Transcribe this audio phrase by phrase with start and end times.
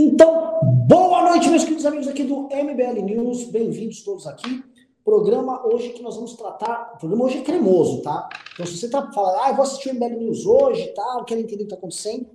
[0.00, 3.50] Então, boa noite, meus queridos amigos aqui do MBL News.
[3.50, 4.62] Bem-vindos todos aqui.
[5.04, 6.92] Programa hoje que nós vamos tratar.
[6.94, 8.28] O programa hoje é cremoso, tá?
[8.54, 11.24] Então, se você tá falando, ah, eu vou assistir o MBL News hoje e tal,
[11.24, 12.28] quero entender o que tá acontecendo,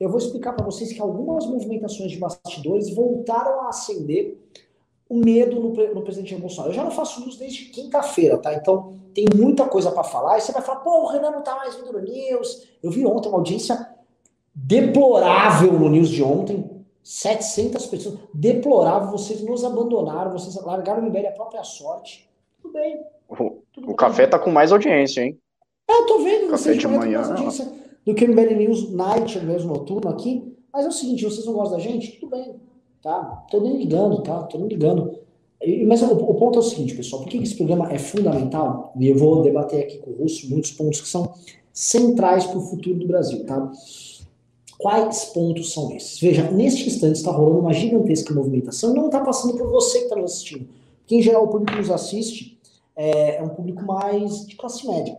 [0.00, 4.38] eu vou explicar para vocês que algumas movimentações de bastidores voltaram a acender
[5.06, 6.70] o medo no, no presidente Bolsonaro.
[6.70, 8.54] Eu já não faço news desde quinta-feira, tá?
[8.54, 10.38] Então, tem muita coisa para falar.
[10.38, 12.68] E você vai falar, pô, o Renan não tá mais vindo no News.
[12.82, 13.86] Eu vi ontem uma audiência
[14.54, 16.71] deplorável no News de ontem
[17.02, 18.18] 700 pessoas.
[18.32, 22.28] Deplorável, vocês nos abandonaram, vocês largaram o MBL a própria sorte.
[22.60, 23.00] Tudo bem.
[23.28, 25.38] O, o café tá com mais audiência, hein?
[25.88, 26.50] É, eu tô vendo.
[26.50, 27.18] Café de manhã.
[27.18, 27.72] Mais audiência
[28.04, 30.56] do que o MBL News Night, mesmo noturno aqui.
[30.72, 32.12] Mas é o seguinte, vocês não gostam da gente?
[32.18, 32.54] Tudo bem.
[33.02, 33.44] Tá?
[33.50, 34.42] Tô nem ligando, tá?
[34.44, 35.18] Tô nem ligando.
[35.86, 37.22] Mas o, o ponto é o seguinte, pessoal.
[37.22, 38.92] Por que esse programa é fundamental?
[38.98, 41.32] E eu vou debater aqui com o Russo muitos pontos que são
[41.72, 43.70] centrais para o futuro do Brasil, tá?
[44.82, 46.18] Quais pontos são esses?
[46.18, 50.16] Veja, neste instante está rolando uma gigantesca movimentação, não está passando por você que está
[50.16, 50.68] nos assistindo.
[50.98, 52.58] Porque, em geral, o público que nos assiste
[52.96, 55.16] é, é um público mais de classe média.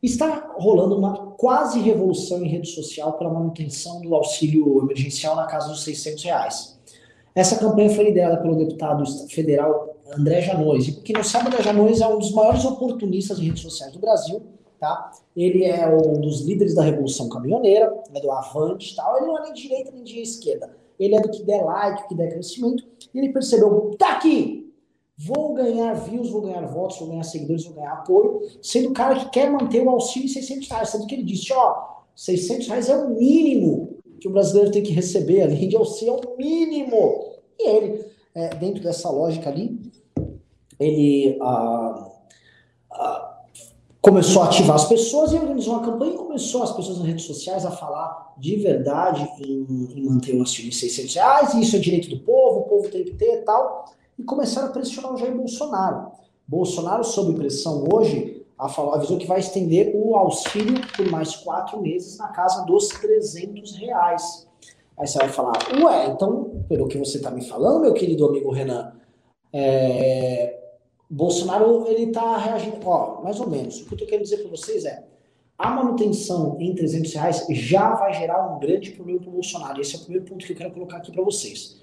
[0.00, 5.70] Está rolando uma quase revolução em rede social pela manutenção do auxílio emergencial na casa
[5.70, 6.78] dos 600 reais.
[7.34, 10.86] Essa campanha foi liderada pelo deputado federal André Janones.
[10.86, 13.98] E quem não sabe, André Janones é um dos maiores oportunistas de redes sociais do
[13.98, 14.40] Brasil
[14.84, 15.12] tá?
[15.34, 19.16] Ele é um dos líderes da Revolução Caminhoneira, é do Avante tal.
[19.16, 20.76] Ele não é nem de direita nem de esquerda.
[20.98, 22.84] Ele é do que der like, que der crescimento.
[23.12, 24.72] E ele percebeu, tá aqui!
[25.16, 29.14] Vou ganhar views, vou ganhar votos, vou ganhar seguidores, vou ganhar apoio, sendo o cara
[29.14, 30.88] que quer manter o auxílio em 600 reais.
[30.90, 34.92] Sendo que ele disse, ó, 600 reais é o mínimo que o brasileiro tem que
[34.92, 37.36] receber ali de auxílio, é o mínimo.
[37.58, 38.04] E ele,
[38.34, 39.80] é, dentro dessa lógica ali,
[40.78, 41.38] ele...
[41.40, 42.10] Ah,
[42.90, 43.33] ah,
[44.04, 47.24] começou a ativar as pessoas e organizou uma campanha e começou as pessoas nas redes
[47.24, 49.64] sociais a falar de verdade em,
[49.96, 52.90] em manter o auxílio de 600 reais, e isso é direito do povo, o povo
[52.90, 53.86] tem que ter e tal,
[54.18, 56.12] e começaram a pressionar o Jair Bolsonaro.
[56.46, 62.28] Bolsonaro, sob pressão hoje, avisou que vai estender o auxílio por mais quatro meses na
[62.28, 64.46] casa dos 300 reais.
[64.98, 68.50] Aí você vai falar, ué, então, pelo que você está me falando, meu querido amigo
[68.50, 68.92] Renan,
[69.50, 70.63] é,
[71.08, 73.80] Bolsonaro ele está reagindo, ó, mais ou menos.
[73.80, 75.04] O que eu estou querendo dizer para vocês é,
[75.56, 79.80] a manutenção em 300 reais já vai gerar um grande problema para o Bolsonaro.
[79.80, 81.80] Esse é o primeiro ponto que eu quero colocar aqui para vocês.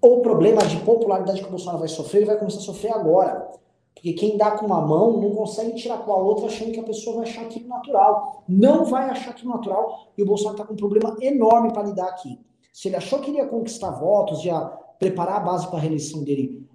[0.00, 3.48] O problema de popularidade que o Bolsonaro vai sofrer, ele vai começar a sofrer agora.
[3.94, 6.82] Porque quem dá com uma mão não consegue tirar com a outra achando que a
[6.82, 8.42] pessoa vai achar aquilo natural.
[8.48, 12.08] Não vai achar aquilo natural e o Bolsonaro está com um problema enorme para lidar
[12.08, 12.38] aqui.
[12.72, 14.58] Se ele achou que iria conquistar votos, ia
[14.98, 16.66] preparar a base para a reeleição dele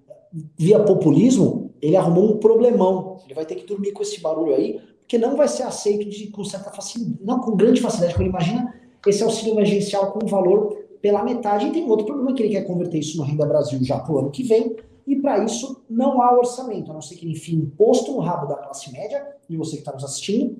[0.58, 3.20] via populismo, ele arrumou um problemão.
[3.26, 6.28] Ele vai ter que dormir com esse barulho aí, porque não vai ser aceito de,
[6.28, 8.74] com certa facilidade, não com grande facilidade, porque imagina
[9.06, 11.68] esse auxílio emergencial com valor pela metade.
[11.68, 14.20] E tem outro problema que ele quer converter isso no Renda Brasil já para o
[14.20, 17.56] ano que vem, e para isso não há orçamento, a não ser que ele enfie
[17.56, 20.58] imposto no rabo da classe média, e você que está nos assistindo,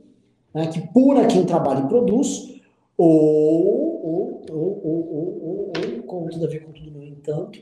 [0.54, 2.56] né, que puna quem trabalha e produz,
[2.98, 7.60] ou, ou, ou, ou, ou, ou, ou com tudo a ver com tudo, no entanto,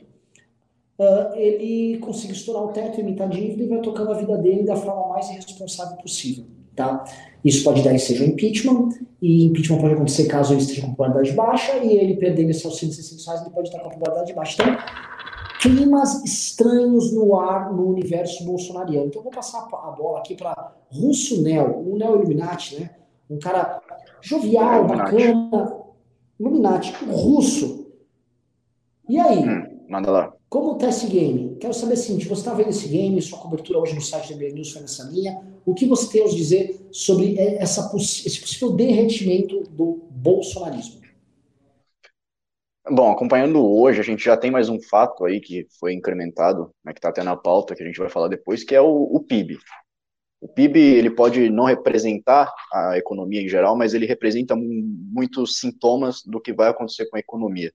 [0.98, 4.76] uh, ele consiga estourar o teto, imitar dívida e vai tocando a vida dele da
[4.76, 6.44] forma mais irresponsável possível.
[6.74, 7.04] Tá?
[7.44, 8.90] Isso pode dar seja um impeachment,
[9.22, 12.94] e impeachment pode acontecer caso ele esteja com popularidade baixa, e ele perdendo esse auxílio
[12.94, 14.62] de 600 reais, ele pode estar com a popularidade baixa.
[14.62, 14.76] Então,
[15.60, 19.06] climas estranhos no ar no universo bolsonariano.
[19.06, 22.90] Então, eu vou passar a bola aqui para Russo Nel, o Neo Illuminati, né?
[23.28, 23.80] Um cara
[24.20, 25.72] jovial, bacana,
[26.38, 27.86] Illuminati, russo.
[29.08, 29.38] E aí?
[29.38, 30.35] Hum, manda lá.
[30.56, 31.54] Como está esse game?
[31.60, 34.54] Quero saber assim, você está vendo esse game, sua cobertura hoje no site da BR
[34.54, 35.38] News foi nessa linha.
[35.66, 41.02] O que você tem a dizer sobre essa, esse possível derretimento do bolsonarismo?
[42.90, 46.94] Bom, acompanhando hoje, a gente já tem mais um fato aí que foi incrementado, né,
[46.94, 49.20] que está até na pauta, que a gente vai falar depois, que é o, o
[49.20, 49.58] PIB.
[50.40, 56.22] O PIB ele pode não representar a economia em geral, mas ele representa muitos sintomas
[56.24, 57.70] do que vai acontecer com a economia.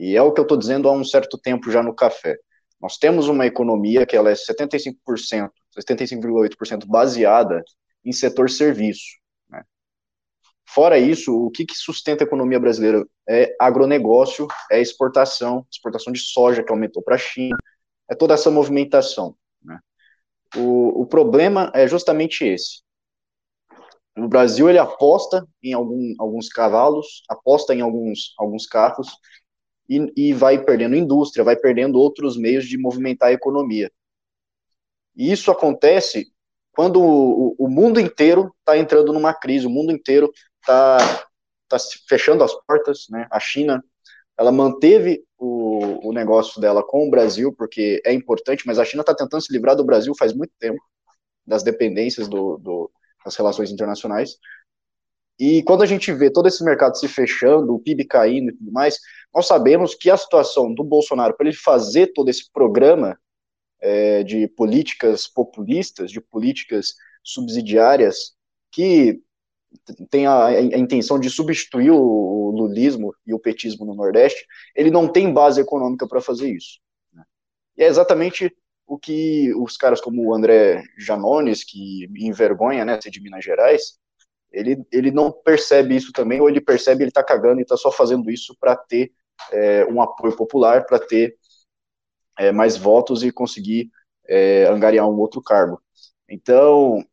[0.00, 2.38] E é o que eu estou dizendo há um certo tempo já no café.
[2.80, 7.62] Nós temos uma economia que ela é 75%, 75,8% baseada
[8.02, 9.04] em setor serviço.
[9.46, 9.62] Né?
[10.66, 13.06] Fora isso, o que, que sustenta a economia brasileira?
[13.28, 17.58] É agronegócio, é exportação, exportação de soja que aumentou para a China,
[18.10, 19.36] é toda essa movimentação.
[19.62, 19.78] Né?
[20.56, 22.80] O, o problema é justamente esse.
[24.16, 29.08] O Brasil ele aposta em algum, alguns cavalos, aposta em alguns, alguns carros
[29.90, 33.90] e, e vai perdendo indústria, vai perdendo outros meios de movimentar a economia.
[35.16, 36.32] E isso acontece
[36.70, 41.26] quando o, o mundo inteiro está entrando numa crise, o mundo inteiro está
[41.68, 41.76] tá
[42.08, 43.26] fechando as portas, né?
[43.30, 43.82] A China
[44.38, 49.02] ela manteve o, o negócio dela com o Brasil, porque é importante, mas a China
[49.02, 50.80] está tentando se livrar do Brasil faz muito tempo,
[51.44, 52.90] das dependências do, do,
[53.24, 54.38] das relações internacionais.
[55.40, 58.70] E quando a gente vê todo esse mercado se fechando, o PIB caindo e tudo
[58.70, 58.98] mais,
[59.34, 63.18] nós sabemos que a situação do Bolsonaro, para ele fazer todo esse programa
[63.80, 66.94] é, de políticas populistas, de políticas
[67.24, 68.34] subsidiárias,
[68.70, 69.18] que
[70.10, 74.44] tem a, a, intenção de substituir o, lulismo e o petismo no Nordeste,
[74.76, 76.80] ele não tem base econômica para fazer isso.
[77.14, 77.24] Né?
[77.78, 78.54] E é exatamente
[78.86, 83.98] o que os caras como o André Janones, que envergonha né, ser de Minas Gerais,
[84.52, 87.90] ele, ele não percebe isso também, ou ele percebe ele está cagando e está só
[87.90, 89.12] fazendo isso para ter
[89.52, 91.36] é, um apoio popular, para ter
[92.38, 93.90] é, mais votos e conseguir
[94.28, 95.80] é, angariar um outro cargo.
[96.28, 97.04] Então,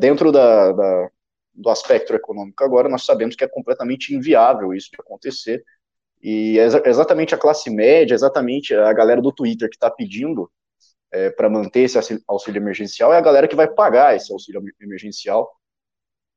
[0.00, 1.10] dentro da, da,
[1.54, 5.64] do aspecto econômico agora, nós sabemos que é completamente inviável isso de acontecer,
[6.20, 10.50] e é exatamente a classe média, exatamente a galera do Twitter que está pedindo
[11.36, 15.48] para manter esse auxílio emergencial, é a galera que vai pagar esse auxílio emergencial,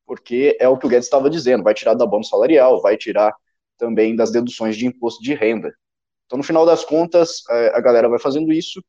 [0.06, 3.34] porque é o que o Guedes estava dizendo, vai tirar da bônus salarial, vai tirar
[3.78, 5.74] também das deduções de imposto de renda.
[6.25, 8.84] Então, no final das contas, é, a galera vai fazendo isso.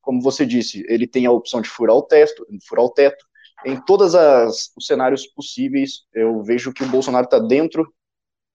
[0.00, 3.24] Como você disse, ele tem a opção de furar o teto, furar o teto.
[3.64, 7.92] Em todos os cenários possíveis, eu vejo que o Bolsonaro está dentro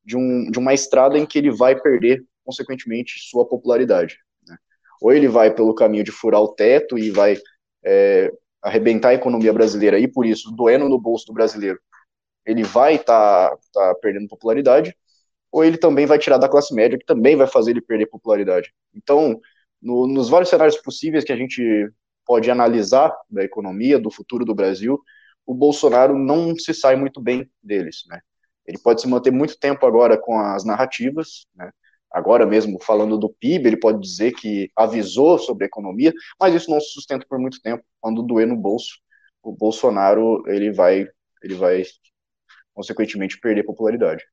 [0.03, 4.17] de, um, de uma estrada em que ele vai perder, consequentemente, sua popularidade.
[4.47, 4.55] Né?
[5.01, 7.37] Ou ele vai pelo caminho de furar o teto e vai
[7.83, 8.31] é,
[8.63, 11.79] arrebentar a economia brasileira e, por isso, doendo no bolso do brasileiro,
[12.45, 14.95] ele vai estar tá, tá perdendo popularidade,
[15.51, 18.73] ou ele também vai tirar da classe média, que também vai fazer ele perder popularidade.
[18.95, 19.39] Então,
[19.81, 21.91] no, nos vários cenários possíveis que a gente
[22.25, 24.99] pode analisar da economia, do futuro do Brasil,
[25.45, 28.21] o Bolsonaro não se sai muito bem deles, né?
[28.65, 31.71] Ele pode se manter muito tempo agora com as narrativas, né?
[32.11, 36.69] Agora mesmo, falando do PIB, ele pode dizer que avisou sobre a economia, mas isso
[36.69, 37.83] não se sustenta por muito tempo.
[38.01, 38.99] Quando doer no bolso,
[39.41, 41.07] o Bolsonaro ele vai,
[41.41, 41.83] ele vai
[42.73, 44.23] consequentemente, perder popularidade.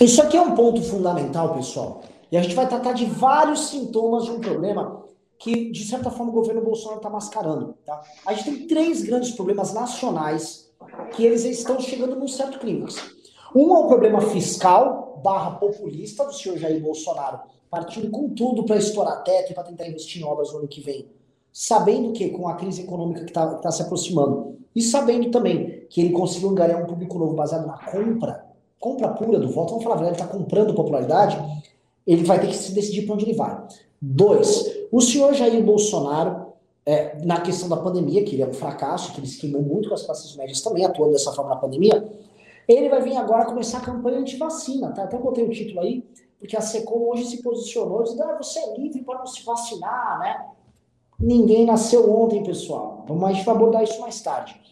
[0.00, 2.02] Isso aqui é um ponto fundamental, pessoal.
[2.30, 5.04] E a gente vai tratar de vários sintomas de um problema
[5.38, 7.74] que, de certa forma, o governo Bolsonaro está mascarando.
[7.84, 8.02] Tá?
[8.26, 10.70] A gente tem três grandes problemas nacionais
[11.14, 12.96] que eles estão chegando num certo clímax.
[13.54, 17.40] Um é o problema fiscal barra populista do senhor Jair Bolsonaro,
[17.70, 20.80] partindo com tudo para estourar teto e para tentar investir em obras no ano que
[20.80, 21.08] vem
[21.52, 26.00] sabendo que com a crise econômica que está tá se aproximando e sabendo também que
[26.00, 28.46] ele conseguiu angariar um público novo baseado na compra,
[28.78, 31.36] compra pura do voto, vamos falar ele está comprando popularidade,
[32.06, 33.66] ele vai ter que se decidir para onde ele vai.
[34.00, 36.52] Dois, o senhor Jair Bolsonaro,
[36.86, 39.88] é, na questão da pandemia, que ele é um fracasso, que ele se queimou muito
[39.88, 42.08] com as classes médias também, atuando dessa forma na pandemia,
[42.68, 45.02] ele vai vir agora começar a campanha anti-vacina, tá?
[45.02, 46.04] Até botei o título aí,
[46.38, 50.20] porque a SECOM hoje se posicionou, dizendo, ah, você é livre para não se vacinar,
[50.20, 50.46] né?
[51.18, 53.04] Ninguém nasceu ontem, pessoal.
[53.08, 54.67] Vamos, a gente vai abordar isso mais tarde.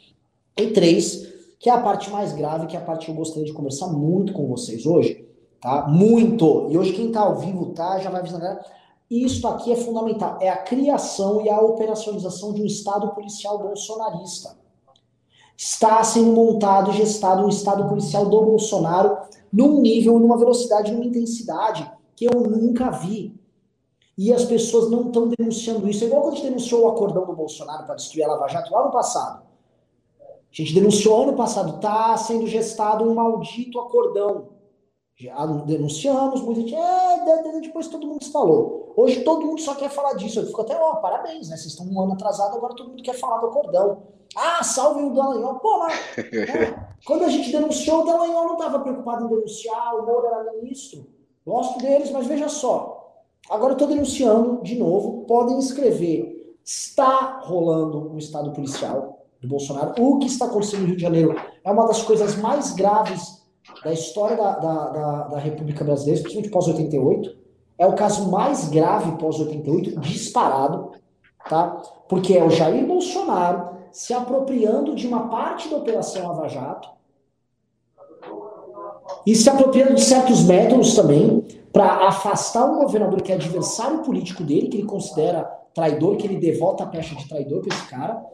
[0.59, 1.27] E três,
[1.59, 3.89] que é a parte mais grave, que é a parte que eu gostaria de conversar
[3.89, 5.29] muito com vocês hoje,
[5.61, 5.87] tá?
[5.87, 6.69] Muito!
[6.71, 7.99] E hoje quem tá ao vivo, tá?
[7.99, 8.65] Já vai avisando galera.
[9.11, 10.39] Isso aqui é fundamental.
[10.41, 14.57] É a criação e a operacionalização de um Estado policial bolsonarista.
[15.57, 19.19] Está sendo montado e gestado um Estado policial do Bolsonaro
[19.53, 23.39] num nível, numa velocidade, numa intensidade que eu nunca vi.
[24.19, 26.03] E as pessoas não estão denunciando isso.
[26.03, 28.91] É igual quando denunciou o acordão do Bolsonaro para destruir a Lava Jato lá no
[28.91, 29.46] passado.
[30.59, 34.49] A gente denunciou ano passado, está sendo gestado um maldito acordão.
[35.15, 38.95] Já denunciamos, muita gente, é, depois todo mundo se falou.
[38.97, 40.41] Hoje todo mundo só quer falar disso.
[40.41, 41.57] Eu fico até, ó, parabéns, né?
[41.57, 44.03] Vocês estão um ano atrasado, agora todo mundo quer falar do acordão.
[44.35, 45.57] Ah, salve o Dallagnol.
[45.57, 45.95] Pô, mas
[46.33, 46.89] né?
[47.05, 51.07] quando a gente denunciou, o Dallagnol não estava preocupado em denunciar, o Moro era ministro.
[51.47, 52.97] Gosto deles, mas veja só,
[53.49, 55.25] Agora eu estou denunciando de novo.
[55.27, 56.57] Podem escrever.
[56.65, 59.95] Está rolando um estado policial do Bolsonaro.
[59.99, 63.43] O que está acontecendo no Rio de Janeiro é uma das coisas mais graves
[63.83, 67.37] da história da, da, da, da República Brasileira, principalmente pós-88.
[67.79, 70.93] É o caso mais grave pós-88, disparado,
[71.49, 71.83] tá?
[72.09, 76.89] Porque é o Jair Bolsonaro se apropriando de uma parte da Operação Lava Jato
[79.27, 84.43] e se apropriando de certos métodos também para afastar um governador que é adversário político
[84.43, 88.25] dele, que ele considera traidor, que ele devota a pecha de traidor para esse cara,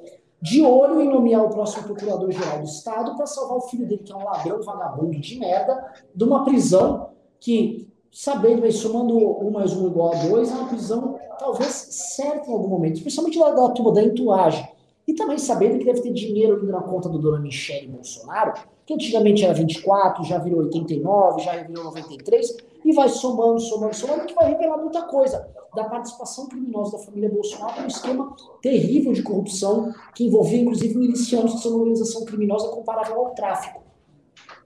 [0.42, 4.12] de olho em nomear o próximo procurador-geral do Estado para salvar o filho dele, que
[4.12, 9.72] é um ladrão vagabundo de merda, de uma prisão que, sabendo, aí, somando um mais
[9.72, 13.68] um igual a dois, é uma prisão talvez certa em algum momento, especialmente lá da
[13.68, 14.68] turma da entourage.
[15.06, 18.94] E também sabendo que deve ter dinheiro indo na conta do dona Michele Bolsonaro, que
[18.94, 24.34] antigamente era 24, já virou 89, já virou 93, e vai somando, somando, somando, que
[24.34, 29.94] vai revelar muita coisa da participação criminosa da família Bolsonaro num esquema terrível de corrupção
[30.14, 33.82] que envolvia, inclusive, milicianos, que são uma organização criminosa comparável ao tráfico.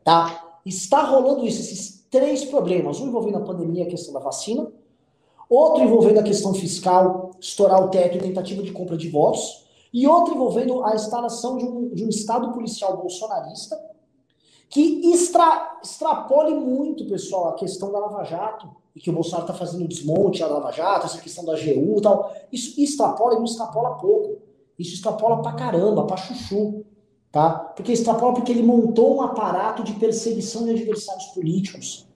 [0.02, 0.58] Tá?
[0.64, 3.00] Está rolando isso, esses três problemas.
[3.00, 4.70] Um envolvendo a pandemia, a questão da vacina.
[5.48, 9.64] Outro envolvendo a questão fiscal, estourar o teto e tentativa de compra de votos.
[9.92, 13.78] E outro envolvendo a instalação de um, de um Estado policial bolsonarista
[14.68, 19.54] que extra, extrapole muito, pessoal, a questão da Lava Jato, e que o Bolsonaro está
[19.54, 22.32] fazendo desmonte da Lava Jato, essa questão da AGU e tal.
[22.50, 24.38] Isso extrapola e não extrapola pouco.
[24.78, 26.84] Isso extrapola pra caramba, pra chuchu.
[27.30, 27.50] Tá?
[27.76, 32.06] Porque extrapola porque ele montou um aparato de perseguição de adversários políticos.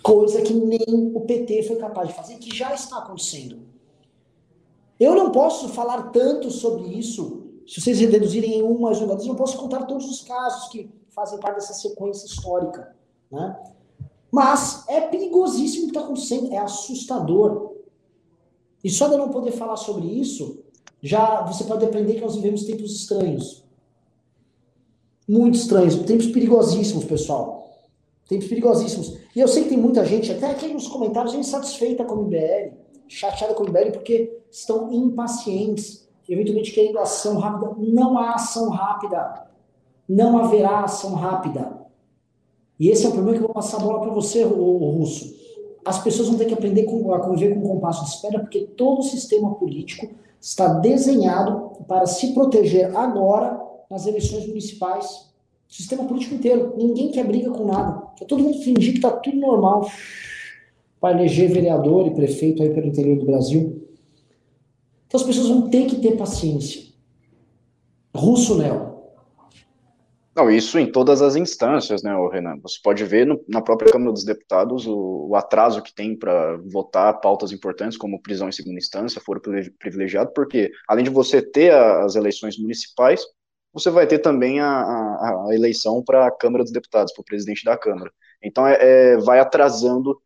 [0.00, 3.58] Coisa que nem o PT foi capaz de fazer, que já está acontecendo.
[5.00, 9.26] Eu não posso falar tanto sobre isso, se vocês reduzirem em um mais um, eu
[9.26, 12.94] não posso contar todos os casos que fazem parte dessa sequência histórica.
[13.30, 13.56] Né?
[14.30, 17.72] Mas é perigosíssimo o que está acontecendo, é assustador.
[18.82, 20.64] E só de eu não poder falar sobre isso,
[21.02, 23.62] já você pode aprender que nós vivemos tempos estranhos.
[25.28, 27.70] Muito estranhos, tempos perigosíssimos, pessoal.
[28.28, 29.18] Tempos perigosíssimos.
[29.34, 32.74] E eu sei que tem muita gente, até aqui nos comentários, insatisfeita com o MBL,
[33.06, 37.74] chateada com o MBL, porque estão impacientes, eventualmente querendo ação rápida.
[37.78, 39.51] Não há ação rápida.
[40.08, 41.80] Não haverá ação rápida.
[42.78, 45.34] E esse é o problema que eu vou passar a bola para você, o, Russo.
[45.84, 49.00] As pessoas vão ter que aprender a conviver com o compasso de espera, porque todo
[49.00, 50.08] o sistema político
[50.40, 55.32] está desenhado para se proteger agora nas eleições municipais.
[55.68, 56.74] O sistema político inteiro.
[56.76, 58.02] Ninguém quer briga com nada.
[58.16, 59.88] Quer todo mundo fingir que está tudo normal
[61.00, 63.88] para eleger vereador e prefeito aí pelo interior do Brasil.
[65.06, 66.82] Então as pessoas vão ter que ter paciência.
[68.14, 68.91] Russo Neo.
[70.34, 72.58] Não, isso em todas as instâncias, né, Renan?
[72.62, 76.56] Você pode ver no, na própria Câmara dos Deputados o, o atraso que tem para
[76.72, 79.42] votar pautas importantes como prisão em segunda instância, foro
[79.78, 83.22] privilegiado, porque além de você ter a, as eleições municipais,
[83.74, 87.24] você vai ter também a, a, a eleição para a Câmara dos Deputados, para o
[87.24, 88.10] presidente da Câmara.
[88.42, 90.18] Então, é, é, vai atrasando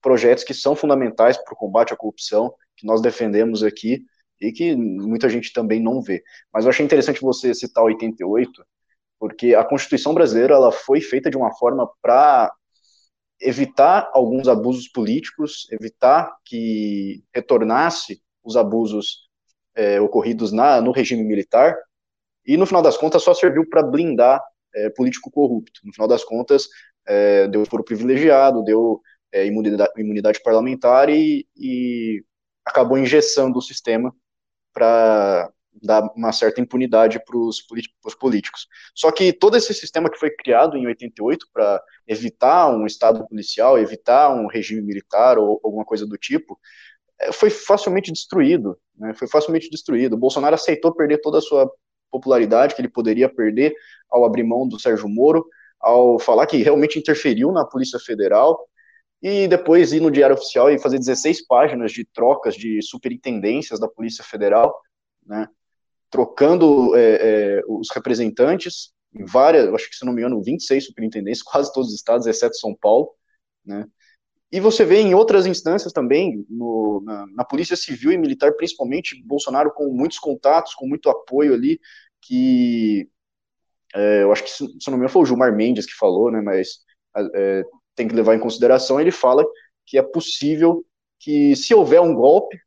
[0.00, 4.04] projetos que são fundamentais para o combate à corrupção, que nós defendemos aqui
[4.40, 6.22] e que muita gente também não vê.
[6.52, 8.64] Mas eu achei interessante você citar 88,
[9.22, 12.52] porque a Constituição brasileira ela foi feita de uma forma para
[13.40, 19.28] evitar alguns abusos políticos, evitar que retornasse os abusos
[19.76, 21.78] é, ocorridos na, no regime militar,
[22.44, 24.42] e no final das contas só serviu para blindar
[24.74, 25.82] é, político corrupto.
[25.84, 26.66] No final das contas,
[27.06, 29.00] é, deu foro privilegiado, deu
[29.30, 32.24] é, imunidade, imunidade, parlamentar e, e
[32.64, 34.12] acabou engessando o sistema
[34.74, 35.48] para
[35.80, 38.66] dar uma certa impunidade para os políticos.
[38.94, 43.78] Só que todo esse sistema que foi criado em 88 para evitar um estado policial,
[43.78, 46.58] evitar um regime militar ou alguma coisa do tipo,
[47.20, 49.14] é, foi facilmente destruído, né?
[49.14, 50.14] Foi facilmente destruído.
[50.14, 51.70] O Bolsonaro aceitou perder toda a sua
[52.10, 53.74] popularidade que ele poderia perder
[54.10, 55.46] ao abrir mão do Sérgio Moro,
[55.80, 58.58] ao falar que realmente interferiu na Polícia Federal
[59.22, 63.88] e depois ir no Diário Oficial e fazer 16 páginas de trocas de superintendências da
[63.88, 64.74] Polícia Federal,
[65.24, 65.48] né?
[66.12, 71.42] Trocando é, é, os representantes em várias, acho que se não me engano, 26 superintendentes,
[71.42, 73.10] quase todos os estados, exceto São Paulo,
[73.64, 73.86] né?
[74.50, 79.22] E você vê em outras instâncias também, no, na, na, Polícia Civil e Militar, principalmente,
[79.24, 81.80] Bolsonaro com muitos contatos, com muito apoio ali,
[82.20, 83.08] que
[83.94, 86.30] é, eu acho que, se, se não me engano, foi o Gilmar Mendes que falou,
[86.30, 86.80] né, mas
[87.34, 87.64] é,
[87.94, 89.42] tem que levar em consideração, ele fala
[89.86, 90.84] que é possível
[91.18, 92.60] que, se houver um golpe,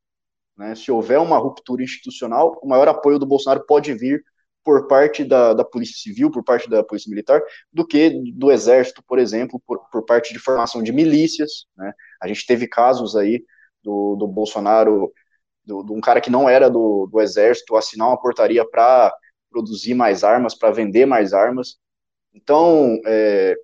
[0.57, 4.23] né, se houver uma ruptura institucional, o maior apoio do Bolsonaro pode vir
[4.63, 7.39] por parte da, da Polícia Civil, por parte da Polícia Militar,
[7.71, 11.67] do que do Exército, por exemplo, por, por parte de formação de milícias.
[11.77, 11.93] Né?
[12.19, 13.45] A gente teve casos aí
[13.83, 15.13] do, do Bolsonaro,
[15.63, 19.15] de um cara que não era do, do Exército, assinar uma portaria para
[19.51, 21.77] produzir mais armas, para vender mais armas.
[22.33, 23.55] Então, é,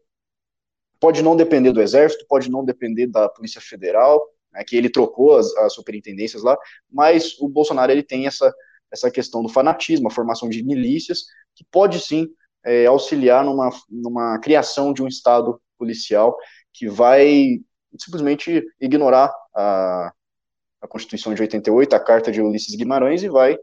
[0.99, 5.37] pode não depender do Exército, pode não depender da Polícia Federal, né, que ele trocou
[5.37, 6.57] as, as, superintendências lá,
[6.91, 8.53] mas o Bolsonaro ele tem essa,
[8.91, 12.27] essa questão do fanatismo, a formação de milícias, que pode sim
[12.63, 16.37] é, auxiliar numa, numa criação de um Estado policial
[16.73, 17.59] que vai
[17.97, 20.13] simplesmente ignorar a,
[20.81, 23.57] a Constituição de 88, a Carta de Ulisses Guimarães, e vai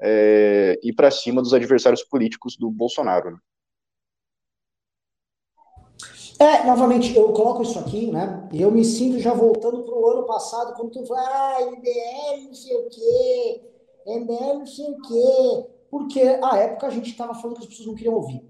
[0.00, 3.32] é, ir para cima dos adversários políticos do Bolsonaro.
[3.32, 3.38] Né?
[6.38, 8.48] É, novamente, eu coloco isso aqui, né?
[8.52, 12.46] E eu me sinto já voltando para o ano passado, quando tu fala, ah, MBL
[12.46, 13.60] não sei o quê,
[14.06, 15.66] MBL não sei o quê.
[15.90, 18.44] Porque a época a gente estava falando que as pessoas não queriam ouvir.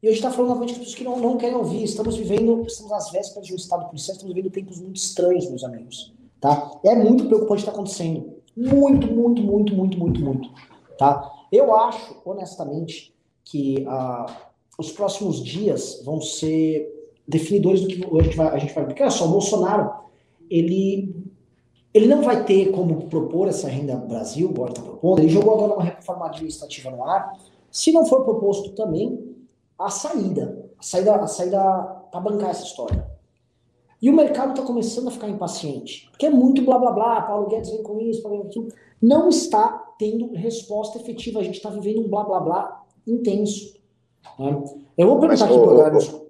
[0.00, 1.82] E a gente está falando novamente com pessoas que não, não querem ouvir.
[1.82, 5.64] Estamos vivendo, estamos às vésperas de um estado policial, estamos vivendo tempos muito estranhos, meus
[5.64, 6.12] amigos.
[6.40, 6.72] Tá?
[6.84, 8.34] É muito preocupante o que está acontecendo.
[8.56, 10.48] Muito, muito, muito, muito, muito, muito.
[10.98, 11.28] Tá?
[11.50, 14.32] Eu acho, honestamente, que uh,
[14.78, 19.02] os próximos dias vão ser definidores do que a gente vai, a gente vai porque
[19.02, 19.92] olha só, o Bolsonaro,
[20.50, 21.14] ele,
[21.94, 25.74] ele não vai ter como propor essa renda Brasil, agora está propondo, ele jogou agora
[25.74, 27.32] uma reforma administrativa no ar,
[27.70, 29.34] se não for proposto também
[29.78, 31.58] a saída, a saída, a saída
[32.10, 33.10] para bancar essa história.
[34.00, 37.46] E o mercado está começando a ficar impaciente, porque é muito blá blá blá, Paulo
[37.46, 42.04] Guedes vem com isso, Paulo Guedes, não está tendo resposta efetiva, a gente está vivendo
[42.04, 43.74] um blá blá blá intenso.
[44.38, 44.62] Né?
[44.98, 46.21] Eu vou perguntar Mas, aqui para galera.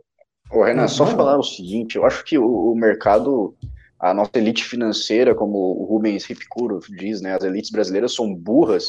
[0.53, 3.55] Ô, Renan, só falar o seguinte, eu acho que o, o, mercado,
[3.99, 8.87] a nossa elite financeira, como o Rubens Ripcuro diz, né, as elites brasileiras são burras,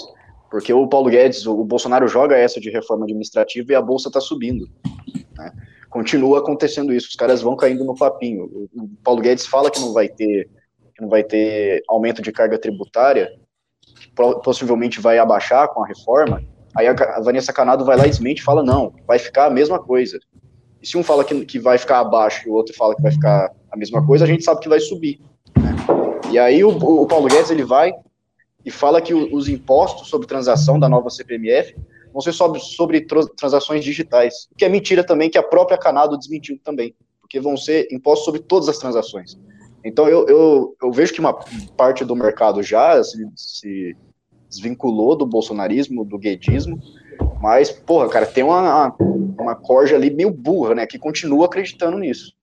[0.52, 4.20] porque o Paulo Guedes, o Bolsonaro joga essa de reforma administrativa e a bolsa está
[4.20, 4.70] subindo.
[5.38, 5.52] Né?
[5.90, 8.44] Continua acontecendo isso, os caras vão caindo no papinho.
[8.74, 10.50] O, Paulo Guedes fala que não vai ter,
[10.94, 13.32] que não vai ter aumento de carga tributária,
[13.80, 14.12] que
[14.44, 16.44] possivelmente vai abaixar com a reforma.
[16.76, 19.50] Aí a, a Vanessa Canado vai lá e desmente e fala não, vai ficar a
[19.50, 20.20] mesma coisa.
[20.84, 23.12] E se um fala que, que vai ficar abaixo e o outro fala que vai
[23.14, 25.22] ficar a mesma coisa, a gente sabe que vai subir.
[25.58, 25.74] Né?
[26.30, 27.94] E aí o, o, Paulo Guedes ele vai
[28.66, 31.74] e fala que o, os impostos sobre transação da nova CPMF
[32.12, 34.50] vão ser sobre, sobre transações digitais.
[34.52, 38.26] O que é mentira também, que a própria Canado desmentiu também, porque vão ser impostos
[38.26, 39.40] sobre todas as transações.
[39.86, 41.34] Então eu, eu, eu vejo que uma
[41.78, 43.96] parte do mercado já se, se
[44.50, 46.78] desvinculou do bolsonarismo, do guedismo,
[47.42, 48.96] mas, porra, cara, tem uma,
[49.40, 52.34] uma corja ali meio burra, né, que continua acreditando nisso.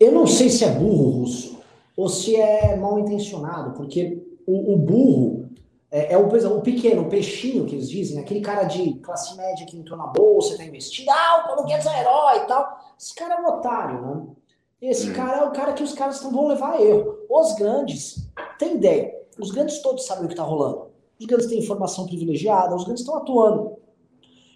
[0.00, 1.60] Eu não sei se é burro, Russo,
[1.96, 5.48] ou se é mal intencionado, porque o, o burro
[5.90, 9.66] é, é, o, o pequeno, o peixinho que eles dizem, aquele cara de classe média
[9.66, 12.78] que entrou na bolsa, tá investindo, ah, o Paulo Guedes é herói e tal.
[12.98, 14.26] Esse cara é um otário, né?
[14.80, 15.14] Esse hum.
[15.14, 17.18] cara é o cara que os caras não vão levar a erro.
[17.28, 20.87] Os grandes, tem ideia, os grandes todos sabem o que tá rolando.
[21.18, 23.76] Os grandes têm informação privilegiada, os grandes estão atuando.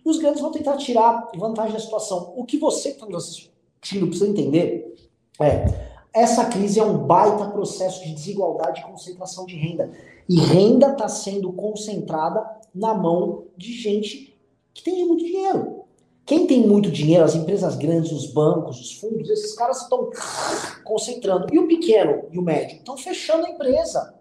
[0.04, 2.32] E os grandes vão tentar tirar vantagem da situação.
[2.36, 4.94] O que você que está nos assistindo precisa entender
[5.40, 9.90] é essa crise é um baita processo de desigualdade e concentração de renda.
[10.28, 12.44] E renda está sendo concentrada
[12.74, 14.38] na mão de gente
[14.74, 15.82] que tem muito dinheiro.
[16.24, 20.10] Quem tem muito dinheiro, as empresas grandes, os bancos, os fundos, esses caras estão
[20.84, 21.52] concentrando.
[21.52, 24.14] E o pequeno e o médio estão fechando a empresa.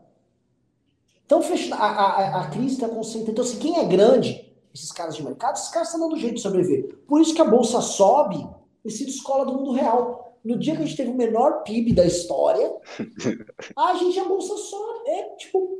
[1.31, 1.41] Então,
[1.77, 3.31] a, a, a crise está concentrada.
[3.31, 6.41] Então, assim, quem é grande, esses caras de mercado, esses caras estão dando jeito de
[6.41, 6.93] sobreviver.
[7.07, 8.45] Por isso que a bolsa sobe
[8.83, 10.37] e se descola do mundo real.
[10.43, 12.75] No dia que a gente teve o menor PIB da história,
[13.77, 15.09] a gente, a bolsa sobe.
[15.09, 15.79] É, tipo,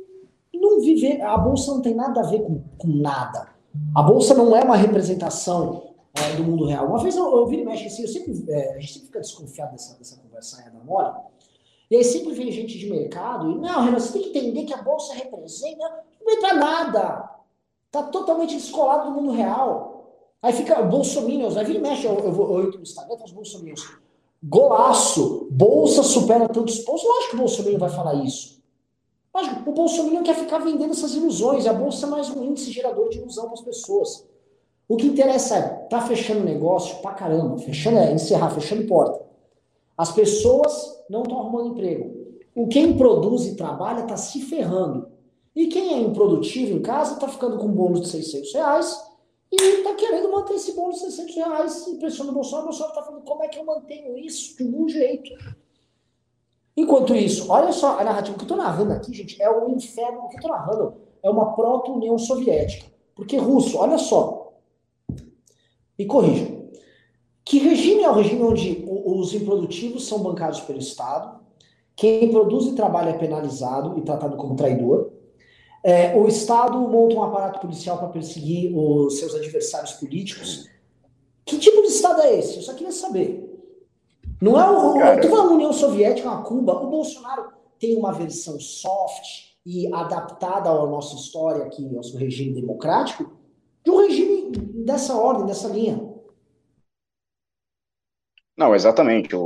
[0.54, 1.20] não viver.
[1.20, 3.48] A bolsa não tem nada a ver com, com nada.
[3.94, 6.86] A bolsa não é uma representação é, do mundo real.
[6.86, 9.20] Uma vez eu, eu vi e mexe assim, eu sempre, é, a gente sempre fica
[9.20, 11.12] desconfiado dessa, dessa conversa aí da mole.
[11.92, 14.72] E aí sempre vem gente de mercado e, não, Renan, você tem que entender que
[14.72, 15.84] a bolsa representa.
[16.24, 17.30] Não entra nada.
[17.90, 20.10] Tá totalmente descolado do mundo real.
[20.40, 23.32] Aí fica bolsominions, aí vira e mexe, eu, eu, eu, entro no Instagram, tem os
[23.32, 23.98] bolsominions.
[24.42, 25.48] Golaço!
[25.50, 27.04] Bolsa supera tantos pontos.
[27.04, 28.62] Lógico que o Bolsonaro vai falar isso.
[29.34, 31.66] Lógico, o Bolsonaro quer ficar vendendo essas ilusões.
[31.66, 34.26] A bolsa é mais um índice gerador de ilusão para as pessoas.
[34.88, 39.20] O que interessa é, tá fechando negócio pra caramba, fechando é encerrar, fechando porta.
[39.94, 42.10] As pessoas não estão arrumando emprego.
[42.54, 45.08] O quem produz e trabalha está se ferrando.
[45.54, 49.12] E quem é improdutivo em casa está ficando com um bônus de 600 reais
[49.52, 52.64] e está querendo manter esse bônus de 600 reais e pressionando o Bolsonaro.
[52.64, 55.30] O Bolsonaro está falando como é que eu mantenho isso de algum jeito.
[56.74, 58.34] Enquanto isso, olha só a narrativa.
[58.34, 60.20] Que eu estou narrando aqui, gente, é o inferno.
[60.20, 62.90] O que eu estou narrando é uma proto-União Soviética.
[63.14, 64.54] Porque russo, olha só.
[65.98, 66.61] Me corrija.
[67.44, 71.40] Que regime é o regime onde os improdutivos são bancados pelo Estado,
[71.96, 75.10] quem produz e trabalha é penalizado e tratado como traidor,
[75.84, 80.68] é, o Estado monta um aparato policial para perseguir os seus adversários políticos.
[81.44, 82.56] Que tipo de Estado é esse?
[82.56, 83.48] Eu só queria saber.
[84.40, 84.94] Não é o.
[84.94, 85.20] Cara...
[85.20, 86.74] Tu a União Soviética, a Cuba.
[86.74, 92.60] O Bolsonaro tem uma versão soft e adaptada à nossa história aqui, ao nosso regime
[92.60, 93.32] democrático,
[93.84, 94.52] de um regime
[94.84, 96.11] dessa ordem, dessa linha.
[98.56, 99.34] Não, exatamente.
[99.34, 99.40] O,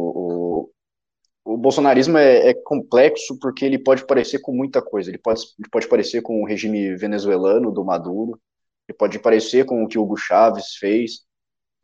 [1.45, 5.11] o, o bolsonarismo é, é, complexo porque ele pode parecer com muita coisa.
[5.11, 8.41] Ele pode, ele pode parecer com o regime venezuelano do Maduro,
[8.89, 11.27] ele pode parecer com o que Hugo Chávez fez,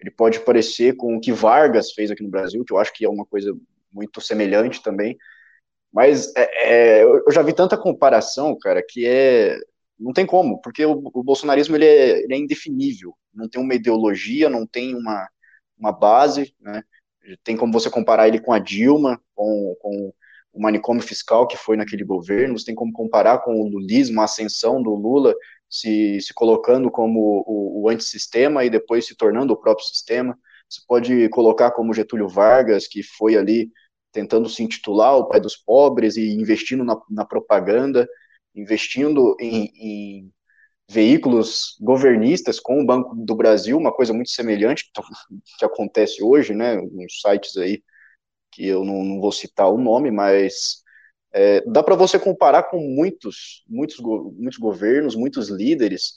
[0.00, 3.04] ele pode parecer com o que Vargas fez aqui no Brasil, que eu acho que
[3.04, 3.54] é uma coisa
[3.92, 5.16] muito semelhante também.
[5.92, 9.58] Mas é, é, eu já vi tanta comparação, cara, que é
[9.98, 13.74] Não tem como, porque o, o bolsonarismo ele é, ele é, indefinível, não tem uma
[13.74, 15.28] ideologia, não tem uma,
[15.78, 16.82] uma base, né?
[17.44, 20.12] Tem como você comparar ele com a Dilma, com, com
[20.52, 24.24] o manicômio fiscal que foi naquele governo, você tem como comparar com o lulismo, a
[24.24, 25.34] ascensão do Lula,
[25.68, 30.38] se, se colocando como o, o antissistema e depois se tornando o próprio sistema.
[30.68, 33.70] Você pode colocar como Getúlio Vargas, que foi ali
[34.12, 38.06] tentando se intitular o pai dos pobres e investindo na, na propaganda,
[38.54, 40.32] investindo em, em,
[40.92, 44.90] veículos governistas com o Banco do Brasil, uma coisa muito semelhante
[45.58, 47.82] que, acontece hoje, né, nos sites aí,
[48.50, 50.82] que eu não, não vou citar o nome, mas
[51.32, 56.14] é, dá para você comparar com muitos, muitos, muitos governos, muitos líderes,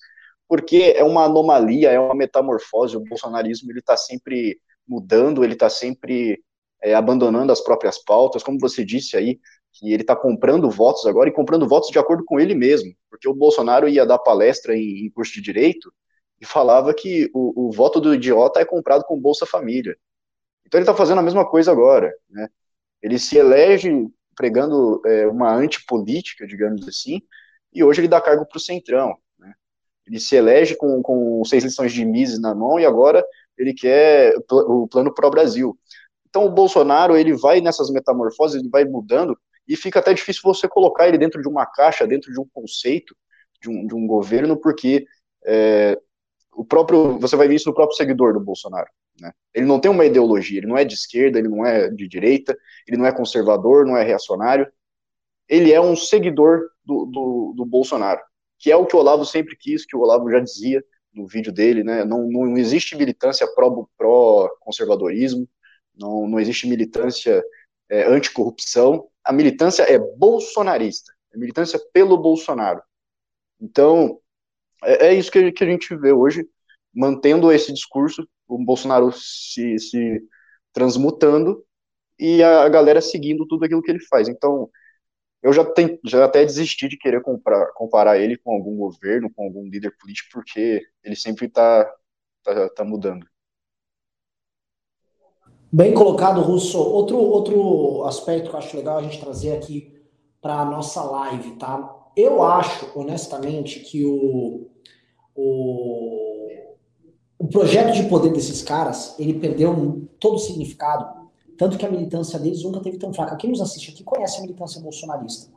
[0.47, 5.69] porque é uma anomalia, é uma metamorfose, o bolsonarismo ele está sempre mudando, ele está
[5.69, 6.43] sempre
[6.83, 9.39] é, abandonando as próprias pautas, como você disse aí,
[9.75, 13.27] que ele está comprando votos agora e comprando votos de acordo com ele mesmo, porque
[13.27, 15.93] o Bolsonaro ia dar palestra em, em curso de direito
[16.39, 19.97] e falava que o, o, voto do idiota é comprado com Bolsa Família.
[20.65, 22.47] Então ele está fazendo a mesma coisa agora, né?
[23.01, 23.91] Ele se elege
[24.35, 27.21] pregando é, uma antipolítica, digamos assim,
[27.73, 29.15] e hoje ele dá cargo para o Centrão.
[29.37, 29.53] Né?
[30.07, 33.23] Ele se elege com, com seis lições de Mises na mão e agora
[33.57, 35.77] ele quer o plano pró-Brasil.
[36.27, 40.67] Então o Bolsonaro ele vai nessas metamorfoses, ele vai mudando e fica até difícil você
[40.67, 43.15] colocar ele dentro de uma caixa, dentro de um conceito
[43.61, 45.05] de um, de um governo, porque
[45.45, 45.99] é,
[46.53, 48.87] o próprio, você vai ver isso no próprio seguidor do Bolsonaro.
[49.19, 49.31] Né?
[49.53, 52.57] Ele não tem uma ideologia, ele não é de esquerda, ele não é de direita,
[52.87, 54.67] ele não é conservador, não é reacionário.
[55.47, 58.21] Ele é um seguidor do, do, do Bolsonaro,
[58.59, 61.51] que é o que o Olavo sempre quis, que o Olavo já dizia no vídeo
[61.51, 62.03] dele, né?
[62.03, 65.51] Não, não existe militância pró-conservadorismo, pró
[65.97, 67.41] não, não existe militância
[67.89, 72.81] é, anticorrupção, a militância é bolsonarista, é militância pelo Bolsonaro.
[73.59, 74.19] Então,
[74.83, 76.47] é, é isso que, que, a gente vê hoje,
[76.93, 80.21] mantendo esse discurso, o Bolsonaro se, se
[80.73, 81.65] transmutando
[82.19, 84.27] e a, a, galera seguindo tudo aquilo que ele faz.
[84.29, 84.69] Então,
[85.41, 89.43] eu já, tem, já até desisti de querer comprar, comparar ele com algum governo, com
[89.43, 91.85] algum líder político, porque ele sempre está
[92.43, 93.25] tá, tá mudando.
[95.75, 96.79] Bem colocado, Russo.
[96.79, 99.93] Outro, outro aspecto que eu acho legal a gente trazer aqui
[100.41, 101.93] para a nossa live, tá?
[102.15, 104.69] Eu acho, honestamente, que o,
[105.35, 106.47] o,
[107.37, 112.39] o projeto de poder desses caras, ele perdeu todo o significado, tanto que a militância
[112.39, 113.35] deles nunca teve tão fraca.
[113.35, 115.51] Quem nos assiste aqui conhece a militância bolsonarista,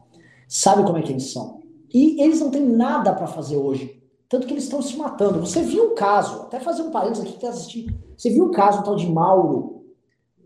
[0.48, 1.60] sabe como é que eles são.
[1.94, 5.38] E eles não têm nada para fazer hoje, tanto que eles estão se matando.
[5.38, 8.82] Você viu o caso, até fazer um parênteses aqui que assistir, você viu o caso
[8.82, 9.77] tal de Mauro,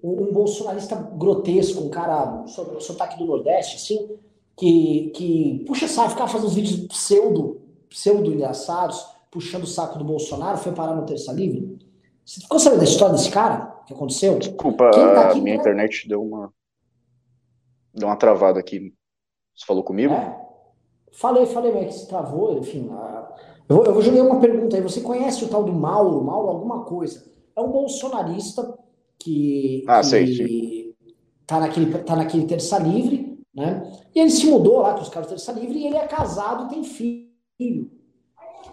[0.02, 2.44] um, bolsonarista grotesco, um cara,
[2.80, 4.18] sotaque do Nordeste, assim,
[4.56, 10.04] que, que puxa saco, ficava fazendo uns vídeos pseudo, pseudo engraçados, puxando o saco do
[10.04, 11.78] Bolsonaro, foi parar no Terça Livre.
[12.24, 13.80] Você ficou sabendo da história desse cara?
[13.82, 14.38] O que aconteceu?
[14.38, 16.52] Desculpa, tá aqui, minha internet deu uma
[17.94, 18.92] deu uma travada aqui.
[19.54, 20.14] Você falou comigo?
[20.14, 20.40] É.
[21.12, 22.90] Falei, falei, mas que se travou, enfim.
[23.68, 24.82] Eu vou, eu vou jogar uma pergunta aí.
[24.82, 26.24] Você conhece o tal do Mauro?
[26.24, 27.30] Mauro alguma coisa?
[27.54, 28.78] É um bolsonarista
[29.22, 30.94] que, ah, que sei, sim.
[31.46, 33.90] Tá, naquele, tá naquele terça livre, né?
[34.14, 36.66] E ele se mudou lá com os caras do terça livre e ele é casado
[36.66, 37.90] e tem filho.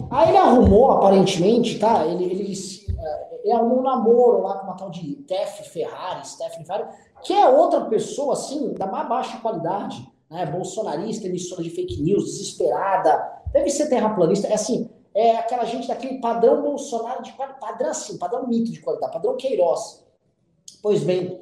[0.09, 2.05] Aí ele arrumou, aparentemente, tá?
[2.05, 6.65] Ele, ele, é, ele arrumou um namoro lá com uma tal de Tef Ferrari, Stephanie
[6.65, 6.87] Ferrari,
[7.23, 10.45] que é outra pessoa, assim, da mais baixa qualidade, né?
[10.45, 16.19] Bolsonarista, emissora de fake news, desesperada, deve ser terraplanista, é assim, é aquela gente daquele
[16.19, 20.05] padrão Bolsonaro de padrão assim, padrão mito de qualidade, padrão Queiroz.
[20.81, 21.39] Pois bem,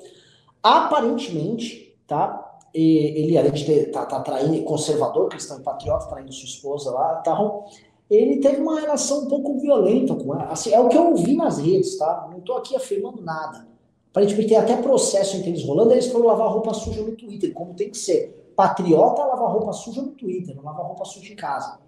[0.62, 2.60] aparentemente, tá?
[2.74, 7.20] Ele, além de ter, tá, tá traindo conservador, cristão e patriota, traindo sua esposa lá
[7.20, 7.66] e tal,
[8.10, 10.52] ele teve uma relação um pouco violenta com ela.
[10.52, 12.28] Assim, é o que eu ouvi nas redes, tá?
[12.32, 13.68] Não tô aqui afirmando nada.
[14.12, 17.74] Aparentemente tem até processo entre eles rolando, eles foram lavar roupa suja no Twitter, como
[17.74, 18.52] tem que ser.
[18.56, 21.80] Patriota lava roupa suja no Twitter, não lava roupa suja em casa.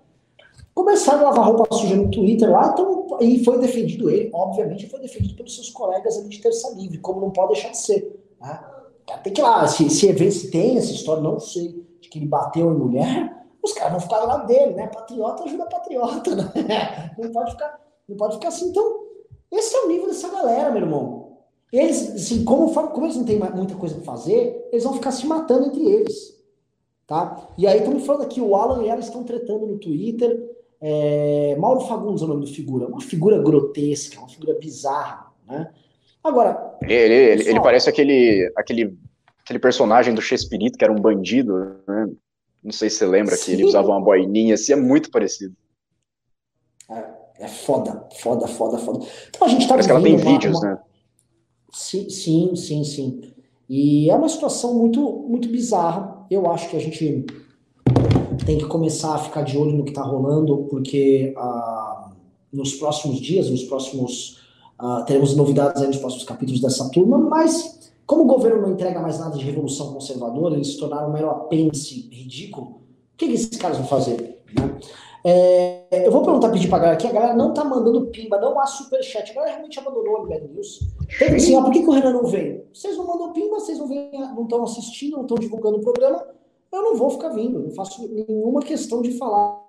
[0.79, 5.01] Começaram a lavar roupa suja no Twitter lá, então, e foi defendido ele, obviamente foi
[5.01, 8.17] defendido pelos seus colegas ali de terça livre, como não pode deixar de ser.
[8.39, 8.63] Né?
[9.21, 12.27] Tem que ir lá, se, se, se tem essa história, não sei, de que ele
[12.27, 14.87] bateu em mulher, os caras vão ficar lá dele, né?
[14.87, 17.13] Patriota ajuda patriota, né?
[17.17, 18.69] Não pode ficar, não pode ficar assim.
[18.69, 18.99] Então,
[19.51, 21.33] esse é o nível dessa galera, meu irmão.
[21.73, 25.27] Eles, assim, como, como eles não têm muita coisa para fazer, eles vão ficar se
[25.27, 26.39] matando entre eles.
[27.05, 27.49] Tá?
[27.57, 30.48] E aí estamos falando aqui, o Alan e ela estão tretando no Twitter.
[30.81, 32.87] É, Mauro Fagundes é o nome do figura.
[32.87, 35.71] Uma figura grotesca, uma figura bizarra, né?
[36.23, 36.77] Agora...
[36.81, 38.97] Ele, ele, ele, ele parece aquele, aquele,
[39.43, 42.09] aquele personagem do Chespirito, que era um bandido, né?
[42.63, 43.45] Não sei se você lembra Sim.
[43.45, 45.55] que ele usava uma boininha, assim, é muito parecido.
[47.39, 49.05] É foda, foda, foda, foda.
[49.29, 50.71] Então a gente tá Parece que ela tem vídeos, uma...
[50.71, 50.79] né?
[51.71, 53.33] Sim, sim, sim, sim.
[53.69, 56.25] E é uma situação muito, muito bizarra.
[56.29, 57.25] Eu acho que a gente
[58.49, 62.11] tem que começar a ficar de olho no que está rolando, porque ah,
[62.51, 64.39] nos próximos dias, nos próximos.
[64.79, 69.19] Ah, teremos novidades nos próximos capítulos dessa turma, mas como o governo não entrega mais
[69.19, 73.57] nada de revolução conservadora, eles se tornaram um mero apêndice ridículo, o que, que esses
[73.57, 74.41] caras vão fazer?
[74.55, 74.79] Né?
[75.23, 78.57] É, eu vou perguntar, pedir pra galera aqui, a galera não tá mandando pimba, não
[78.57, 80.79] há superchat, a galera realmente abandonou o Bad News.
[81.35, 82.63] Assim, por que, que o Renan não veio?
[82.73, 86.25] Vocês não mandam pimba, vocês não estão assistindo, não estão divulgando o programa,
[86.71, 89.59] eu não vou ficar vindo, não faço nenhuma questão de falar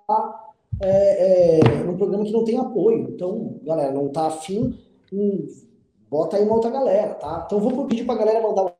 [0.81, 3.09] é, é, num programa que não tem apoio.
[3.09, 4.77] Então, galera, não tá afim,
[5.11, 5.47] hum,
[6.09, 7.43] bota aí uma outra galera, tá?
[7.45, 8.75] Então, vou pedir pra galera mandar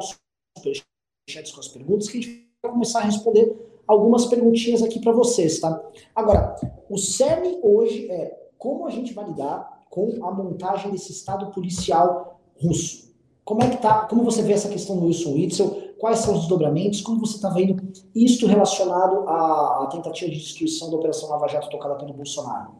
[0.00, 0.18] os
[0.56, 5.12] superchats com as perguntas que a gente vai começar a responder algumas perguntinhas aqui para
[5.12, 5.82] vocês, tá?
[6.14, 6.56] Agora,
[6.88, 12.40] o cerne hoje é como a gente vai lidar com a montagem desse Estado policial
[12.60, 13.12] russo.
[13.44, 14.06] Como é que tá?
[14.06, 15.81] Como você vê essa questão do Wilson Witzel?
[16.02, 17.00] Quais são os desdobramentos?
[17.00, 17.80] Como você está vendo
[18.12, 22.74] isto relacionado à, à, tentativa de destruição da Operação Lava Jato tocada pelo Bolsonaro?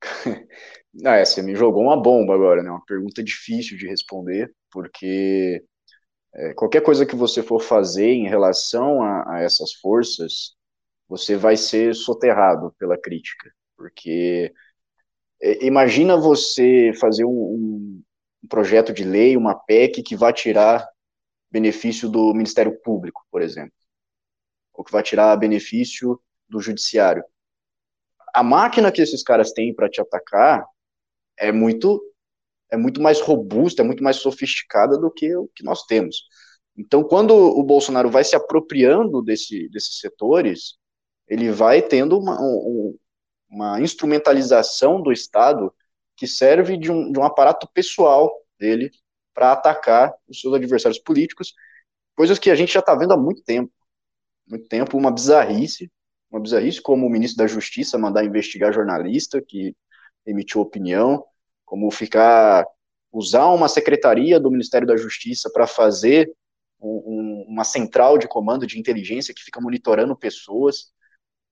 [1.06, 2.70] Ah, é, você me jogou uma bomba agora, né?
[2.70, 5.64] Uma pergunta difícil de responder, porque
[6.34, 10.54] é, qualquer coisa que você for fazer em relação a, a, essas forças,
[11.08, 14.52] você vai ser soterrado pela crítica, porque
[15.40, 18.02] é, imagina você fazer um, um,
[18.48, 20.88] projeto de lei, uma PEC que vai tirar
[21.50, 23.74] benefício do Ministério Público, por exemplo,
[24.72, 27.24] ou que vai tirar benefício do Judiciário.
[28.34, 30.64] A máquina que esses caras têm para te atacar
[31.36, 32.02] é muito
[32.70, 36.24] é muito mais robusta, é muito mais sofisticada do que o que nós temos.
[36.74, 40.78] Então, quando o Bolsonaro vai se apropriando desse, desses setores,
[41.28, 42.96] ele vai tendo uma, um,
[43.50, 45.72] uma instrumentalização do Estado
[46.16, 48.90] que serve de um, de um aparato pessoal dele
[49.34, 51.54] para atacar os seus adversários políticos,
[52.14, 53.72] coisas que a gente já está vendo há muito tempo.
[54.46, 55.90] Muito tempo, uma bizarrice,
[56.30, 59.74] uma bizarrice como o ministro da Justiça mandar investigar jornalista que
[60.26, 61.24] emitiu opinião,
[61.64, 62.66] como ficar
[63.12, 66.32] usar uma secretaria do Ministério da Justiça para fazer
[66.80, 70.92] um, uma central de comando de inteligência que fica monitorando pessoas.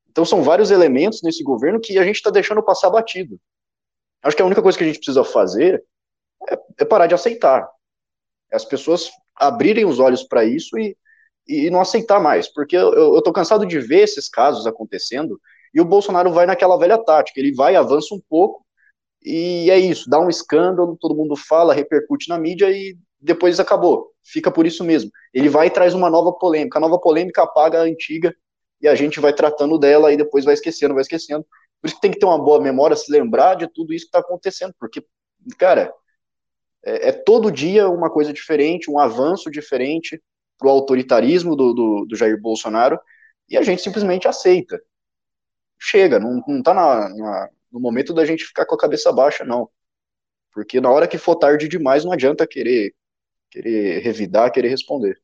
[0.09, 3.38] Então são vários elementos nesse governo que a gente está deixando passar batido.
[4.22, 5.85] Acho que a única coisa que a gente precisa fazer
[6.48, 7.68] é, é parar de aceitar.
[8.50, 10.96] É as pessoas abrirem os olhos para isso e,
[11.48, 15.40] e não aceitar mais, porque eu estou cansado de ver esses casos acontecendo
[15.72, 18.64] e o Bolsonaro vai naquela velha tática, ele vai, avança um pouco,
[19.22, 24.11] e é isso, dá um escândalo, todo mundo fala, repercute na mídia e depois acabou.
[24.24, 25.11] Fica por isso mesmo.
[25.33, 26.78] Ele vai e traz uma nova polêmica.
[26.78, 28.35] A nova polêmica apaga a antiga
[28.80, 31.44] e a gente vai tratando dela e depois vai esquecendo, vai esquecendo.
[31.81, 34.09] Por isso que tem que ter uma boa memória, se lembrar de tudo isso que
[34.09, 35.05] está acontecendo, porque,
[35.59, 35.93] cara,
[36.85, 40.23] é, é, todo dia uma coisa diferente, um avanço diferente
[40.59, 42.99] para o autoritarismo do, do, do, Jair Bolsonaro
[43.49, 44.81] e a gente simplesmente aceita.
[45.79, 49.45] Chega, não, não tá na, na no momento da gente ficar com a cabeça baixa,
[49.45, 49.71] não.
[50.53, 52.95] Porque na hora que for tarde demais, não adianta querer,
[53.51, 55.21] querer revidar, querer responder.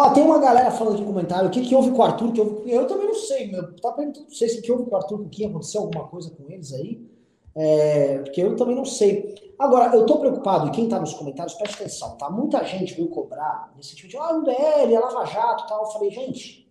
[0.00, 2.32] Ó, tem uma galera falando aqui no comentário, o que, que houve com o Arthur?
[2.32, 2.72] Que houve...
[2.72, 3.76] Eu também não sei, meu.
[3.76, 6.30] Tá perguntando, não sei se que houve com o Arthur, com quem aconteceu alguma coisa
[6.30, 7.06] com eles aí.
[7.54, 9.34] É, porque eu também não sei.
[9.58, 12.30] Agora, eu tô preocupado, e quem tá nos comentários, preste atenção, tá?
[12.30, 15.84] Muita gente veio cobrar nesse sentido de, ah, o DL, a Lava Jato tal.
[15.84, 16.66] Eu falei, gente,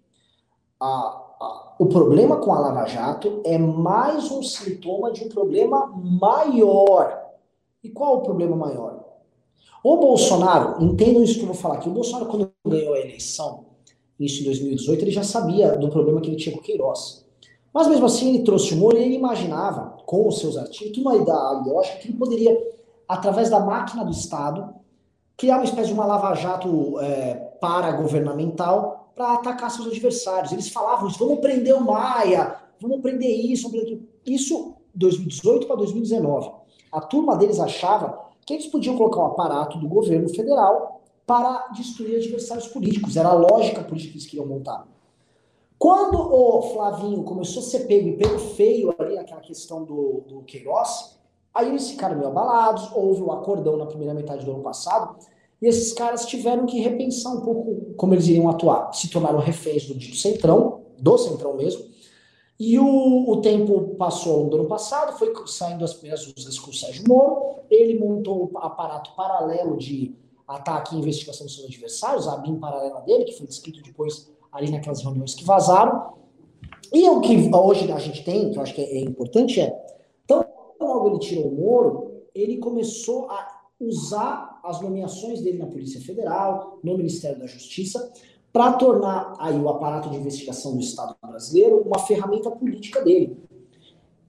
[0.80, 7.30] a, o problema com a Lava Jato é mais um sintoma de um problema maior.
[7.84, 9.06] E qual o problema maior?
[9.84, 13.66] O Bolsonaro, entendam isso que eu vou falar aqui, o Bolsonaro, quando ganhou a eleição,
[14.20, 17.26] isso em 2018, ele já sabia do problema que ele tinha com o Queiroz.
[17.74, 21.64] Mas mesmo assim, ele trouxe humor e ele imaginava, com os seus artigos, uma ideia
[21.66, 22.58] lógica que ele poderia,
[23.08, 24.74] através da máquina do Estado,
[25.38, 30.52] criar uma espécie de uma lava-jato é, para-governamental para atacar seus adversários.
[30.52, 34.04] Eles falavam isso, vamos prender o Maia, vamos prender isso, vamos prender.
[34.26, 36.52] Isso 2018 para 2019.
[36.92, 40.99] A turma deles achava que eles podiam colocar um aparato do governo federal
[41.30, 43.16] para destruir adversários políticos.
[43.16, 44.88] Era a lógica política que eles queriam montar.
[45.78, 50.42] Quando o Flavinho começou a ser pego e pego feio ali naquela questão do, do
[50.42, 51.20] Queiroz,
[51.54, 55.18] aí eles ficaram meio abalados, houve um acordão na primeira metade do ano passado,
[55.62, 58.92] e esses caras tiveram que repensar um pouco como eles iriam atuar.
[58.92, 61.86] Se tornaram reféns do dito centrão, do centrão mesmo.
[62.60, 65.94] E o, o tempo passou no ano passado, foi saindo as
[66.36, 67.60] usas com o Sérgio Moro.
[67.70, 70.18] Ele montou um aparato paralelo de
[70.50, 74.72] ataque e investigação dos seus adversários, a BIM paralela dele, que foi descrito depois ali
[74.72, 76.14] naquelas reuniões que vazaram.
[76.92, 79.80] E o que hoje a gente tem, que eu acho que é, importante, é,
[80.26, 80.44] então,
[80.80, 86.80] logo ele tirou o Moro, ele começou a usar as nomeações dele na Polícia Federal,
[86.84, 88.12] no Ministério da Justiça,
[88.52, 93.38] para tornar aí o aparato de investigação do Estado brasileiro uma ferramenta política dele.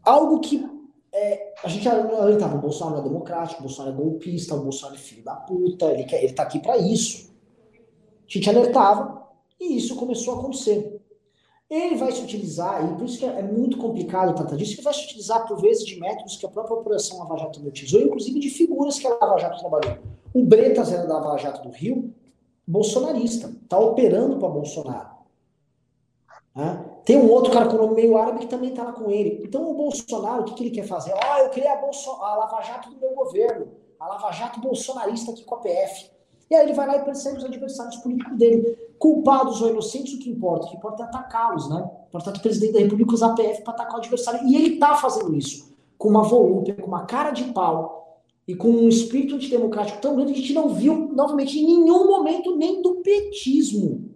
[0.05, 0.63] Algo que
[1.13, 4.99] é, a gente orientava, o Bolsonaro é democrático, o Bolsonaro é golpista, o Bolsonaro é
[4.99, 7.31] filho da puta, ele, quer, ele tá aqui para isso.
[8.29, 11.01] A gente alertava e isso começou a acontecer.
[11.69, 14.95] Ele vai se utilizar, e por isso que é muito complicado tratar disso, ele vai
[14.95, 18.51] se utilizar por vezes de métodos que a própria Operação Lava Jato utilizou, inclusive de
[18.51, 19.99] figuras que a Lava Jato trabalhou.
[20.35, 22.13] O Bretas era da Lava Jato do Rio,
[22.67, 25.11] bolsonarista, tá operando para Bolsonaro.
[26.55, 26.90] Né?
[27.05, 29.43] Tem um outro cara com o nome meio árabe que também tá lá com ele.
[29.45, 31.13] Então o Bolsonaro, o que, que ele quer fazer?
[31.15, 35.33] Oh, eu criei a, Bolso a Lava Jato do meu governo, a Lava Jato bolsonarista
[35.33, 36.11] aqui com a PF.
[36.51, 38.77] E aí ele vai lá e persegue os adversários políticos dele.
[38.99, 40.67] Culpados ou inocentes, o que importa?
[40.67, 41.89] O que importa é atacá-los, né?
[42.11, 44.47] Portanto, o presidente da República usa a PF para atacar o adversário.
[44.47, 48.69] E ele tá fazendo isso com uma volúpia, com uma cara de pau e com
[48.69, 52.83] um espírito antidemocrático tão grande que a gente não viu, novamente, em nenhum momento nem
[52.83, 54.10] do petismo.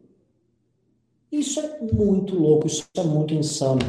[1.35, 3.81] Isso é muito louco, isso é muito insano.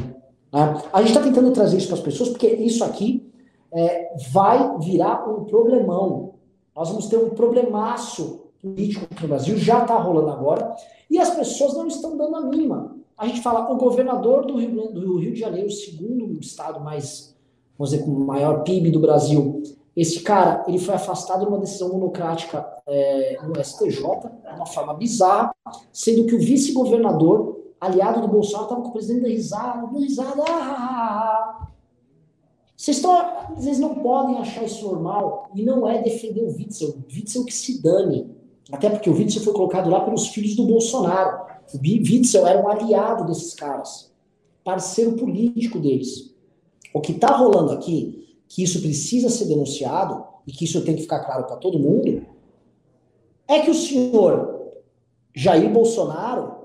[0.52, 0.82] Né?
[0.92, 3.32] A gente está tentando trazer isso para as pessoas porque isso aqui
[3.72, 6.34] é, vai virar um problemão.
[6.76, 10.76] Nós vamos ter um problemaço político no Brasil, já está rolando agora,
[11.10, 12.96] e as pessoas não estão dando a mínima.
[13.16, 17.36] A gente fala, o governador do Rio, do Rio de Janeiro, o segundo estado mais,
[17.78, 19.62] vamos dizer, com o maior PIB do Brasil,
[19.96, 24.94] esse cara, ele foi afastado de uma decisão monocrática é, no STJ, de uma forma
[24.94, 25.56] bizarra,
[25.94, 30.44] sendo que o vice-governador, aliado do Bolsonaro, estava com o presidente da risada, dando risada,
[30.44, 31.68] ah, ah, ah, ah.
[32.76, 36.90] Vocês, estão, vocês não podem achar isso normal e não é defender o Witzel.
[36.90, 38.30] O Witzel que se dane.
[38.70, 41.46] Até porque o Witzel foi colocado lá pelos filhos do Bolsonaro.
[41.74, 44.12] O Witzel era um aliado desses caras,
[44.64, 46.36] parceiro político deles.
[46.94, 48.25] O que está rolando aqui,
[48.56, 52.26] que isso precisa ser denunciado e que isso tem que ficar claro para todo mundo,
[53.50, 54.72] é que o senhor
[55.36, 56.56] Jair Bolsonaro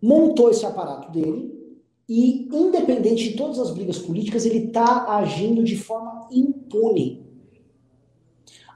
[0.00, 1.76] montou esse aparato dele
[2.08, 7.26] e, independente de todas as brigas políticas, ele está agindo de forma impune.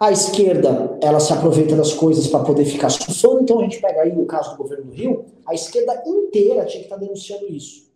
[0.01, 4.03] A esquerda, ela se aproveita das coisas para poder ficar surfando, então a gente pega
[4.03, 7.47] aí o caso do governo do Rio, a esquerda inteira tinha que estar tá denunciando
[7.47, 7.89] isso.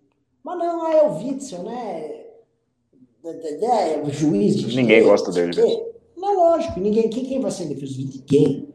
[0.44, 2.29] Mas não, é o Witzel, né?
[3.22, 5.54] É, o juiz de Ninguém gosta dele.
[5.54, 5.84] Né?
[6.16, 8.68] Não, lógico, ninguém, quem, quem vai ser defesa de ninguém?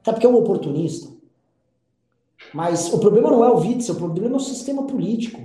[0.00, 1.08] Até porque é um oportunista.
[2.54, 5.40] Mas o problema não é o Witzel, o problema é o sistema político.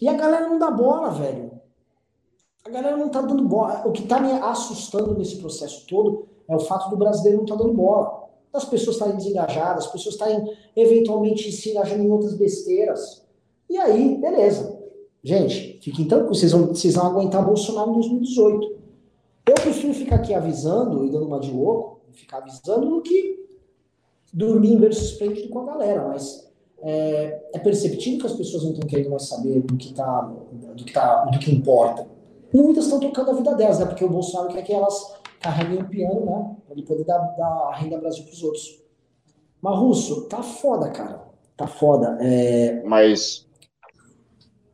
[0.00, 1.52] E a galera não dá bola, velho.
[2.66, 3.82] A galera não tá dando bola.
[3.86, 7.54] O que tá me assustando nesse processo todo é o fato do brasileiro não tá
[7.54, 8.24] dando bola.
[8.52, 13.24] As pessoas estarem desengajadas, as pessoas estarem eventualmente se engajando em outras besteiras.
[13.68, 14.83] E aí, beleza.
[15.24, 18.76] Gente, fiquem tranquilos, vocês vão, vocês vão aguentar Bolsonaro em 2018.
[19.46, 23.42] Eu prefiro ficar aqui avisando e dando uma de louco, ficar avisando, do que
[24.30, 26.08] dormir em esplêndido com a galera.
[26.08, 30.20] Mas é, é perceptível que as pessoas não estão querendo mais saber do que, tá,
[30.20, 32.06] do que, tá, do que importa.
[32.52, 33.86] Muitas estão tocando a vida delas, né?
[33.86, 36.56] Porque o Bolsonaro quer que elas carreguem o piano, né?
[36.66, 38.78] Para ele poder dar, dar a renda Brasil para os outros.
[39.62, 41.24] Mas, Russo, tá foda, cara.
[41.56, 42.18] Tá foda.
[42.20, 42.82] É...
[42.84, 43.46] Mas.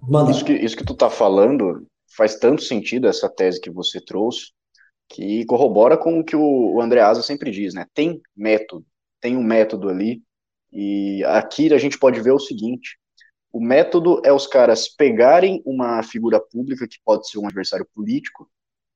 [0.03, 0.31] Manda.
[0.31, 1.87] Isso que, isso que tu tá falando
[2.17, 4.53] faz tanto sentido, essa tese que você trouxe,
[5.09, 7.87] que corrobora com o que o Andreasa sempre diz, né?
[7.95, 8.87] Tem método.
[9.21, 10.23] Tem um método ali
[10.73, 12.99] e aqui a gente pode ver o seguinte:
[13.53, 18.49] o método é os caras pegarem uma figura pública, que pode ser um adversário político,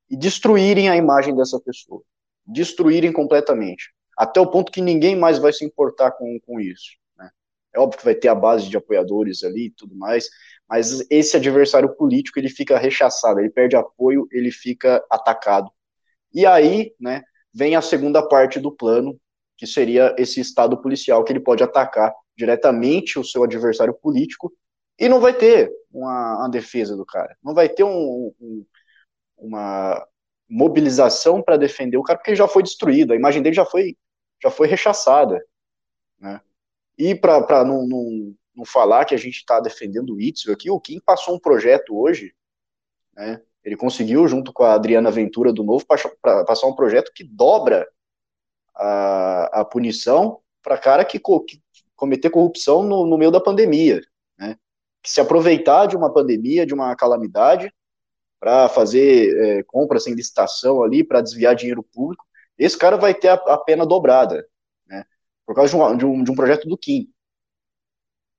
[0.08, 2.02] e destruírem a imagem dessa pessoa.
[2.46, 3.92] Destruírem completamente.
[4.16, 6.92] Até o ponto que ninguém mais vai se importar com, com isso.
[7.16, 7.28] Né?
[7.74, 10.28] É óbvio que vai ter a base de apoiadores ali e tudo mais,
[10.68, 15.70] mas esse adversário político ele fica rechaçado, ele perde apoio, ele fica atacado.
[16.32, 17.22] E aí, né,
[17.52, 19.18] vem a segunda parte do plano,
[19.56, 24.52] que seria esse estado policial que ele pode atacar diretamente o seu adversário político
[24.98, 28.66] e não vai ter uma, uma defesa do cara, não vai ter um, um,
[29.36, 30.04] uma
[30.48, 33.96] mobilização para defender o cara porque ele já foi destruído, a imagem dele já foi
[34.42, 35.42] já foi rechaçada,
[36.18, 36.40] né?
[36.98, 40.80] E para não, não, não falar que a gente está defendendo o Itzel aqui, o
[40.80, 42.34] Kim passou um projeto hoje,
[43.14, 43.40] né?
[43.64, 47.88] Ele conseguiu, junto com a Adriana Ventura do Novo, passar um projeto que dobra
[48.74, 51.62] a, a punição para cara que, que
[51.96, 54.02] cometer corrupção no, no meio da pandemia,
[54.38, 54.56] né?
[55.02, 57.72] Que se aproveitar de uma pandemia, de uma calamidade,
[58.38, 62.24] para fazer é, compra sem licitação ali, para desviar dinheiro público,
[62.58, 64.46] esse cara vai ter a, a pena dobrada,
[64.86, 65.04] né?
[65.46, 67.10] Por causa de um, de um, de um projeto do Kim.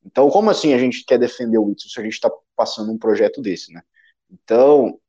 [0.05, 2.97] Então, como assim a gente quer defender o Whitson se a gente está passando um
[2.97, 3.81] projeto desse, né?
[4.29, 4.99] Então,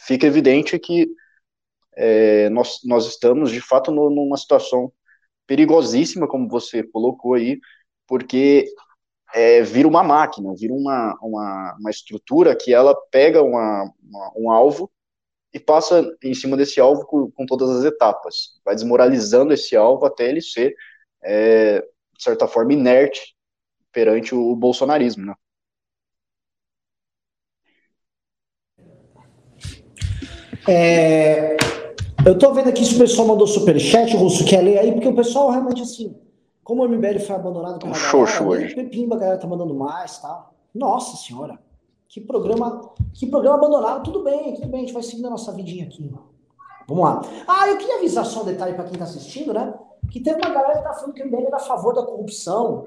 [0.00, 1.08] fica evidente que
[1.96, 4.92] é, nós, nós estamos, de fato, no, numa situação
[5.46, 7.58] perigosíssima, como você colocou aí,
[8.06, 8.66] porque
[9.34, 14.50] é, vira uma máquina, vira uma, uma, uma estrutura que ela pega uma, uma, um
[14.50, 14.90] alvo
[15.52, 20.04] e passa em cima desse alvo com, com, todas as etapas, vai desmoralizando esse alvo
[20.06, 20.74] até ele ser,
[21.22, 23.34] é, de certa forma, inerte
[23.98, 25.34] perante o bolsonarismo, né?
[30.68, 31.56] É,
[32.24, 35.16] eu tô vendo aqui se o pessoal mandou superchat, Russo, quer ler aí, porque o
[35.16, 36.16] pessoal realmente assim,
[36.62, 38.74] como o MBL foi abandonado pela show, galera, show hoje.
[38.76, 40.48] Pepimba, a galera tá mandando mais, tá?
[40.72, 41.58] Nossa senhora,
[42.08, 44.04] que programa, que programa abandonado.
[44.04, 46.08] Tudo bem, tudo bem, a gente vai seguindo a nossa vidinha aqui.
[46.86, 47.20] Vamos lá.
[47.48, 49.74] Ah, eu queria avisar só um detalhe para quem tá assistindo, né?
[50.12, 52.86] Que teve uma galera que tá falando que o MBL era a favor da corrupção.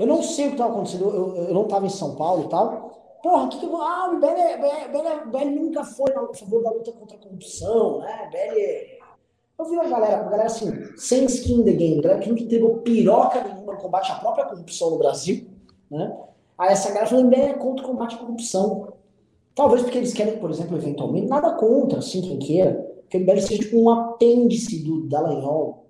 [0.00, 2.48] Eu não sei o que tava acontecendo, eu, eu não tava em São Paulo e
[2.48, 2.90] tal.
[3.22, 3.82] Porra, que que eu vou.
[3.82, 8.30] Ah, o BL, nunca foi a favor da luta contra a corrupção, né?
[8.32, 9.00] BL
[9.60, 12.42] eu vi uma galera, uma galera assim, sem skin in the game, galera que nunca
[12.42, 15.46] entregou piroca nenhuma no combate à própria corrupção no Brasil,
[15.90, 16.16] né?
[16.56, 18.94] Aí essa galera falando, é contra o combate à corrupção.
[19.54, 23.40] Talvez porque eles querem, por exemplo, eventualmente, nada contra, assim, quem queira, que o MBL
[23.40, 25.84] seja tipo um apêndice do Dallagnol,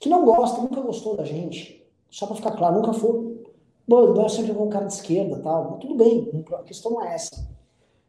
[0.00, 1.77] que não gosta, nunca gostou da gente.
[2.10, 3.38] Só pra ficar claro, nunca foi.
[3.86, 7.02] Bom, o sempre foi um cara de esquerda tal, mas tudo bem, a questão não
[7.02, 7.48] é essa.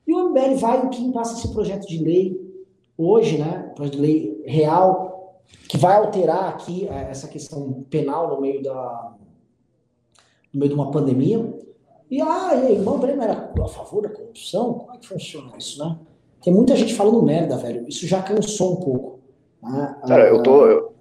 [0.05, 2.65] E o MBL vai, o Kim passa esse projeto de lei,
[2.97, 8.41] hoje, né, projeto de lei real, que vai alterar aqui é, essa questão penal no
[8.41, 9.13] meio da
[10.53, 11.53] no meio de uma pandemia.
[12.09, 14.73] E ah, e aí, irmão Breno era a favor da corrupção?
[14.73, 15.97] Como é que funciona isso, né?
[16.41, 17.87] Tem muita gente falando merda, velho.
[17.87, 19.19] Isso já cansou um pouco.
[19.61, 19.95] Né?
[20.07, 20.65] Cara, eu tô.
[20.65, 20.93] Eu,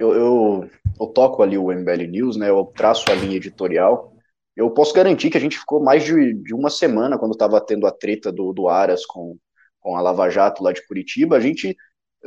[0.00, 2.50] eu, eu, eu toco ali o MBL News, né?
[2.50, 4.14] Eu traço a linha editorial.
[4.56, 7.86] Eu posso garantir que a gente ficou mais de, de uma semana quando estava tendo
[7.86, 9.36] a treta do, do Aras com,
[9.80, 11.76] com a Lava Jato lá de Curitiba, a gente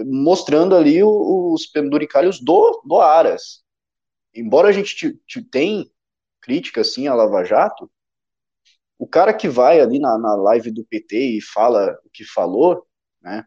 [0.05, 3.63] mostrando ali os penduricalhos do, do Aras.
[4.33, 5.17] Embora a gente
[5.49, 5.85] tenha
[6.41, 7.89] crítica, assim, à Lava Jato,
[8.99, 12.85] o cara que vai ali na, na live do PT e fala o que falou,
[13.21, 13.45] né,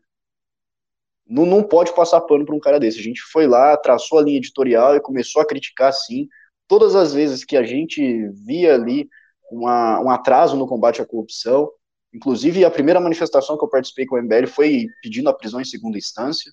[1.31, 2.99] não, não pode passar pano para um cara desse.
[2.99, 6.29] A gente foi lá, traçou a linha editorial e começou a criticar, sim,
[6.69, 9.09] todas as vezes que a gente via ali
[9.51, 11.71] uma, um atraso no combate à corrupção,
[12.13, 15.65] Inclusive, a primeira manifestação que eu participei com o MBL foi pedindo a prisão em
[15.65, 16.53] segunda instância.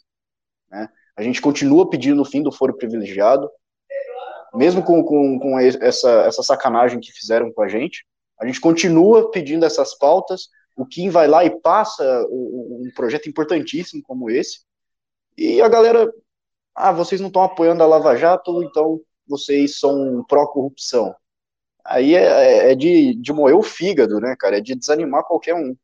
[0.69, 0.87] Né?
[1.15, 3.49] A gente continua pedindo o fim do foro privilegiado,
[4.53, 8.05] mesmo com, com, com essa, essa sacanagem que fizeram com a gente.
[8.39, 10.49] A gente continua pedindo essas pautas.
[10.75, 14.59] O Kim vai lá e passa um projeto importantíssimo como esse.
[15.37, 16.11] E a galera,
[16.75, 21.15] ah, vocês não estão apoiando a Lava Jato, então vocês são pró-corrupção
[21.87, 24.57] aí é, é, é de, de moer o fígado, né, cara?
[24.57, 25.75] É de desanimar qualquer um.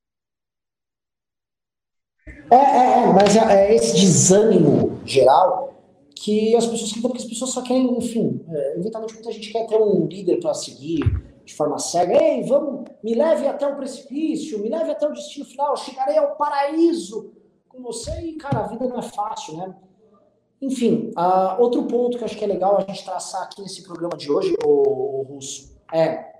[2.51, 5.73] É, é, é mas é, é esse desânimo geral
[6.15, 9.77] que as pessoas porque as pessoas só querem, enfim, é, eventualmente muita gente quer ter
[9.77, 11.01] um líder para seguir
[11.43, 12.21] de forma cega.
[12.21, 16.35] Ei, vamos, me leve até o precipício, me leve até o destino final, chegarei ao
[16.35, 17.31] paraíso
[17.73, 18.11] com você.
[18.21, 19.75] E, cara, a vida não é fácil, né?
[20.61, 24.15] Enfim, uh, outro ponto que acho que é legal a gente traçar aqui nesse programa
[24.15, 24.69] de hoje, o,
[25.19, 26.31] o Russo, é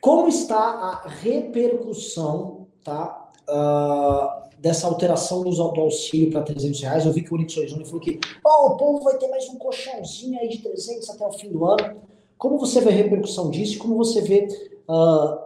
[0.00, 7.06] como está a repercussão tá, uh, dessa alteração do, do auxílio para 300 reais.
[7.06, 9.56] Eu vi que o Unix Horizonte falou que oh, o povo vai ter mais um
[9.56, 12.02] colchãozinho aí de 300 até o fim do ano.
[12.36, 13.78] Como você vê a repercussão disso?
[13.78, 14.46] Como você vê
[14.86, 15.43] uh,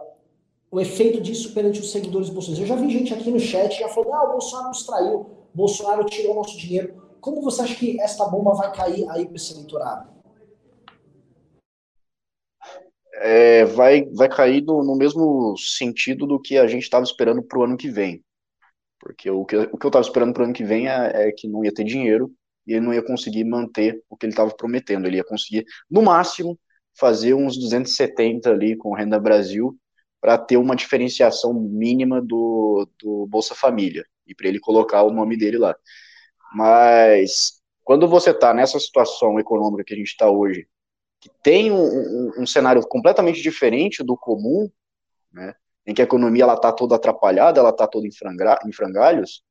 [0.71, 2.69] o efeito disso perante os seguidores bolsonaristas?
[2.69, 5.27] Eu já vi gente aqui no chat já falando, ah, o Bolsonaro nos traiu, o
[5.53, 7.09] Bolsonaro tirou nosso dinheiro.
[7.19, 10.19] Como você acha que esta bomba vai cair aí para esse eleitorado?
[13.19, 17.59] é, vai, vai cair no, no, mesmo sentido do que a gente estava esperando para
[17.59, 18.23] o ano que vem.
[18.99, 21.31] Porque o que, o que eu estava esperando para o ano que vem é, é,
[21.31, 22.31] que não ia ter dinheiro
[22.65, 25.05] e ele não ia conseguir manter o que ele estava prometendo.
[25.05, 26.57] Ele ia conseguir, no máximo,
[26.97, 29.77] fazer uns 270 ali com Renda Brasil
[30.21, 35.37] para ter uma diferenciação mínima do, do Bolsa Família e para ele colocar o nome
[35.37, 35.75] dele lá.
[36.53, 40.67] Mas quando você está nessa situação econômica que a gente está hoje,
[41.19, 44.69] que tem um, um, um, cenário completamente diferente do comum,
[45.31, 45.53] né,
[45.85, 48.11] em que a economia ela está toda atrapalhada, ela está toda em,
[48.65, 49.43] em frangalhos,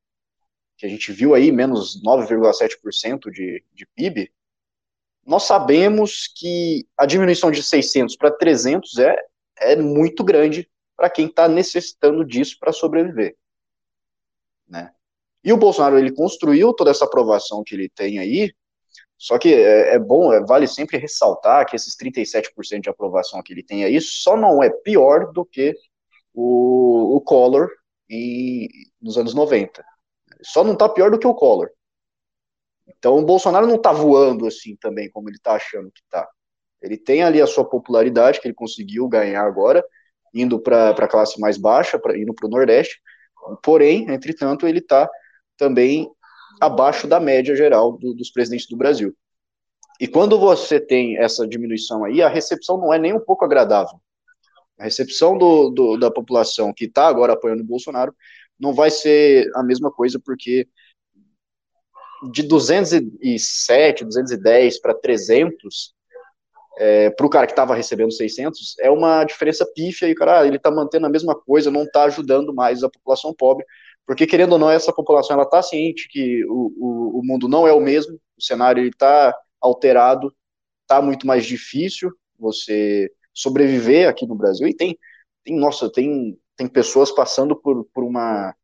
[0.76, 4.30] que a gente viu aí menos 9,7% de, de PIB,
[5.26, 9.16] nós sabemos que a diminuição de 600 para 300 é,
[9.60, 13.36] é muito grande para quem está necessitando disso para sobreviver.
[14.66, 14.92] Né?
[15.44, 18.52] E o Bolsonaro ele construiu toda essa aprovação que ele tem aí
[19.16, 23.52] Só que é, é bom, é, vale sempre ressaltar que esses 37% de aprovação que
[23.52, 25.74] ele tem aí só não é pior do que
[26.34, 27.70] o, o Collor
[28.10, 28.68] em,
[29.00, 29.84] nos anos 90.
[30.42, 31.70] Só não está pior do que o Collor.
[32.86, 36.28] Então o Bolsonaro não está voando assim também, como ele está achando que está.
[36.82, 39.84] Ele tem ali a sua popularidade que ele conseguiu ganhar agora,
[40.32, 43.00] indo para a classe mais baixa, pra, indo para o Nordeste.
[43.62, 45.08] Porém, entretanto, ele está
[45.56, 46.08] também
[46.60, 49.14] abaixo da média geral do, dos presidentes do Brasil.
[50.00, 54.00] E quando você tem essa diminuição aí, a recepção não é nem um pouco agradável.
[54.78, 58.14] A recepção do, do, da população que está agora apoiando o Bolsonaro
[58.58, 60.68] não vai ser a mesma coisa, porque
[62.30, 65.94] de 207, 210 para 300,
[66.78, 70.40] é, para o cara que estava recebendo 600, é uma diferença pífia e o cara,
[70.40, 73.66] ah, ele está mantendo a mesma coisa, não está ajudando mais a população pobre,
[74.06, 77.66] porque querendo ou não, essa população ela está ciente que o, o, o, mundo não
[77.66, 80.32] é o mesmo, o cenário está alterado,
[80.82, 84.96] está muito mais difícil você sobreviver aqui no Brasil, e tem,
[85.44, 88.54] tem nossa, tem, tem pessoas passando por, por uma,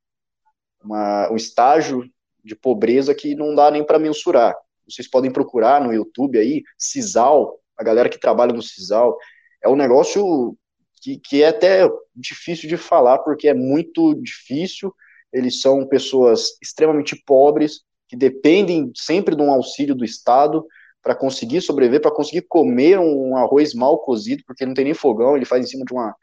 [0.85, 2.09] uma, um estágio
[2.45, 4.55] de pobreza que não dá nem para mensurar.
[4.89, 9.17] Vocês podem procurar no YouTube aí, Cisal, a galera que trabalha no CISAL,
[9.63, 10.57] é um negócio
[11.01, 14.95] que, que é até difícil de falar, porque é muito difícil,
[15.33, 20.65] eles são pessoas extremamente pobres, que dependem sempre de um auxílio do Estado
[21.03, 25.37] para conseguir sobreviver, para conseguir comer um arroz mal cozido, porque não tem nem fogão,
[25.37, 26.15] ele faz em cima de uma,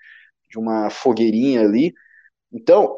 [0.50, 1.94] de uma fogueirinha ali.
[2.52, 2.98] Então,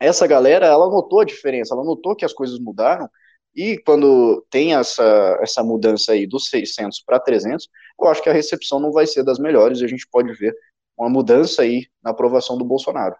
[0.00, 3.08] essa galera, ela notou a diferença, ela notou que as coisas mudaram,
[3.56, 7.66] e quando tem essa, essa mudança aí dos 600 para 300,
[7.98, 10.54] eu acho que a recepção não vai ser das melhores e a gente pode ver
[10.96, 13.16] uma mudança aí na aprovação do Bolsonaro.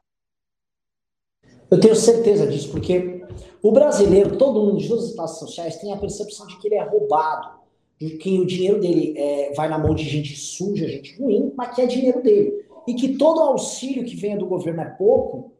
[1.71, 3.25] Eu tenho certeza disso, porque
[3.63, 6.77] o brasileiro, todo mundo de todas as classes sociais, tem a percepção de que ele
[6.77, 7.57] é roubado,
[7.99, 11.75] de que o dinheiro dele é, vai na mão de gente suja, gente ruim, mas
[11.75, 12.67] que é dinheiro dele.
[12.87, 15.53] E que todo auxílio que venha do governo é pouco,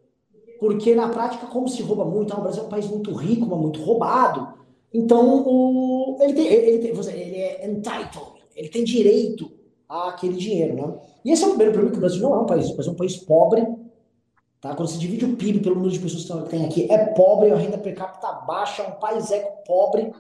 [0.61, 3.47] porque na prática, como se rouba muito, ah, o Brasil é um país muito rico,
[3.47, 4.55] mas muito roubado,
[4.97, 9.51] então, o, ele, tem, ele, tem, ele é entitled, ele tem direito
[9.87, 10.95] àquele dinheiro, né?
[11.23, 12.95] E esse é o primeiro problema que o Brasil não é um país, Brasil é
[12.95, 13.67] um país pobre,
[14.61, 14.75] tá?
[14.75, 17.57] Quando se divide o PIB pelo número de pessoas que tem aqui, é pobre, a
[17.57, 20.13] renda per capita baixa, é um país eco pobre,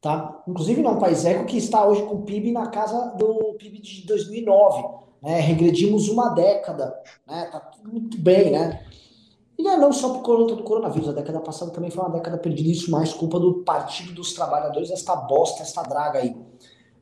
[0.00, 0.42] tá?
[0.48, 3.54] Inclusive não é um país eco que está hoje com o PIB na casa do
[3.54, 4.82] PIB de 2009,
[5.22, 5.38] né?
[5.38, 6.92] Regredimos uma década,
[7.24, 7.48] né?
[7.52, 8.84] Tá tudo muito bem, né?
[9.58, 12.36] E é não só por conta do coronavírus, a década passada também foi uma década
[12.36, 16.36] perdida, isso mais culpa do Partido dos Trabalhadores, esta bosta, esta draga aí.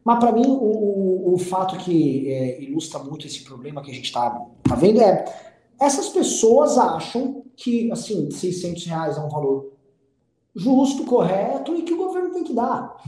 [0.04, 3.94] Mas para mim, o, o, o, fato que é, ilustra muito esse problema que a
[3.94, 4.30] gente está
[4.64, 5.24] tá vendo é
[5.80, 9.72] essas pessoas acham que, assim, 600 reais é um valor
[10.54, 13.00] justo, correto e que o governo tem que dar.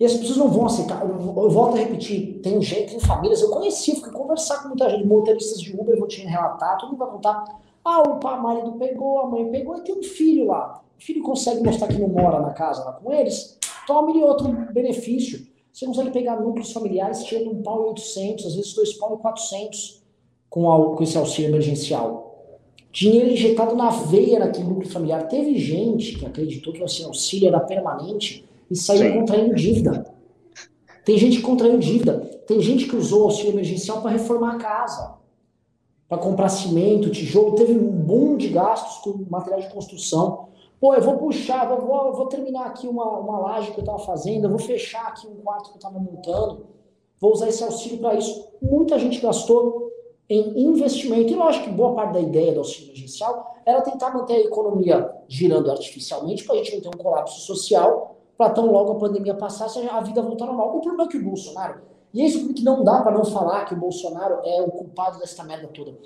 [0.00, 1.00] E as pessoas não vão aceitar.
[1.02, 4.90] Eu, eu volto a repetir, tem gente, tem famílias, eu conheci, fui conversar com muita
[4.90, 7.44] gente, motoristas de Uber, vou te relatar, todo mundo vai contar
[7.84, 10.82] ah, o pai, marido pegou, a mãe pegou, e tem um filho lá.
[10.98, 15.46] O filho consegue mostrar que não mora na casa lá com eles, tome outro benefício.
[15.72, 19.18] Você consegue pegar núcleos familiares tirando um pau e 800, às vezes dois pau e
[19.18, 20.02] 400
[20.48, 22.60] com, com esse auxílio emergencial.
[22.92, 25.26] Dinheiro injetado na veia naquele núcleo familiar.
[25.26, 29.18] Teve gente que acreditou que esse auxílio era permanente e saiu Sim.
[29.20, 30.14] contraindo dívida.
[31.04, 32.20] Tem gente que contraiu dívida.
[32.46, 35.21] Tem gente que usou o auxílio emergencial para reformar a casa
[36.12, 40.48] para comprar cimento, tijolo, teve um boom de gastos com material de construção.
[40.78, 44.44] Pô, eu vou puxar, vou, vou terminar aqui uma, uma laje que eu estava fazendo,
[44.44, 46.66] eu vou fechar aqui um quarto que eu estava montando,
[47.18, 48.46] vou usar esse auxílio para isso.
[48.60, 49.90] Muita gente gastou
[50.28, 51.32] em investimento.
[51.32, 55.10] E lógico que boa parte da ideia do auxílio emergencial era tentar manter a economia
[55.26, 59.34] girando artificialmente para a gente não ter um colapso social, para tão logo a pandemia
[59.34, 60.76] passar, a vida voltar ao normal.
[60.76, 61.80] O problema é que o Bolsonaro
[62.12, 65.18] e é isso que não dá para não falar que o Bolsonaro é o culpado
[65.18, 65.96] dessa merda toda.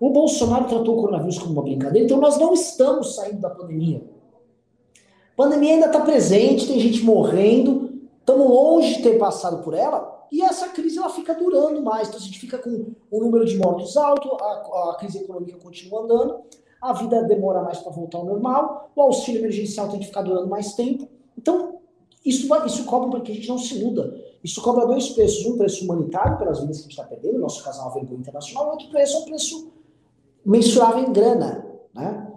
[0.00, 4.02] O Bolsonaro tratou o coronavírus como uma brincadeira, então nós não estamos saindo da pandemia.
[5.32, 10.26] A pandemia ainda está presente, tem gente morrendo, estamos longe de ter passado por ela,
[10.30, 12.08] e essa crise ela fica durando mais.
[12.08, 16.02] Então a gente fica com o número de mortos alto, a, a crise econômica continua
[16.02, 16.40] andando,
[16.82, 20.48] a vida demora mais para voltar ao normal, o auxílio emergencial tem que ficar durando
[20.48, 21.08] mais tempo.
[21.38, 21.78] Então,
[22.24, 24.14] isso, isso cobra para que a gente não se muda.
[24.44, 25.46] Isso cobra dois preços.
[25.46, 28.66] Um preço humanitário pelas vidas que a gente está perdendo, nosso casal é vergonha internacional,
[28.66, 29.72] e outro preço é um preço
[30.44, 31.66] mensurável em grana.
[31.94, 32.32] Né?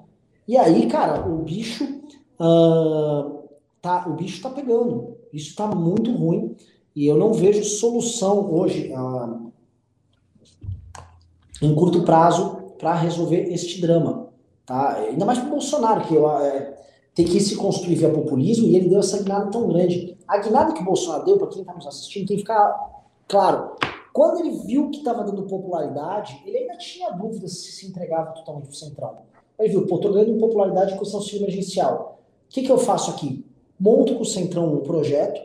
[0.47, 3.43] E aí, cara, o bicho uh,
[3.81, 5.17] tá, o bicho tá pegando.
[5.33, 6.55] Isso está muito ruim.
[6.95, 9.51] E eu não vejo solução hoje uh,
[11.61, 14.29] em curto prazo para resolver este drama.
[14.65, 14.93] Tá?
[14.95, 16.76] Ainda mais para o Bolsonaro, que eu, é,
[17.17, 20.15] tem que se construir via populismo, e ele deu essa guinada tão grande.
[20.27, 23.71] A guinada que o Bolsonaro deu, para quem está nos assistindo, tem que ficar claro.
[24.13, 28.65] Quando ele viu que estava dando popularidade, ele ainda tinha dúvidas se se entregava totalmente
[28.65, 29.25] para o Central.
[29.57, 32.19] Ele viu, pô, estou ganhando popularidade com esse auxílio emergencial.
[32.45, 33.43] O que, que eu faço aqui?
[33.79, 35.41] Monto com o Centrão um projeto,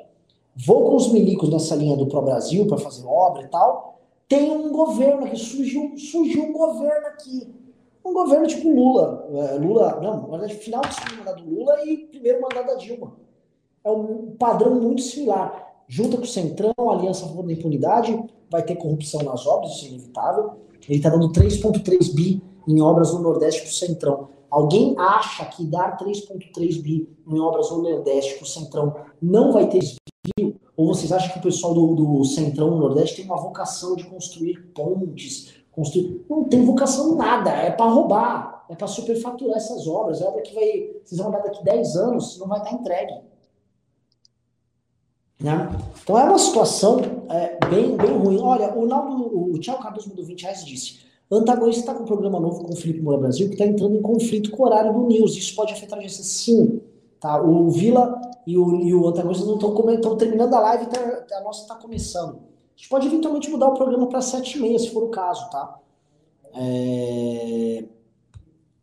[0.55, 3.99] vou com os milicos nessa linha do Pro Brasil para fazer obra e tal.
[4.29, 7.61] Tem um governo aqui, surgiu, surgiu um governo aqui
[8.05, 9.28] um governo tipo Lula.
[9.32, 12.74] É, Lula, não, na verdade, final do segundo mandato do Lula e primeiro mandato da
[12.74, 13.16] Dilma.
[13.84, 15.72] É um padrão muito similar.
[15.88, 18.18] Junta com o Centrão, Aliança a impunidade,
[18.50, 20.53] vai ter corrupção nas obras, isso é inevitável.
[20.88, 24.28] Ele está dando 3,3 bi em obras no Nordeste para o Centrão.
[24.50, 29.68] Alguém acha que dar 3,3 bi em obras no Nordeste para o Centrão não vai
[29.68, 30.61] ter desvio?
[30.76, 34.05] Ou vocês acham que o pessoal do, do Centrão no Nordeste tem uma vocação de
[34.05, 36.25] construir pontes, Construir.
[36.29, 40.20] Não tem vocação nada, é para roubar, é para superfaturar essas obras.
[40.20, 40.91] É obra que vai.
[41.03, 43.14] Vocês vão dar daqui 10 anos, não vai estar entregue.
[45.41, 45.68] Né?
[46.03, 48.39] Então é uma situação é, bem, bem ruim.
[48.41, 51.01] Olha, o, Naldo, o Thiago Cardoso mandou 20 reais disse:
[51.31, 54.03] Antagonista está com um programa novo com o Felipe Moura Brasil que está entrando em
[54.03, 55.37] conflito com o horário do News.
[55.37, 56.23] Isso pode afetar a agência?
[56.23, 56.81] Sim.
[57.18, 57.41] Tá?
[57.43, 61.62] O Vila e o, e o Antagonista não estão terminando a live, tá, a nossa
[61.62, 62.51] está começando.
[62.75, 65.49] A gente pode eventualmente mudar o programa para 7 e meia, se for o caso,
[65.51, 65.79] tá?
[66.55, 67.85] É...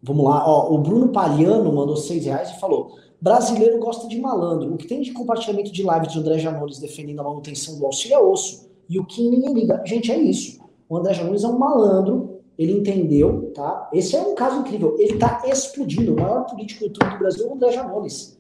[0.02, 4.74] Vamos lá, ó, o Bruno Paliano mandou 6 reais e falou: brasileiro gosta de malandro.
[4.74, 8.16] O que tem de compartilhamento de live de André Janones defendendo a manutenção do auxílio
[8.16, 8.70] é osso.
[8.88, 9.82] E o que ninguém liga.
[9.86, 10.60] Gente, é isso.
[10.88, 13.90] O André Janones é um malandro, ele entendeu, tá?
[13.92, 14.96] Esse é um caso incrível.
[14.98, 16.14] Ele tá explodindo.
[16.14, 18.40] O maior político YouTube do Brasil é o André Janones.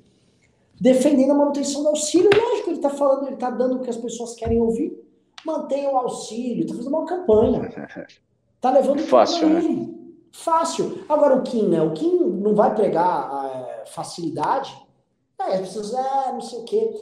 [0.79, 2.29] Defendendo a manutenção do auxílio.
[2.33, 5.08] Lógico, ele tá falando, ele tá dando o que as pessoas querem ouvir
[5.45, 7.69] mantenha o auxílio, tá fazendo uma campanha.
[8.61, 9.89] Tá levando Fácil, né?
[10.33, 11.05] Fácil.
[11.07, 11.81] Agora o Kim, né?
[11.81, 14.75] O Kim não vai pregar é, facilidade.
[15.39, 16.93] É, as pessoas, é, não sei o quê.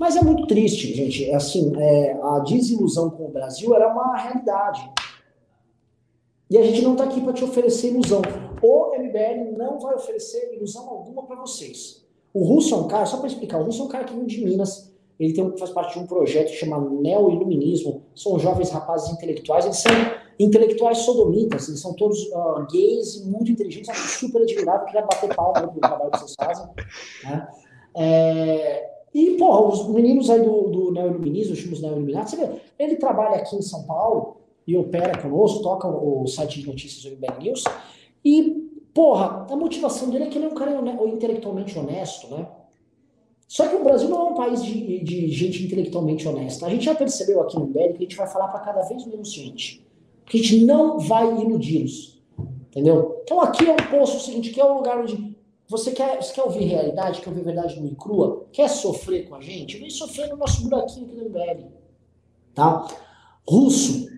[0.00, 1.30] Mas é muito triste, gente.
[1.30, 4.90] É assim, é, a desilusão com o Brasil era uma realidade.
[6.50, 8.22] E a gente não está aqui para te oferecer ilusão.
[8.62, 12.04] O MBL não vai oferecer ilusão alguma para vocês.
[12.32, 14.26] O Russo é um cara, só para explicar, o Russo é um cara que vem
[14.26, 18.02] de Minas, ele tem, faz parte de um projeto chamado Neo-Iluminismo.
[18.14, 19.92] São jovens rapazes intelectuais, eles são
[20.38, 25.34] intelectuais sodomitas, eles são todos uh, gays e muito inteligentes, acho super admirável, queria bater
[25.34, 26.66] palma pro trabalho que vocês fazem.
[27.24, 27.48] Né?
[27.96, 32.96] É, e, porra, os meninos aí do, do Neo-Iluminismo, os times Neo-Iluminados, você vê, ele
[32.96, 34.36] trabalha aqui em São Paulo
[34.66, 37.64] e opera conosco, toca o site de notícias do MBL News,
[38.22, 40.72] e, porra, a motivação dele é que ele é um cara
[41.06, 42.46] intelectualmente honesto, né?
[43.46, 46.66] Só que o Brasil não é um país de, de gente intelectualmente honesta.
[46.66, 49.06] A gente já percebeu aqui no BL que a gente vai falar para cada vez
[49.06, 49.86] menos gente.
[50.24, 52.20] Porque a gente não vai iludi-los.
[52.70, 53.20] Entendeu?
[53.22, 55.36] Então aqui é um posto seguinte, que é um lugar onde
[55.68, 59.34] você quer, você quer ouvir realidade, quer ouvir verdade nua e crua, quer sofrer com
[59.34, 61.66] a gente, vem sofrer no nosso buraquinho aqui no MBL.
[62.54, 62.86] Tá?
[63.48, 64.08] Russo.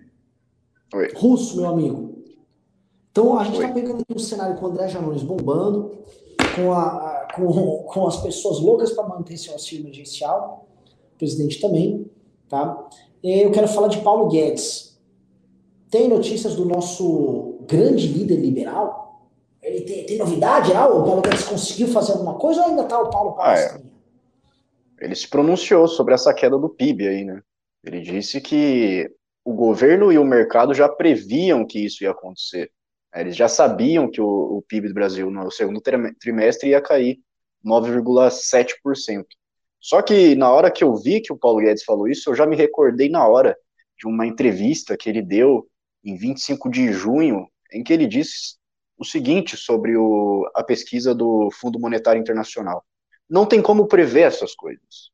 [0.93, 1.11] Oi.
[1.15, 2.23] Russo, meu amigo.
[3.11, 3.67] Então a gente Oi.
[3.67, 6.03] tá pegando aqui um cenário com o André Janones bombando,
[6.55, 10.67] com a, com, com as pessoas loucas para manter seu auxílio emergencial,
[11.13, 12.09] o presidente também,
[12.47, 12.87] tá?
[13.23, 14.99] Eu quero falar de Paulo Guedes.
[15.89, 19.27] Tem notícias do nosso grande líder liberal?
[19.61, 20.71] Ele tem, tem novidade?
[20.73, 23.81] Ah, o Paulo Guedes conseguiu fazer alguma coisa ou ainda tá o Paulo Palestra?
[23.83, 23.85] Ah,
[25.01, 25.05] é.
[25.05, 27.41] Ele se pronunciou sobre essa queda do PIB aí, né?
[27.83, 29.09] Ele disse que
[29.43, 32.69] o governo e o mercado já previam que isso ia acontecer.
[33.13, 35.81] Eles já sabiam que o, o PIB do Brasil no segundo
[36.19, 37.19] trimestre ia cair
[37.65, 39.25] 9,7%.
[39.79, 42.45] Só que na hora que eu vi que o Paulo Guedes falou isso, eu já
[42.45, 43.57] me recordei na hora
[43.97, 45.67] de uma entrevista que ele deu
[46.03, 48.57] em 25 de junho, em que ele disse
[48.97, 52.83] o seguinte sobre o, a pesquisa do Fundo Monetário Internacional.
[53.29, 55.11] Não tem como prever essas coisas.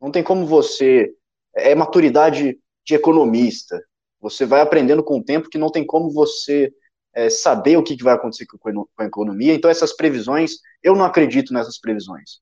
[0.00, 1.12] Não tem como você.
[1.54, 3.82] É maturidade de economista.
[4.20, 6.72] Você vai aprendendo com o tempo que não tem como você
[7.14, 9.54] é, saber o que, vai acontecer com a economia.
[9.54, 10.52] Então, essas previsões,
[10.82, 12.40] eu não acredito nessas previsões.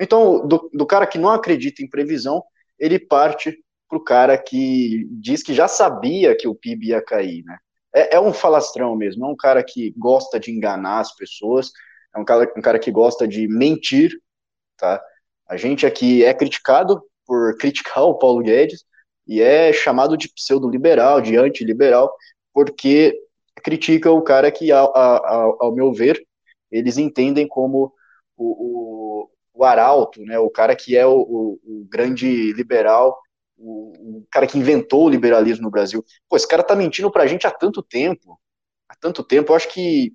[0.00, 2.42] Então, do, do cara que não acredita em previsão,
[2.78, 3.56] ele parte
[3.88, 7.58] para o cara que diz que já sabia que o PIB ia cair, né?
[7.94, 11.70] É, é, um falastrão mesmo, é um cara que gosta de enganar as pessoas,
[12.14, 14.18] é um cara, um cara que gosta de mentir,
[14.78, 15.02] tá?
[15.46, 18.84] A gente aqui é criticado por criticar o Paulo Guedes
[19.26, 22.10] e é chamado de pseudo-liberal, de antiliberal,
[22.52, 23.14] porque
[23.62, 26.22] critica o cara que, ao, meu ver,
[26.70, 27.92] eles entendem como
[28.36, 33.18] o, o, o, arauto, né, o cara que é o, o, o grande liberal,
[33.56, 36.04] o, cara que inventou o liberalismo no Brasil.
[36.28, 38.40] Pô, esse cara tá mentindo pra gente há tanto tempo,
[38.88, 40.14] há tanto tempo, eu acho que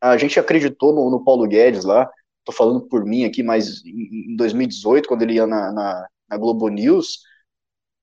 [0.00, 2.10] a gente acreditou no, no Paulo Guedes lá,
[2.44, 6.36] tô falando por mim aqui, mas em, em 2018, quando ele ia na, na, na
[6.36, 7.20] Globo News,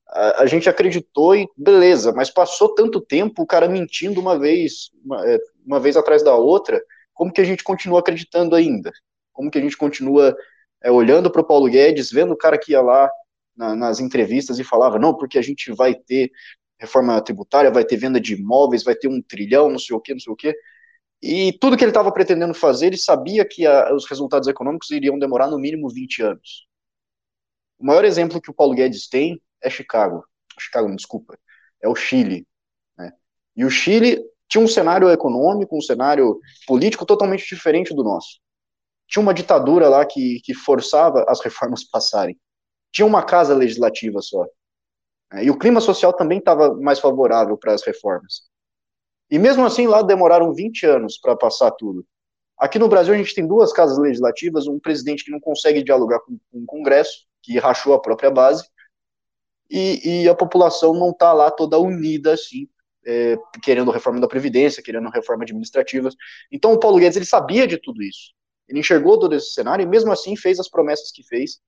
[0.08, 4.92] a, a, gente acreditou e beleza, mas passou tanto tempo o cara mentindo uma vez,
[5.04, 6.82] uma, é, uma vez atrás da outra,
[7.14, 8.92] como que a gente continua acreditando ainda?
[9.34, 10.36] Como que a gente continua
[10.84, 13.10] é, olhando para o Paulo Guedes, vendo o cara que ia lá
[13.56, 16.32] na, nas entrevistas e falava, não, porque a gente vai ter
[16.78, 20.14] reforma tributária, vai ter venda de imóveis, vai ter um trilhão, não sei o que,
[20.14, 20.56] não sei o que.
[21.22, 25.18] E tudo que ele estava pretendendo fazer, ele sabia que a, os resultados econômicos iriam
[25.18, 26.68] demorar no mínimo 20 anos.
[27.80, 30.24] O maior exemplo que o Paulo Guedes tem é Chicago.
[30.60, 31.38] Chicago, desculpa,
[31.82, 32.48] é o Chile.
[32.98, 33.12] Né?
[33.56, 38.40] E o Chile tinha um cenário econômico, um cenário político totalmente diferente do nosso.
[39.08, 42.40] Tinha uma ditadura lá que, que forçava as reformas passarem.
[42.92, 44.46] Tinha uma casa legislativa só.
[45.34, 45.46] Né?
[45.46, 48.44] E o clima social também estava mais favorável para as reformas.
[49.30, 52.06] E mesmo assim, lá demoraram 20 anos para passar tudo.
[52.58, 56.20] Aqui no Brasil, a gente tem duas casas legislativas, um presidente que não consegue dialogar
[56.22, 58.66] com, com o Congresso, que rachou a própria base,
[59.70, 62.68] e, e a população não está lá toda unida assim,
[63.06, 66.10] é, querendo reforma da Previdência, querendo reforma administrativa.
[66.52, 68.34] Então, o Paulo Guedes ele sabia de tudo isso.
[68.68, 71.60] Ele enxergou todo esse cenário e, mesmo assim, fez as promessas que fez.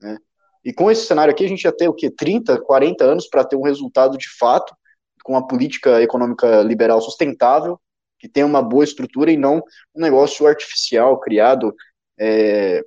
[0.00, 0.16] Né?
[0.64, 2.10] E com esse cenário aqui, a gente ia ter o quê?
[2.10, 4.74] 30, 40 anos para ter um resultado de fato,
[5.24, 7.80] com uma política econômica liberal sustentável,
[8.18, 9.62] que tem uma boa estrutura e não
[9.94, 11.74] um negócio artificial criado
[12.18, 12.84] é,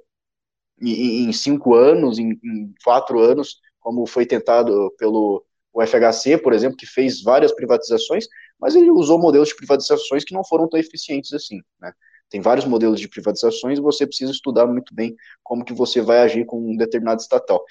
[0.80, 6.78] em, em, cinco anos, em, em, quatro anos, como foi tentado pelo FHC, por exemplo,
[6.78, 8.28] que fez várias privatizações,
[8.60, 11.92] mas ele usou modelos de privatizações que não foram tão eficientes assim, né?
[12.30, 16.46] Tem vários modelos de privatizações você precisa estudar muito bem como que você vai agir
[16.46, 17.64] com um determinado estatal.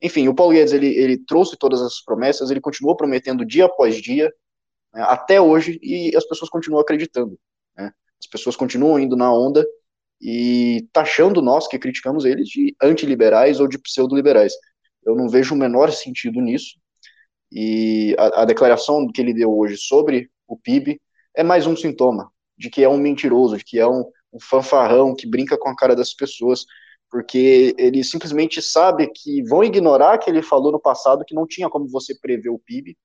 [0.00, 3.96] Enfim, o Paulo Guedes, ele, ele trouxe todas essas promessas, ele continuou prometendo dia após
[3.96, 4.32] dia,
[4.92, 7.38] né, até hoje, e as pessoas continuam acreditando.
[7.76, 7.90] Né?
[8.20, 9.66] As pessoas continuam indo na onda
[10.20, 14.52] e taxando nós que criticamos eles de antiliberais ou de pseudo-liberais.
[15.04, 16.76] Eu não vejo o menor sentido nisso,
[17.52, 21.00] e a, a declaração que ele deu hoje sobre o PIB
[21.34, 25.14] é mais um sintoma de que é um mentiroso, de que é um, um fanfarrão
[25.14, 26.64] que brinca com a cara das pessoas,
[27.10, 31.68] porque ele simplesmente sabe que vão ignorar que ele falou no passado que não tinha
[31.68, 32.96] como você prever o PIB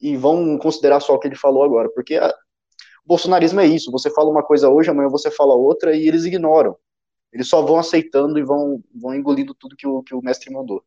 [0.00, 3.90] e vão considerar só o que ele falou agora, porque a, o bolsonarismo é isso,
[3.90, 6.76] você fala uma coisa hoje, amanhã você fala outra e eles ignoram.
[7.32, 10.82] Eles só vão aceitando e vão, vão engolindo tudo que o, que o mestre mandou.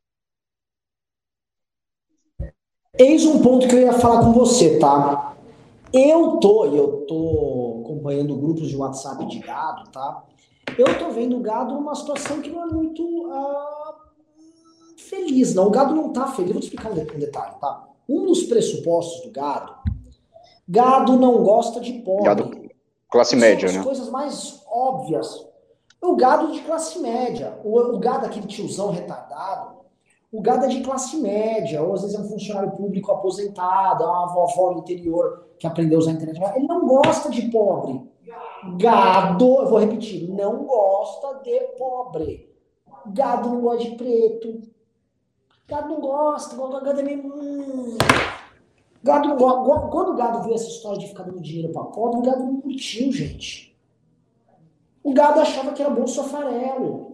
[2.98, 5.36] Eis um ponto que eu ia falar com você, tá?
[5.94, 10.24] Eu tô, e eu tô acompanhando grupos de WhatsApp de gado, tá?
[10.78, 13.94] Eu tô vendo o gado numa situação que não é muito uh,
[14.98, 15.68] feliz, não.
[15.68, 16.50] O gado não tá feliz.
[16.50, 17.88] Eu vou te explicar um detalhe, tá?
[18.08, 19.74] Um dos pressupostos do gado,
[20.68, 22.26] gado não gosta de pobre.
[22.26, 22.70] Gado
[23.10, 23.80] classe média, São né?
[23.80, 25.48] As coisas mais óbvias.
[26.02, 29.79] O gado de classe média, o, o gado aquele tiozão retardado,
[30.32, 34.08] o gado é de classe média, ou às vezes é um funcionário público aposentado, é
[34.08, 36.40] uma vovó do interior que aprendeu a usar a internet.
[36.56, 38.08] Ele não gosta de pobre.
[38.78, 42.54] Gado, eu vou repetir, não gosta de pobre.
[43.08, 44.62] Gado não gosta de preto.
[45.68, 47.26] Gado não gosta, gado é meio.
[47.26, 47.98] Hum.
[49.04, 49.88] Gado não gosta.
[49.88, 52.62] Quando o gado viu essa história de ficar dando dinheiro para pobre, o gado não
[52.62, 53.76] curtiu, gente.
[55.04, 57.12] O gado achava que era bolso farelo.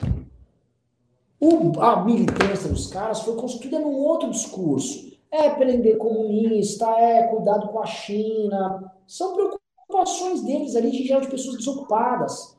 [1.45, 5.15] O, a militância dos caras foi construída num outro discurso.
[5.29, 8.91] É prender comunista, é cuidado com a China.
[9.05, 12.57] São preocupações deles ali de geral de pessoas desocupadas.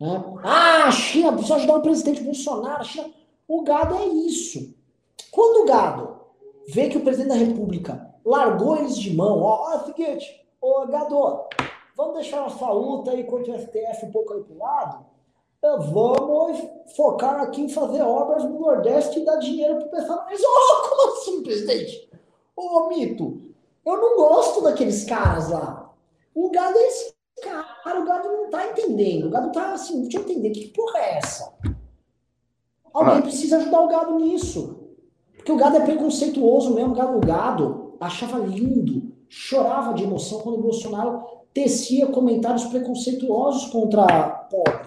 [0.00, 0.24] Né?
[0.42, 2.80] Ah, a China precisa ajudar o presidente Bolsonaro.
[2.80, 3.08] A China...
[3.46, 4.74] O gado é isso.
[5.30, 6.16] Quando o gado
[6.66, 10.44] vê que o presidente da República largou eles de mão, ó, ó é o seguinte,
[10.60, 11.46] ô gado,
[11.96, 15.13] vamos deixar a luta aí contra o STF um pouco aí pro lado?
[15.78, 16.62] Vamos
[16.94, 20.24] focar aqui em fazer obras no Nordeste e dar dinheiro pro pessoal.
[20.26, 22.10] Mas, oh, como assim, presidente?
[22.56, 23.40] Ô, oh, Mito,
[23.84, 25.92] eu não gosto daqueles caras lá.
[26.34, 29.26] O gado é esse cara, o gado não tá entendendo.
[29.26, 31.52] O gado tá assim, deixa eu entender, que porra é essa?
[32.92, 33.22] Alguém ah.
[33.22, 34.80] precisa ajudar o gado nisso.
[35.36, 36.92] Porque o gado é preconceituoso mesmo.
[36.92, 43.66] O gado, o gado achava lindo, chorava de emoção quando o Bolsonaro tecia comentários preconceituosos
[43.66, 44.83] contra pobre.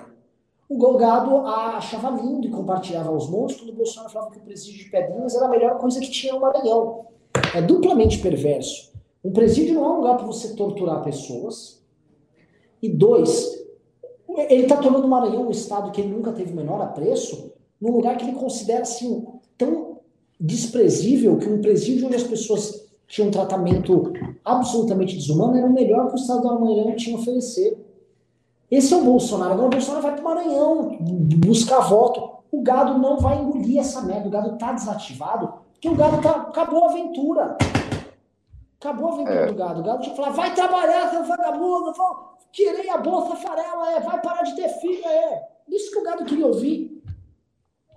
[0.70, 4.84] O gado achava lindo e compartilhava aos montes quando o Bolsonaro falava que o presídio
[4.84, 7.06] de Pedrinhas era a melhor coisa que tinha no Maranhão.
[7.56, 8.92] É duplamente perverso.
[9.24, 11.82] Um presídio não é um lugar para você torturar pessoas.
[12.82, 13.66] E dois,
[14.50, 18.18] ele está tornando o Maranhão um estado que ele nunca teve menor apreço, num lugar
[18.18, 19.26] que ele considera assim
[19.58, 20.00] tão
[20.40, 24.14] desprezível que um presídio onde as pessoas tinham um tratamento
[24.44, 27.87] absolutamente desumano era o melhor que o estado do Maranhão tinha a oferecer.
[28.70, 29.54] Esse é o Bolsonaro.
[29.54, 30.98] Agora o Bolsonaro vai para o Maranhão
[31.46, 32.38] buscar voto.
[32.52, 34.28] O gado não vai engolir essa merda.
[34.28, 37.56] O gado tá desativado porque o gado tá, acabou a aventura.
[38.80, 39.46] Acabou a aventura é.
[39.46, 39.80] do gado.
[39.80, 41.94] O gado tinha que falar, vai trabalhar, seu vagabundo,
[42.52, 45.48] tirei a bolsa farela, é, vai parar de ter filho, é.
[45.70, 47.04] Isso que o gado queria ouvir.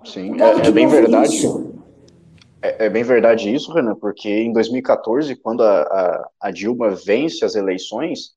[0.05, 1.47] Sim, é, é, bem verdade.
[2.61, 7.45] É, é, bem verdade isso, Renan, porque em 2014, quando a, a, a Dilma vence
[7.45, 8.35] as eleições,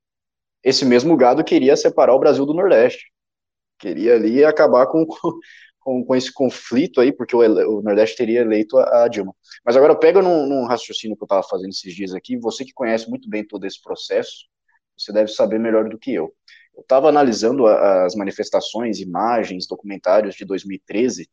[0.63, 3.11] esse mesmo gado queria separar o Brasil do Nordeste.
[3.79, 5.05] Queria ali acabar com,
[5.79, 9.35] com, com esse conflito aí, porque o, o, Nordeste teria eleito a, a Dilma.
[9.65, 12.73] Mas agora pega num, num raciocínio que eu estava fazendo esses dias aqui, você que
[12.73, 14.47] conhece muito bem todo esse processo,
[14.97, 16.33] você deve saber melhor do que eu.
[16.75, 21.29] Eu estava analisando a, as manifestações, imagens, documentários de 2013,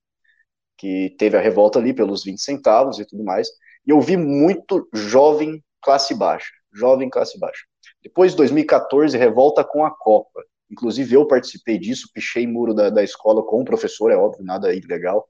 [0.76, 3.48] que teve a revolta ali pelos 20 centavos e tudo mais,
[3.86, 7.64] e eu vi muito jovem classe baixa, jovem classe baixa.
[8.02, 10.42] Depois de 2014, revolta com a Copa.
[10.70, 14.72] Inclusive eu participei disso, pichei muro da, da escola com o professor, é óbvio, nada
[14.72, 15.28] ilegal,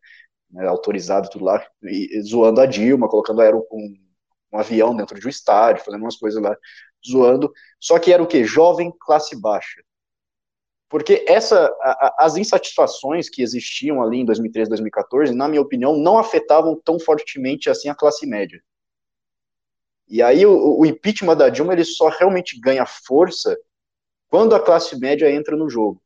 [0.51, 3.95] né, autorizado tudo lá, e, zoando a Dilma, colocando aero, um,
[4.53, 6.55] um avião dentro de um estádio, fazendo umas coisas lá,
[7.09, 7.51] zoando.
[7.79, 8.45] Só que era o quê?
[8.45, 9.83] Jovem classe baixa.
[10.91, 16.19] Porque essa, a, as insatisfações que existiam ali em 2013, 2014, na minha opinião, não
[16.19, 18.61] afetavam tão fortemente assim a classe média.
[20.11, 23.57] E aí o, o impeachment da Dilma ele só realmente ganha força
[24.29, 26.03] quando a classe média entra no jogo.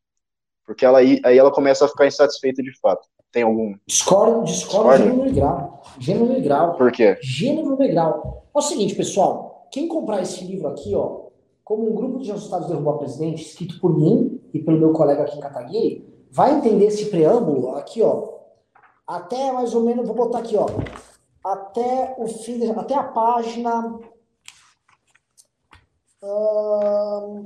[0.66, 3.07] Porque ela, aí ela começa a ficar insatisfeita de fato.
[3.32, 3.74] Tem algum.
[3.86, 5.82] Discordo, discordo gênero e grau.
[5.98, 6.76] Gênero e grau.
[6.76, 7.18] Por quê?
[7.22, 8.46] Gênero e grau.
[8.55, 9.68] É o seguinte, pessoal.
[9.72, 11.24] Quem comprar esse livro aqui, ó,
[11.64, 15.22] como um grupo de resultados derrubou a presidente, escrito por mim e pelo meu colega
[15.22, 18.28] aqui em Kataguiri, vai entender esse preâmbulo aqui, ó,
[19.07, 20.66] até mais ou menos, vou botar aqui, ó,
[21.45, 24.01] até o fim, até a página.
[26.22, 27.45] Hum,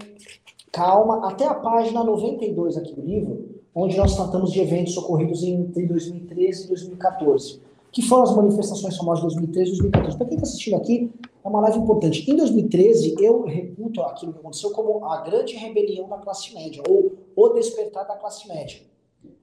[0.71, 5.85] calma, até a página 92 aqui do livro, onde nós tratamos de eventos ocorridos entre
[5.87, 10.17] 2013 e 2014, que foram as manifestações famosas de 2013 e 2014.
[10.17, 11.13] Para quem está assistindo aqui,
[11.45, 12.31] é uma live importante.
[12.31, 17.13] Em 2013, eu reputo aquilo que aconteceu como a grande rebelião da classe média, ou
[17.35, 18.88] o despertar da classe média.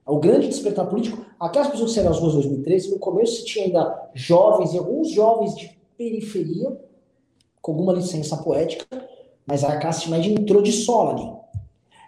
[0.06, 3.44] O grande despertar político, aquelas pessoas que saíram às ruas em 2013, no começo se
[3.44, 6.80] tinha ainda jovens e alguns jovens de periferia,
[7.60, 8.86] com alguma licença poética,
[9.44, 11.36] mas a classe média entrou de sola ali.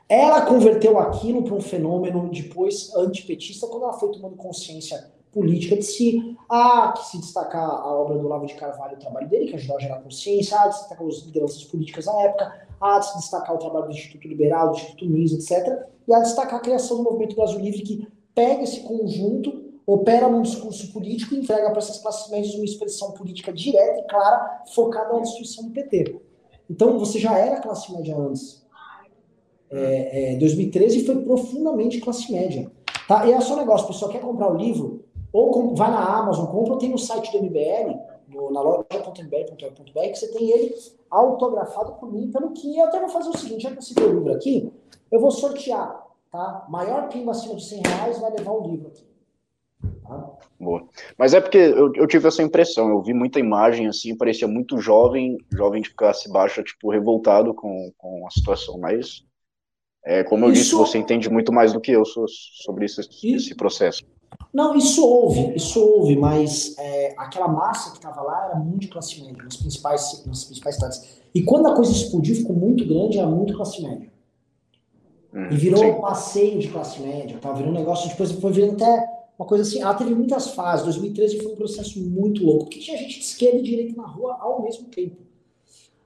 [0.08, 5.84] Ela converteu aquilo para um fenômeno depois antipetista, quando ela foi tomando consciência política de
[5.84, 6.36] si.
[6.48, 9.76] Há que se destacar a obra do Lavo de Carvalho, o trabalho dele, que ajudou
[9.76, 13.18] a gerar consciência, há de se destacar as lideranças políticas na época, há de se
[13.18, 15.86] destacar o trabalho do Instituto Liberal, do Instituto Mises, etc.
[16.06, 20.28] E há de destacar a criação do Movimento Brasil Livre, que pega esse conjunto, opera
[20.28, 24.62] num discurso político e entrega para essas classes médias uma expressão política direta e clara,
[24.74, 26.20] focada na destruição do PT.
[26.70, 28.66] Então, você já era classe média antes.
[29.70, 32.70] É, é, 2013 foi profundamente classe média.
[33.06, 33.26] Tá?
[33.26, 35.04] E é só um negócio, pessoal, quer comprar o livro?
[35.38, 40.16] Ou com, vai na Amazon, compra, tem no site do MBL, no, na loja.mbl.org.br, que
[40.16, 40.74] você tem ele
[41.08, 44.34] autografado por mim, pelo que eu até vou fazer o seguinte, já que o livro
[44.34, 44.72] aqui,
[45.12, 46.66] eu vou sortear, tá?
[46.68, 49.06] Maior pimba acima de 100 reais vai levar o livro aqui.
[50.02, 50.38] Tá?
[50.58, 50.88] Boa.
[51.16, 54.78] Mas é porque eu, eu, tive essa impressão, eu vi muita imagem assim, parecia muito
[54.78, 59.24] jovem, jovem de classe baixa, tipo, revoltado com, com a situação, mas
[60.04, 60.62] é, como eu isso...
[60.62, 64.02] disse, você entende muito mais do que eu sobre esse, esse processo.
[64.52, 68.88] Não, isso houve, isso houve, mas é, aquela massa que estava lá era muito de
[68.88, 71.20] classe média, nas principais, nas principais cidades.
[71.34, 74.10] E quando a coisa explodiu, ficou muito grande, era muito classe média.
[75.32, 75.90] Hum, e virou sim.
[75.90, 77.52] um passeio de classe média, tá?
[77.52, 81.38] virou um negócio, depois foi virando até uma coisa assim, ela teve muitas fases, 2013
[81.42, 84.62] foi um processo muito louco, porque tinha gente de esquerda e direita na rua ao
[84.62, 85.16] mesmo tempo.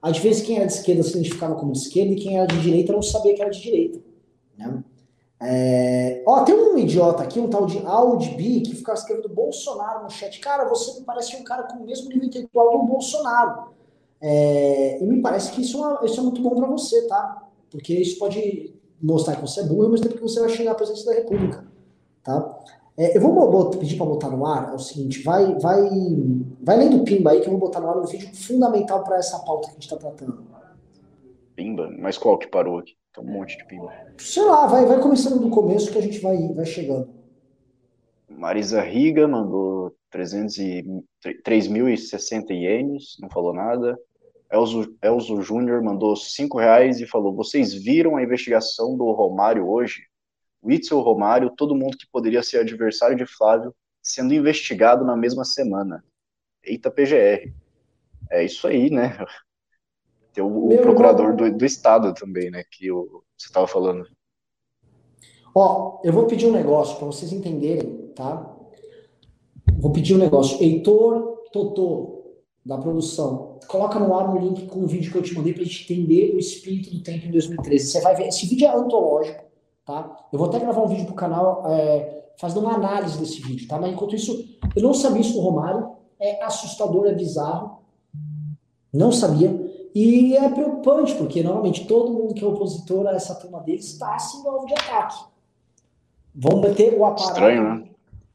[0.03, 2.61] Às vezes quem era de esquerda se identificava como de esquerda e quem era de
[2.61, 4.01] direita não sabia que era de direita.
[4.59, 4.83] Né?
[5.43, 6.23] É...
[6.27, 10.39] Ó, tem um idiota aqui, um tal de Audib, que fica escrevendo Bolsonaro no chat.
[10.41, 13.73] Cara, você me parece um cara com o mesmo nível intelectual do Bolsonaro.
[14.21, 15.03] É...
[15.03, 16.05] E me parece que isso é, uma...
[16.05, 17.49] isso é muito bom para você, tá?
[17.71, 20.75] Porque isso pode mostrar que você é burro, mas tempo que você vai chegar à
[20.75, 21.67] presidência da República,
[22.23, 22.59] tá?
[22.97, 25.81] É, eu vou pedir para botar no ar, é o seguinte, vai, vai,
[26.63, 29.39] vai lendo Pimba aí que eu vou botar no ar um vídeo fundamental para essa
[29.41, 30.45] pauta que a gente está tratando.
[31.57, 31.91] Pimba?
[31.99, 32.95] Mas qual que parou aqui?
[33.13, 33.93] Tem um monte de pimba.
[34.19, 37.13] Sei lá, vai, vai começando do começo que a gente vai, vai chegando.
[38.29, 43.99] Marisa Riga mandou 3.060 ienes, não falou nada.
[44.51, 50.07] Elzo, Elzo Júnior mandou 5 reais e falou: Vocês viram a investigação do Romário hoje?
[50.63, 55.45] O Itzel Romário, todo mundo que poderia ser adversário de Flávio, sendo investigado na mesma
[55.45, 56.03] semana.
[56.63, 57.53] Eita PGR.
[58.31, 59.19] É isso aí, né?
[60.33, 62.65] Tem o, o procurador do, do, Estado também, né?
[62.71, 64.07] Que o, você estava falando.
[65.55, 68.51] Ó, eu vou pedir um negócio para vocês entenderem, tá?
[69.79, 70.63] Vou pedir um negócio.
[70.63, 72.23] Heitor Totô,
[72.65, 75.65] da produção, coloca no ar um link com o vídeo que eu te mandei pra
[75.65, 77.87] gente entender o espírito do tempo em 2013.
[77.87, 79.45] Você vai ver, esse vídeo é antológico,
[79.85, 80.29] tá?
[80.33, 83.79] Eu vou até gravar um vídeo pro canal é, fazendo uma análise desse vídeo, tá?
[83.79, 87.83] Mas enquanto isso, eu não sabia isso do Romário, é assustador, é bizarro,
[88.93, 89.62] não sabia.
[89.95, 94.19] E é preocupante, porque normalmente todo mundo que é opositor a essa turma deles está
[94.19, 95.25] sendo alvo de ataque.
[96.35, 97.33] Vão meter o aparato.
[97.33, 97.89] Estranho, né?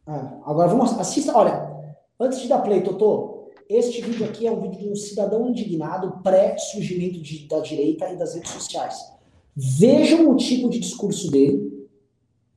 [0.07, 0.11] É,
[0.45, 1.35] agora vamos assista.
[1.35, 5.49] Olha, antes de dar play, Totô, este vídeo aqui é um vídeo de um cidadão
[5.49, 8.95] indignado pré-surgimento da direita e das redes sociais.
[9.55, 11.75] Vejam o tipo de discurso dele.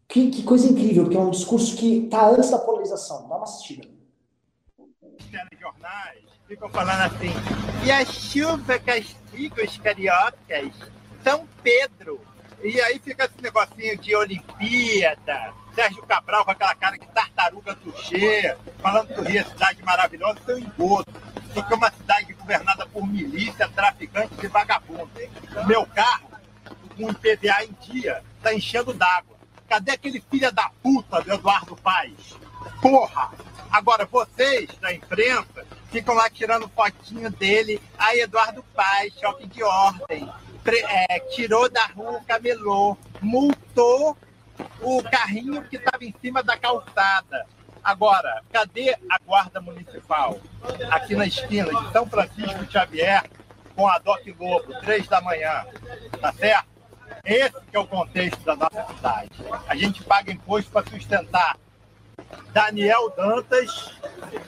[0.06, 3.28] Que, que coisa incrível, porque é um discurso que está antes da polarização.
[3.28, 3.88] Dá uma assistida.
[5.60, 7.32] Jornais ficam falando assim,
[7.84, 10.72] e a chuva castiga os cariocas,
[11.22, 12.18] São Pedro.
[12.62, 18.56] E aí fica esse negocinho de Olimpíada, Sérgio Cabral com aquela cara de tartaruga touché,
[18.80, 21.12] falando que o Rio é cidade maravilhosa, seu engodo.
[21.52, 25.10] Fica uma cidade governada por milícia, traficantes e vagabundos.
[25.66, 26.30] Meu carro,
[26.96, 29.36] com um PVA em dia, tá enchendo d'água.
[29.68, 32.36] Cadê aquele filho da puta do Eduardo Paes?
[32.80, 33.30] Porra!
[33.70, 37.80] Agora, vocês da imprensa ficam lá tirando fotinho dele.
[37.98, 40.28] Aí, Eduardo Paes, choque de ordem.
[40.88, 44.16] É, tirou da rua o camelô, multou
[44.80, 47.46] o carrinho que estava em cima da calçada.
[47.82, 50.38] Agora, cadê a guarda municipal?
[50.90, 53.24] Aqui na esquina de São Francisco Xavier,
[53.74, 55.64] com a Doc Lobo, três da manhã.
[56.20, 56.68] Tá certo?
[57.24, 59.30] Esse é o contexto da nossa cidade.
[59.66, 61.56] A gente paga imposto para sustentar
[62.52, 63.92] Daniel Dantas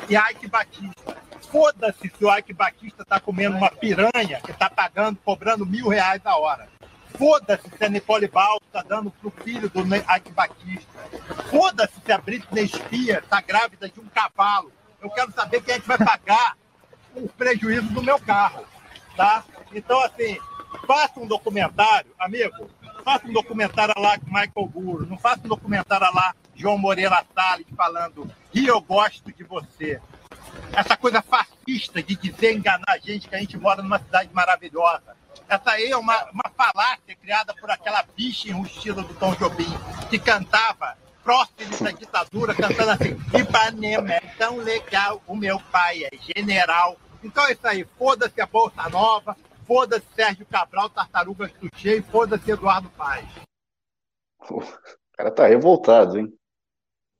[0.08, 1.16] e Ike Batista.
[1.50, 6.22] Foda-se se o Ike Batista está comendo uma piranha que está pagando, cobrando mil reais
[6.24, 6.68] a hora.
[7.16, 11.00] Foda-se se a Nicole está dando pro filho do Ike Batista.
[11.50, 14.72] Foda-se se a Britney Spears está grávida de um cavalo.
[15.00, 16.56] Eu quero saber quem é que vai pagar
[17.14, 18.64] o prejuízo do meu carro.
[19.16, 19.44] Tá?
[19.74, 20.38] Então, assim,
[20.86, 22.70] faça um documentário, amigo,
[23.04, 27.66] faça um documentário lá com Michael Burro, não faça um documentário lá João Moreira Salles
[27.76, 30.00] falando e eu gosto de você.
[30.72, 35.16] Essa coisa fascista de dizer enganar a gente que a gente mora numa cidade maravilhosa.
[35.48, 39.66] Essa aí é uma, uma falácia criada por aquela bicha enrustida do Tom Jobim,
[40.08, 46.10] que cantava próximo da ditadura, cantando assim: Ipanema é tão legal, o meu pai é
[46.16, 46.96] general.
[47.24, 49.36] Então é isso aí, foda-se a Bolsa Nova,
[49.66, 51.50] foda-se Sérgio Cabral, Tartaruga
[51.84, 53.28] e foda-se Eduardo Paes.
[54.48, 54.62] O
[55.16, 56.32] cara tá revoltado, hein?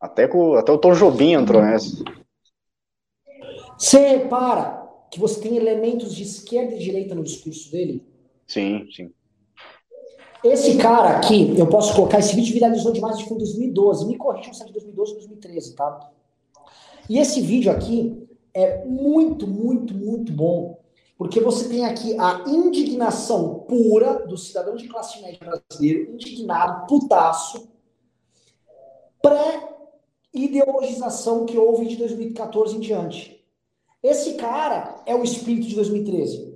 [0.03, 2.03] Até, com, até o Tom Jobim entrou nessa.
[3.78, 8.05] Você repara que você tem elementos de esquerda e direita no discurso dele?
[8.44, 9.12] Sim, sim.
[10.42, 14.09] Esse cara aqui, eu posso colocar, esse vídeo viralizou demais, acho que foi em 2012.
[14.09, 16.11] Me corrijam se é de 2012 ou 2013, tá?
[17.09, 20.80] E esse vídeo aqui é muito, muito, muito bom.
[21.16, 27.68] Porque você tem aqui a indignação pura do cidadão de classe média brasileiro, indignado, putaço,
[30.33, 33.45] pré-ideologização que houve de 2014 em diante.
[34.03, 36.53] Esse cara é o espírito de 2013.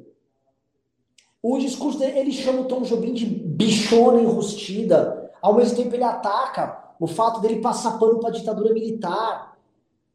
[1.43, 5.31] O discurso dele, ele chama o Tom Jobim de bichona enrustida.
[5.41, 9.57] Ao mesmo tempo, ele ataca o fato dele passar pano para a ditadura militar.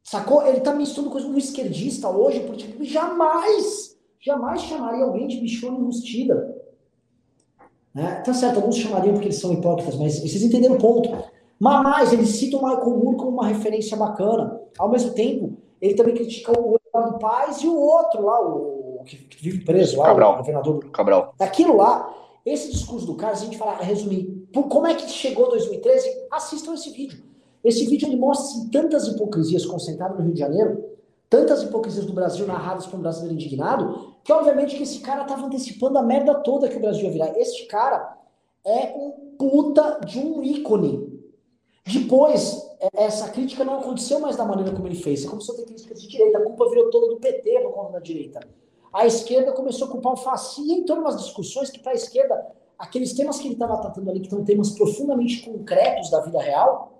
[0.03, 0.45] Sacou?
[0.45, 5.78] Ele tá misturando coisa com um esquerdista hoje, porque jamais, jamais chamaria alguém de bichona
[5.78, 6.57] enrustida.
[7.93, 8.16] Né?
[8.26, 11.09] Tá certo, alguns chamariam porque eles são hipócritas, mas vocês entenderam o ponto.
[11.62, 14.59] Mas mais, ele cita o Michael Moore como uma referência bacana.
[14.80, 19.28] Ao mesmo tempo, ele também critica o Eduardo Paz e o outro lá, o que,
[19.39, 20.34] vive preso lá, Cabral.
[20.34, 20.89] o governador do...
[20.89, 21.36] Cabral.
[21.38, 22.12] Daquilo lá,
[22.43, 26.09] esse discurso do cara, se a gente falar, resumir, por, como é que chegou 2013,
[26.32, 27.24] assistam esse vídeo.
[27.64, 30.84] Esse vídeo ele mostra assim, tantas hipocrisias concentradas no Rio de Janeiro,
[31.30, 35.45] tantas hipocrisias do Brasil narradas por um brasileiro indignado, que obviamente que esse cara estava
[35.45, 37.38] antecipando a merda toda que o Brasil ia virar.
[37.38, 38.18] Este cara
[38.66, 41.11] é um puta de um ícone.
[41.86, 45.21] Depois, é, essa crítica não aconteceu mais da maneira como ele fez.
[45.21, 47.93] Você começou a ter críticas de direita, a culpa virou toda do PT por conta
[47.93, 48.39] da direita
[48.93, 52.45] a esquerda começou a culpar o fascismo e entrou umas discussões que para a esquerda,
[52.77, 56.91] aqueles temas que ele estava tratando ali, que são temas profundamente concretos da vida real,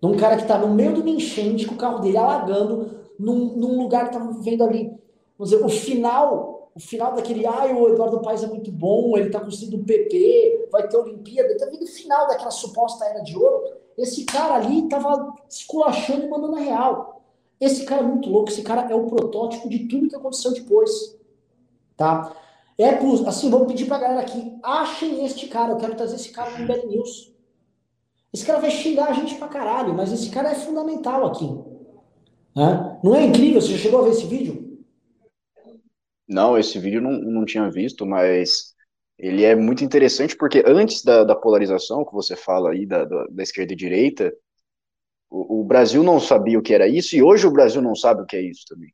[0.00, 2.90] de um cara que está no meio de uma enchente, com o carro dele alagando,
[3.18, 4.92] num, num lugar que estava vendo ali,
[5.38, 9.28] vamos dizer, o final, o final daquele, ai, o Eduardo Paes é muito bom, ele
[9.28, 13.36] está construindo o PP, vai ter Olimpíada, está vendo o final daquela suposta era de
[13.36, 13.62] ouro,
[13.98, 17.22] esse cara ali estava esculachando e mandando a real.
[17.60, 21.16] Esse cara é muito louco, esse cara é o protótipo de tudo que aconteceu depois
[22.02, 22.34] tá?
[22.78, 22.88] É
[23.28, 26.64] assim, vamos pedir pra galera aqui, achem este cara, eu quero trazer esse cara no
[26.64, 27.32] MBL News.
[28.32, 31.46] Esse cara vai xingar a gente pra caralho, mas esse cara é fundamental aqui.
[32.56, 32.98] Né?
[33.04, 33.60] Não é incrível?
[33.60, 34.80] Você chegou a ver esse vídeo?
[36.26, 38.71] Não, esse vídeo não, não tinha visto, mas
[39.18, 43.26] ele é muito interessante porque antes da, da polarização que você fala aí da, da,
[43.26, 44.32] da esquerda e direita,
[45.30, 48.22] o, o, Brasil não sabia o que era isso e hoje o Brasil não sabe
[48.22, 48.92] o que é isso também.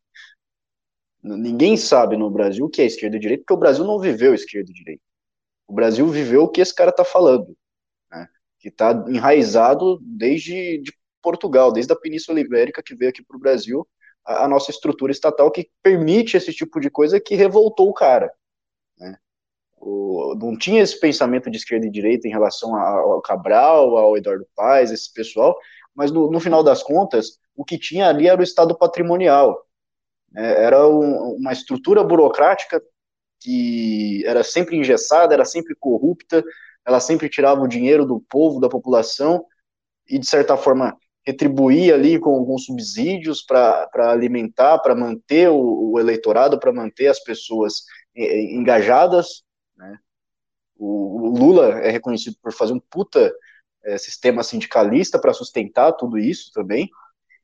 [1.23, 4.35] Ninguém sabe no Brasil o que é esquerda e direita porque o Brasil não viveu
[4.35, 5.03] esquerda e direita.
[5.67, 7.57] O Brasil viveu o que esse cara está falando,
[8.11, 8.29] né?
[8.59, 10.93] que está enraizado desde de
[11.23, 13.87] Portugal, desde a Península Ibérica que veio aqui para o Brasil,
[14.25, 18.33] a, a, nossa estrutura estatal que permite esse tipo de coisa que revoltou o cara.
[19.81, 24.47] O, não tinha esse pensamento de esquerda e direita em relação ao Cabral, ao Eduardo
[24.55, 25.57] Paes, esse pessoal,
[25.95, 29.65] mas no, no final das contas, o que tinha ali era o Estado patrimonial.
[30.33, 30.65] Né?
[30.65, 32.83] Era um, uma estrutura burocrática
[33.41, 36.45] que era sempre engessada, era sempre corrupta,
[36.87, 39.45] ela sempre tirava o dinheiro do povo, da população,
[40.09, 46.01] e de certa forma retribuía ali com alguns subsídios para alimentar, para manter o, o
[46.01, 47.83] eleitorado, para manter as pessoas
[48.17, 49.43] engajadas.
[49.79, 49.99] Né?
[50.77, 53.33] O, o, Lula é reconhecido por fazer um puta
[53.85, 56.91] é, sistema sindicalista para sustentar tudo isso também.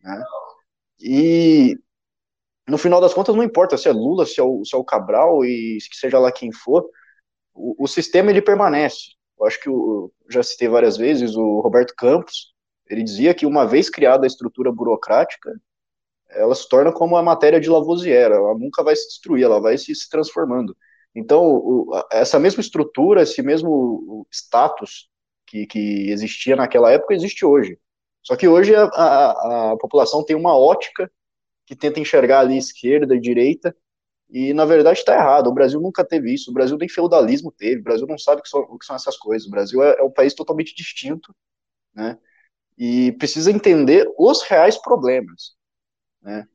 [0.02, 0.24] Né?
[1.00, 1.78] E
[2.68, 4.84] no final das contas, não importa se é Lula, se é o, se é o
[4.84, 6.84] Cabral e seja lá quem for,
[7.54, 9.14] o, o sistema ele permanece.
[9.38, 12.52] Eu acho que eu já citei várias vezes o Roberto Campos,
[12.88, 15.50] ele dizia que uma vez criada a estrutura burocrática,
[16.30, 19.78] ela se torna como a matéria de Lavoisier, ela nunca vai se destruir, ela vai
[19.78, 20.76] se, se transformando.
[21.14, 25.08] Então, o, essa mesma estrutura, esse mesmo status
[25.46, 27.78] que, que existia naquela época, existe hoje.
[28.22, 31.10] Só que hoje a, a, a população tem uma ótica
[31.66, 33.76] que tenta enxergar ali esquerda e direita,
[34.30, 35.48] e na verdade está errado.
[35.48, 36.50] O Brasil nunca teve isso.
[36.50, 37.80] O Brasil nem feudalismo teve.
[37.80, 39.46] O Brasil não sabe o que são, o que são essas coisas.
[39.46, 41.34] O Brasil é, é, um país totalmente distinto,
[41.94, 42.18] né?
[42.78, 45.54] E precisa entender os reais problemas,
[46.22, 46.46] né?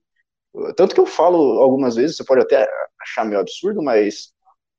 [0.76, 2.68] Tanto que eu falo algumas vezes, você pode até
[3.02, 4.34] achar meio absurdo, mas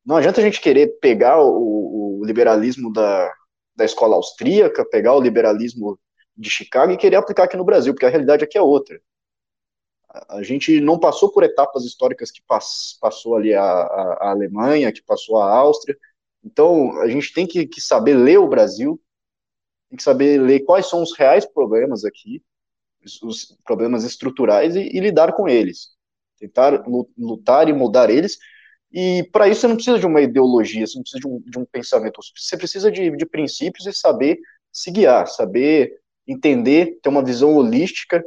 [0.05, 3.32] não adianta a gente querer pegar o, o liberalismo da,
[3.76, 5.98] da escola austríaca, pegar o liberalismo
[6.36, 9.01] de Chicago e querer aplicar aqui no Brasil, porque a realidade aqui é outra
[10.28, 14.92] a gente não passou por etapas históricas que pass, passou ali a, a, a, Alemanha,
[14.92, 15.96] que passou a Áustria.
[16.44, 19.01] Então, a gente tem que, que, saber ler o Brasil,
[19.88, 22.42] tem que saber ler quais são os reais problemas aqui,
[23.22, 25.90] os, problemas estruturais e, e, lidar com eles.
[26.38, 26.84] Tentar
[27.16, 28.38] lutar e mudar eles.
[28.93, 31.59] E para isso você não precisa de uma ideologia, você não precisa de um, de
[31.59, 34.38] um pensamento, você precisa de, de princípios e saber
[34.72, 38.24] se guiar, saber entender, ter uma visão holística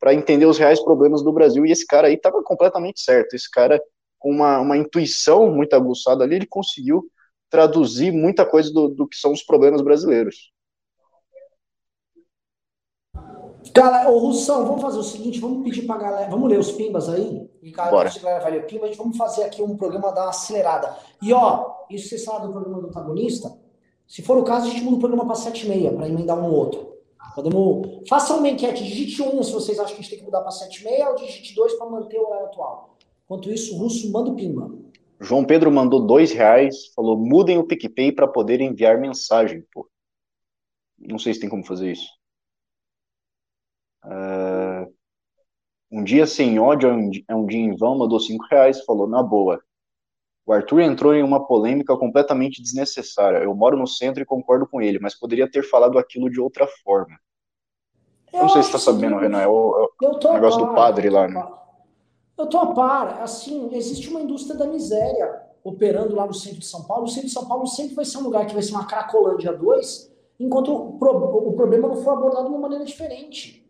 [0.00, 1.64] para entender os reais problemas do Brasil.
[1.64, 3.34] E esse cara aí estava completamente certo.
[3.34, 3.80] Esse cara,
[4.18, 7.08] com uma, uma intuição muito aguçada ali, ele conseguiu
[7.48, 10.52] traduzir muita coisa do, do que são os problemas brasileiros.
[13.72, 17.08] Cara, ô Russão, vamos fazer o seguinte, vamos pedir pra galera, vamos ler os pimbas
[17.08, 18.10] aí, e cara, Bora.
[18.10, 20.96] a galera vai ler pimba, a gente vamos fazer aqui um programa da acelerada.
[21.22, 23.56] E ó, isso você sabe do programa do antagonista,
[24.06, 26.38] se for o caso, a gente muda o programa para 7 e meia, para emendar
[26.38, 26.94] um outro.
[27.34, 28.08] Podemos.
[28.08, 30.52] Façam uma enquete, digite 1 se vocês acham que a gente tem que mudar para
[30.52, 32.96] 7,5 ou digite 2 para manter o horário atual.
[33.24, 34.70] Enquanto isso, o russo manda o pimba.
[35.20, 39.88] João Pedro mandou dois reais, falou: mudem o PicPay para poder enviar mensagem, pô.
[40.98, 42.08] Não sei se tem como fazer isso.
[44.04, 44.92] Uh,
[45.90, 46.90] um dia sem ódio
[47.28, 49.62] é um dia em vão, mandou cinco reais, falou na boa.
[50.46, 53.38] O Arthur entrou em uma polêmica completamente desnecessária.
[53.38, 56.66] Eu moro no centro e concordo com ele, mas poderia ter falado aquilo de outra
[56.82, 57.16] forma.
[58.32, 61.28] Eu não sei se está sabendo, Renan, é o, é o negócio do padre lá,
[61.28, 61.46] né?
[62.36, 63.22] Eu tô a par.
[63.22, 67.04] Assim, existe uma indústria da miséria operando lá no centro de São Paulo.
[67.04, 69.52] O centro de São Paulo sempre vai ser um lugar que vai ser uma Cracolândia
[69.52, 73.63] 2, enquanto o, pro, o problema não for abordado de uma maneira diferente.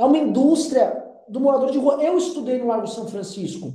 [0.00, 2.02] É uma indústria do morador de rua.
[2.02, 3.74] Eu estudei no Largo São Francisco.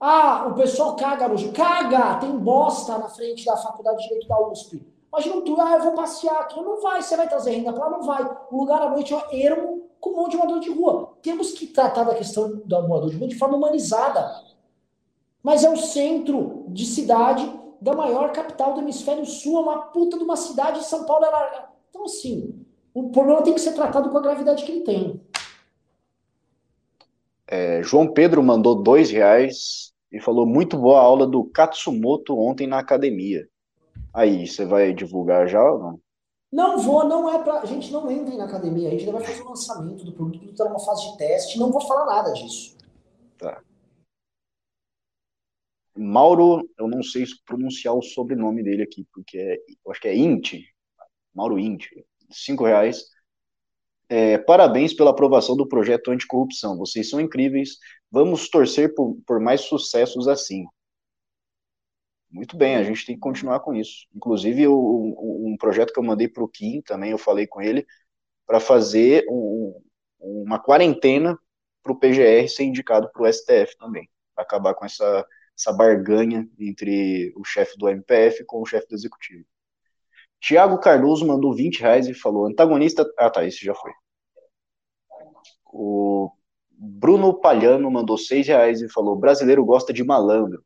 [0.00, 2.14] Ah, o pessoal caga no Caga!
[2.18, 4.82] Tem bosta na frente da faculdade de Direito da USP.
[5.12, 6.58] Imagina tu, ah, eu vou passear aqui.
[6.58, 7.90] Não vai, você vai trazer renda para lá?
[7.90, 8.24] Não vai.
[8.50, 11.12] O lugar à noite é ermo com um monte de morador de rua.
[11.20, 14.34] Temos que tratar da questão do morador de rua de forma humanizada.
[15.42, 17.52] Mas é o centro de cidade
[17.82, 21.28] da maior capital do hemisfério sul, é uma puta de uma cidade, São Paulo é
[21.28, 21.68] larga.
[21.90, 22.64] Então, assim,
[23.00, 25.20] o problema tem que ser tratado com a gravidade que ele tem.
[27.46, 32.78] É, João Pedro mandou dois reais e falou muito boa aula do Katsumoto ontem na
[32.78, 33.48] academia.
[34.12, 36.00] Aí, você vai divulgar já ou não?
[36.50, 37.60] Não vou, não é pra.
[37.60, 40.50] A gente não entra na academia, a gente ainda vai fazer o lançamento do produto,
[40.50, 42.76] está numa fase de teste, não vou falar nada disso.
[43.36, 43.62] Tá.
[45.94, 50.16] Mauro, eu não sei pronunciar o sobrenome dele aqui, porque é, eu acho que é
[50.16, 50.64] Inti.
[51.34, 53.04] Mauro Indy, cinco reais.
[54.08, 56.78] É, parabéns pela aprovação do projeto anticorrupção.
[56.78, 57.78] Vocês são incríveis.
[58.10, 60.64] Vamos torcer por, por mais sucessos assim.
[62.30, 64.06] Muito bem, a gente tem que continuar com isso.
[64.14, 67.86] Inclusive, o, um projeto que eu mandei para o Kim também, eu falei com ele,
[68.46, 69.74] para fazer um,
[70.20, 71.38] uma quarentena
[71.82, 75.26] para o PGR ser indicado para o STF também, acabar com essa,
[75.56, 79.44] essa barganha entre o chefe do MPF com o chefe do Executivo.
[80.40, 83.04] Tiago Cardoso mandou 20 reais e falou: antagonista.
[83.18, 83.92] Ah, tá, esse já foi.
[85.66, 86.30] O
[86.70, 90.62] Bruno Palhano mandou 6 reais e falou: brasileiro gosta de malandro.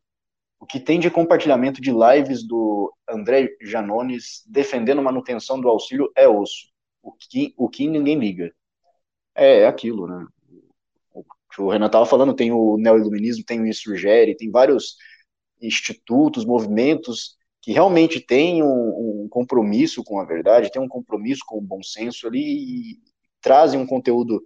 [0.60, 6.28] O que tem de compartilhamento de lives do André Janones defendendo manutenção do auxílio é
[6.28, 6.68] osso.
[7.02, 8.52] O que, o que ninguém liga.
[9.34, 10.24] É, é aquilo, né?
[11.12, 14.96] O que o Renan estava falando, tem o neoiluminismo, tem o Insurgere, tem vários
[15.60, 21.58] institutos, movimentos que realmente têm um, um, compromisso com a verdade, têm um compromisso com
[21.58, 22.98] o bom senso ali e
[23.40, 24.42] trazem um conteúdo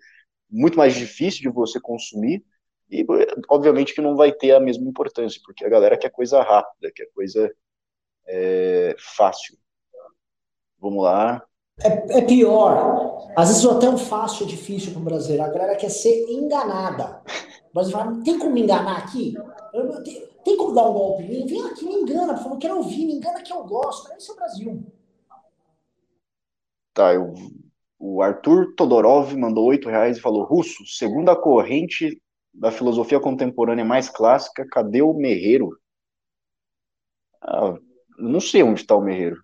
[0.50, 2.44] muito mais difícil de você consumir
[2.90, 3.04] e,
[3.50, 7.06] obviamente, que não vai ter a mesma importância, porque a galera quer coisa rápida, quer
[7.12, 7.52] coisa
[8.26, 9.56] é, fácil.
[10.78, 11.42] Vamos lá.
[11.82, 13.32] É, é, pior.
[13.36, 15.44] Às vezes até o fácil é difícil para o brasileiro.
[15.44, 17.22] A galera quer ser enganada.
[17.70, 19.34] O brasileiro fala, tem como me enganar aqui?
[19.74, 21.44] Eu, tem, tem, como dar um golpe mim?
[21.44, 22.34] Vem aqui, me engana.
[22.34, 24.12] Por favor, quero ouvir, me engana que eu gosto.
[24.12, 24.86] Esse é o Brasil.
[26.94, 27.34] Tá, eu,
[27.98, 32.22] o Arthur Todorov mandou oito reais e falou, Russo, segundo a corrente
[32.54, 35.76] da filosofia contemporânea mais clássica, cadê o Merreiro?
[37.42, 37.76] Ah,
[38.16, 39.42] não sei onde está o Merreiro.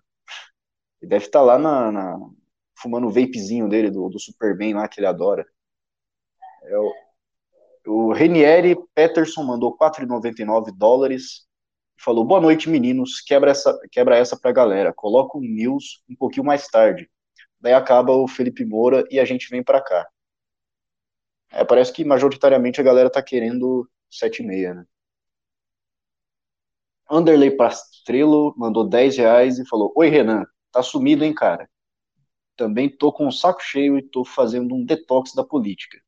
[1.01, 2.17] Ele deve estar tá lá na, na,
[2.77, 5.45] fumando o vapezinho dele, do, do Superman lá, que ele adora.
[6.63, 6.93] É o,
[7.85, 11.47] o Renieri Peterson mandou 4,99 dólares.
[11.99, 13.21] Falou, boa noite, meninos.
[13.21, 14.93] Quebra essa, quebra essa pra galera.
[14.93, 17.09] Coloca o news um pouquinho mais tarde.
[17.59, 20.07] Daí acaba o Felipe Moura e a gente vem para cá.
[21.51, 24.85] É, parece que majoritariamente a galera tá querendo 7,5, né?
[27.11, 30.45] Underlay Pastrello mandou 10 reais e falou: Oi, Renan.
[30.71, 31.69] Tá sumido, hein, cara?
[32.57, 35.99] Também tô com o saco cheio e tô fazendo um detox da política.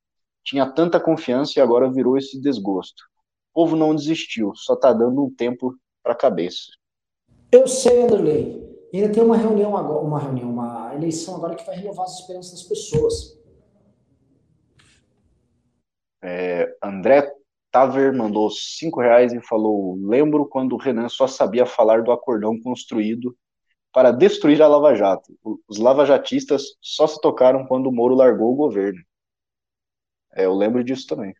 [0.45, 3.03] Tinha tanta confiança e agora virou esse desgosto.
[3.51, 6.71] O povo não desistiu, só tá dando um tempo pra cabeça.
[7.51, 8.63] Eu sei, Anderley.
[8.93, 12.51] Ainda tem uma reunião agora, uma reunião, uma eleição agora que vai renovar as esperanças
[12.51, 13.37] das pessoas.
[16.23, 17.29] É, André
[17.71, 22.59] Taver mandou cinco reais e falou: lembro quando o Renan só sabia falar do acordão
[22.61, 23.35] construído
[23.91, 25.33] para destruir a Lava Jato.
[25.67, 29.01] Os lavajatistas só se tocaram quando o Moro largou o governo.
[30.35, 31.33] É, eu lembro disso também.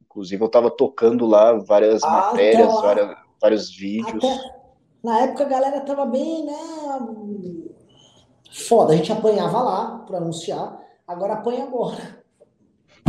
[0.00, 4.24] Inclusive, eu estava tocando lá várias ah, matérias, então, várias, vários vídeos.
[4.24, 4.56] Até,
[5.02, 6.52] na época a galera tava bem, né?
[8.50, 12.24] Foda, a gente apanhava lá para anunciar, agora apanha agora.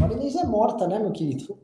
[0.01, 1.57] A Inês é morta, né, meu querido?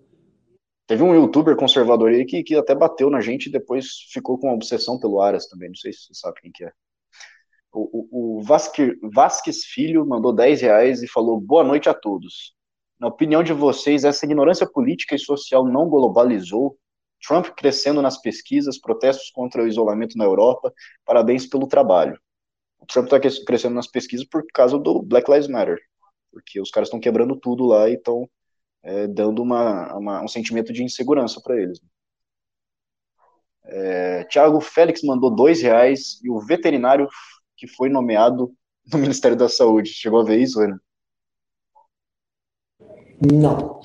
[0.88, 4.54] Teve um youtuber conservador aí que, que até bateu na gente e depois ficou com
[4.54, 5.70] obsessão pelo Aras também.
[5.70, 6.72] Não sei se você sabe quem que é.
[7.74, 12.54] O, o, o Vasque, Vasques Filho mandou 10 reais e falou: Boa noite a todos.
[13.00, 16.78] Na opinião de vocês, essa ignorância política e social não globalizou?
[17.26, 20.72] Trump crescendo nas pesquisas, protestos contra o isolamento na Europa,
[21.06, 22.20] parabéns pelo trabalho.
[22.80, 25.80] O Trump está crescendo nas pesquisas por causa do Black Lives Matter,
[26.32, 28.30] porque os caras estão quebrando tudo lá e estão
[28.84, 31.80] é, dando uma, uma, um sentimento de insegurança para eles.
[33.66, 37.08] É, Tiago Félix mandou dois reais e o veterinário
[37.64, 38.54] que foi nomeado
[38.92, 39.90] no Ministério da Saúde.
[39.90, 40.80] Chegou a ver isso, Renan?
[43.22, 43.80] Não.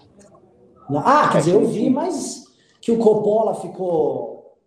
[0.91, 0.99] Não.
[1.07, 2.45] Ah, quer dizer, eu vi, mas
[2.81, 4.59] que o Coppola ficou.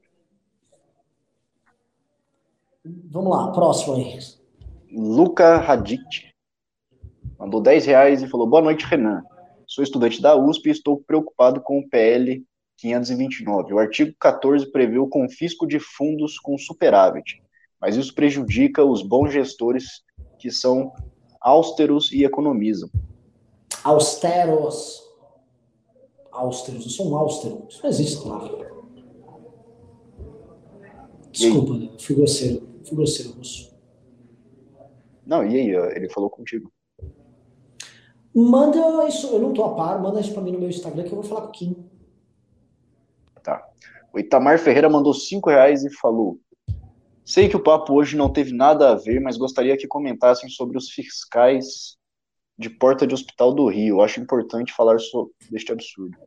[2.86, 4.18] Vamos lá, próximo aí.
[4.90, 6.34] Luca Radit
[7.38, 9.22] mandou 10 reais e falou: Boa noite, Renan.
[9.68, 12.46] Sou estudante da USP e estou preocupado com o PL
[12.78, 13.74] 529.
[13.74, 17.42] O artigo 14 prevê o confisco de fundos com superávit,
[17.82, 20.04] mas isso prejudica os bons gestores
[20.38, 20.94] que são
[21.42, 22.90] austeros e economizam.
[23.84, 25.02] Austeros.
[26.32, 27.66] Austeros, eu sou um austero.
[27.68, 28.72] Isso não existe, claro.
[31.32, 31.90] Desculpa, né?
[31.98, 32.70] fui grosseiro.
[32.86, 33.72] Fui grosseiro, Russo.
[35.26, 35.96] Não, e aí?
[35.96, 36.72] Ele falou contigo.
[38.34, 41.12] Manda isso, eu não tô a par, manda isso pra mim no meu Instagram que
[41.12, 41.76] eu vou falar com o Kim.
[43.44, 43.68] Tá.
[44.14, 46.40] O Itamar Ferreira mandou 5 reais e falou:
[47.24, 50.78] Sei que o papo hoje não teve nada a ver, mas gostaria que comentassem sobre
[50.78, 51.98] os fiscais
[52.58, 54.02] de porta de hospital do Rio.
[54.02, 56.18] Acho importante falar sobre este absurdo.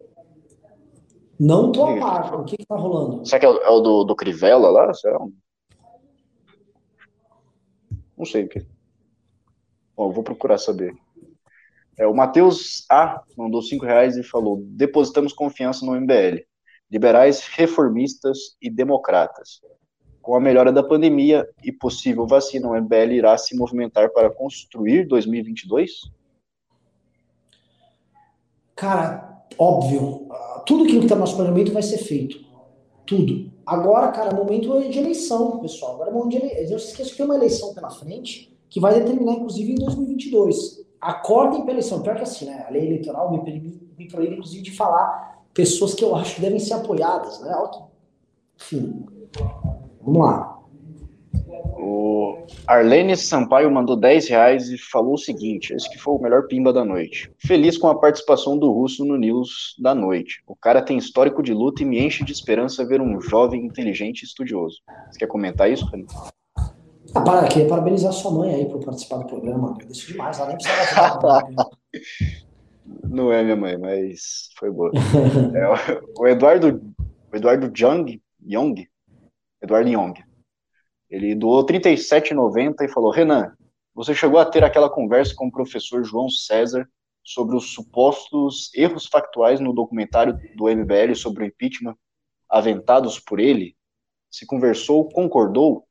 [1.39, 2.41] Não tô a par.
[2.41, 3.27] O que, que tá rolando?
[3.27, 4.95] Será que é o, é o do, do Crivella lá?
[4.95, 5.19] Será?
[8.17, 8.65] Não sei o que.
[9.97, 10.95] Bom, vou procurar saber.
[11.97, 16.45] É, o Matheus A mandou cinco reais e falou: depositamos confiança no MBL.
[16.91, 19.61] Liberais, reformistas e democratas.
[20.25, 25.07] Com a melhora da pandemia e possível vacina, o MBL irá se movimentar para construir
[25.07, 26.11] 2022?
[28.75, 30.27] Cara, óbvio.
[30.65, 32.43] Tudo aquilo que está no nosso planejamento vai ser feito.
[33.05, 33.53] Tudo.
[33.67, 35.97] Agora, cara, é momento de eleição, pessoal.
[35.97, 36.71] Agora é momento de eleição.
[36.71, 40.87] Não se que tem uma eleição pela frente que vai determinar, inclusive, em 2022.
[41.03, 42.01] Acordem pela eleição.
[42.01, 42.65] Pior que assim, né?
[42.67, 46.59] A lei eleitoral me, me proíbe, inclusive, de falar pessoas que eu acho que devem
[46.59, 47.55] ser apoiadas, né?
[48.57, 49.05] Enfim.
[50.05, 50.55] Vamos lá.
[51.77, 56.47] O Arlene Sampaio mandou 10 reais e falou o seguinte: esse que foi o melhor
[56.47, 57.31] pimba da noite.
[57.39, 60.43] Feliz com a participação do Russo no News da noite.
[60.47, 64.23] O cara tem histórico de luta e me enche de esperança ver um jovem inteligente
[64.23, 64.79] e estudioso.
[65.11, 66.07] Você quer comentar isso, Rani?
[67.15, 69.71] Ah, para, queria parabenizar sua mãe aí por participar do programa.
[69.71, 71.47] Agradeço demais, ela nem precisava
[73.09, 74.91] Não é minha mãe, mas foi boa.
[75.55, 76.83] é, o Eduardo,
[77.33, 78.87] o Eduardo Young, Young,
[79.65, 80.15] Eduardo Young,
[81.11, 83.53] ele doou 37,90 e falou: Renan,
[83.95, 86.89] você chegou a ter aquela conversa com o professor João César
[87.23, 91.97] sobre os supostos erros factuais no documentário do MBL sobre o impeachment
[92.49, 93.75] aventados por ele?
[94.31, 95.85] Se conversou, concordou?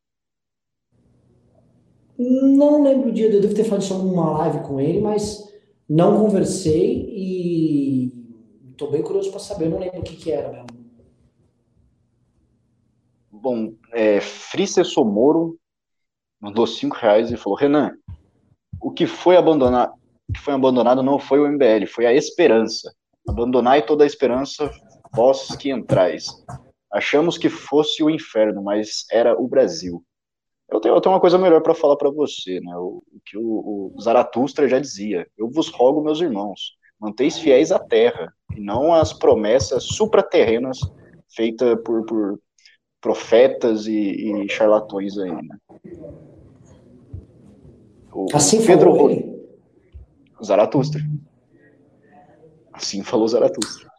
[2.18, 5.52] Não lembro o dia, eu devo ter falado isso em uma live com ele, mas
[5.90, 8.12] não conversei e
[8.72, 10.83] estou bem curioso para saber, não lembro o que, que era mesmo.
[13.44, 15.60] Bom, é, Frice Somoro
[16.40, 17.92] mandou cinco reais e falou: Renan,
[18.82, 19.92] o que foi abandonado,
[20.34, 22.96] que foi abandonado não foi o MBL, foi a esperança.
[23.28, 24.72] Abandonai toda a esperança,
[25.14, 26.28] vós que entrais.
[26.90, 30.02] Achamos que fosse o inferno, mas era o Brasil.
[30.72, 32.78] Eu tenho, eu tenho uma coisa melhor para falar para você, né?
[32.78, 37.74] O, o que o, o Zaratustra já dizia: Eu vos rogo, meus irmãos, manteis fiéis
[37.74, 40.80] à terra e não às promessas supraterrenas
[41.28, 42.40] feitas por, por
[43.04, 45.58] profetas e, e charlatões aí, né?
[48.14, 49.34] O assim Pedro falou ele?
[50.42, 51.02] Zaratustra.
[52.72, 53.92] Assim falou Zaratustra.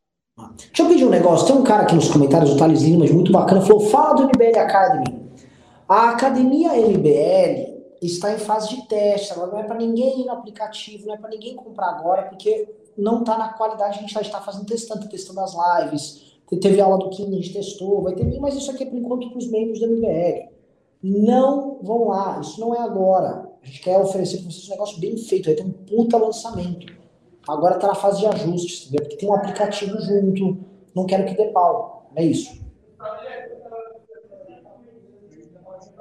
[0.57, 1.47] Deixa eu pedir um negócio.
[1.47, 4.59] Tem um cara aqui nos comentários, o Thales Limas, muito bacana, falou: fala do MBL
[4.59, 5.31] Academy.
[5.87, 10.33] A academia MBL está em fase de teste, ela não é para ninguém ir no
[10.33, 14.41] aplicativo, não é para ninguém comprar agora, porque não está na qualidade, a gente está
[14.41, 18.55] fazendo testando, testando as lives, Teve aula do Kim, a gente testou, vai ter, mas
[18.55, 20.49] isso aqui é por enquanto para os membros da MBL.
[21.03, 23.51] Não vão lá, isso não é agora.
[23.63, 26.93] A gente quer oferecer para vocês um negócio bem feito, vai ter um puta lançamento.
[27.49, 29.03] Agora está na fase de ajustes, entendeu?
[29.03, 30.59] Porque tem um aplicativo junto,
[30.95, 32.09] não quero que dê pau.
[32.15, 32.63] É isso.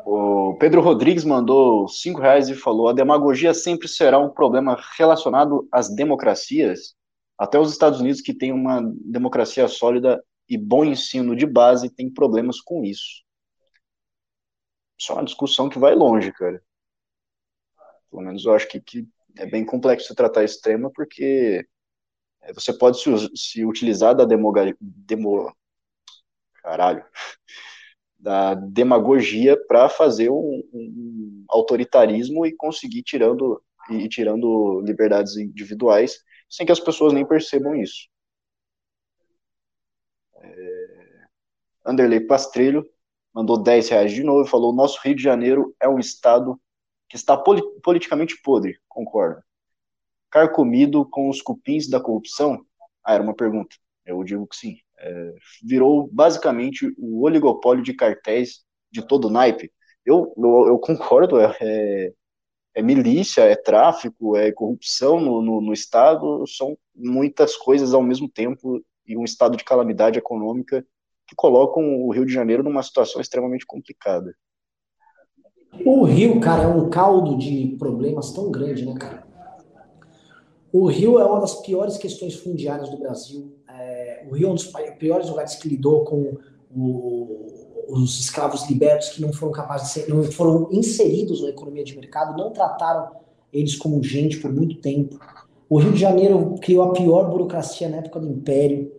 [0.05, 5.67] O Pedro Rodrigues mandou cinco reais e falou: a demagogia sempre será um problema relacionado
[5.71, 6.95] às democracias.
[7.37, 12.11] Até os Estados Unidos, que tem uma democracia sólida, e bom ensino de base tem
[12.11, 13.23] problemas com isso.
[14.99, 16.61] Isso é uma discussão que vai longe, cara.
[18.09, 19.07] Pelo menos eu acho que, que
[19.37, 21.65] é bem complexo tratar esse tema, porque
[22.41, 25.53] é, você pode se, se utilizar da demoga, demo,
[26.61, 27.03] caralho,
[28.19, 36.65] da demagogia para fazer um, um, autoritarismo e conseguir tirando e tirando liberdades individuais sem
[36.65, 38.07] que as pessoas nem percebam isso.
[41.85, 42.85] Anderley Pastrelho
[43.34, 46.60] mandou 10 reais de novo e falou: nosso Rio de Janeiro é um estado
[47.10, 49.41] que está politicamente podre, concordo.
[50.31, 52.65] Carcomido com os cupins da corrupção?
[53.03, 53.76] Ah, era uma pergunta.
[54.05, 54.77] Eu digo que sim.
[54.97, 59.72] É, virou basicamente o oligopólio de cartéis de todo o naipe.
[60.05, 62.14] Eu, eu, eu concordo, é, é,
[62.76, 68.30] é, milícia, é tráfico, é corrupção no, no, no Estado, são muitas coisas ao mesmo
[68.30, 70.85] tempo e um estado de calamidade econômica
[71.27, 74.33] que colocam o Rio de Janeiro numa situação extremamente complicada.
[75.85, 79.23] O Rio, cara, é um caldo de problemas tão grande, né, cara?
[80.71, 83.55] O Rio é uma das piores questões fundiárias do Brasil.
[83.69, 86.37] É, o Rio é um dos piores lugares que lidou com
[86.75, 87.45] o,
[87.89, 91.95] os escravos libertos que não foram capazes de ser, não foram inseridos na economia de
[91.95, 93.11] mercado, não trataram
[93.51, 95.19] eles como gente por muito tempo.
[95.69, 98.91] O Rio de Janeiro criou a pior burocracia na época do Império.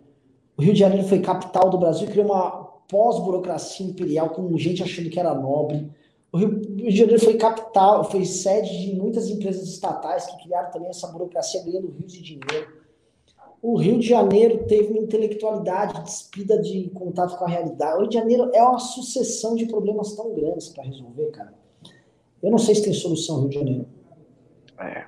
[0.57, 5.09] O Rio de Janeiro foi capital do Brasil, criou uma pós-burocracia imperial com gente achando
[5.09, 5.89] que era nobre.
[6.31, 10.89] O Rio, de Janeiro foi capital, foi sede de muitas empresas estatais que criaram também
[10.89, 12.85] essa burocracia ganhando rios de dinheiro.
[13.61, 17.97] O Rio de Janeiro teve uma intelectualidade despida de contato com a realidade.
[17.97, 21.53] O Rio de Janeiro é uma sucessão de problemas tão grandes para resolver, cara.
[22.43, 23.85] Eu não sei se tem solução Rio de Janeiro.
[24.77, 25.05] É.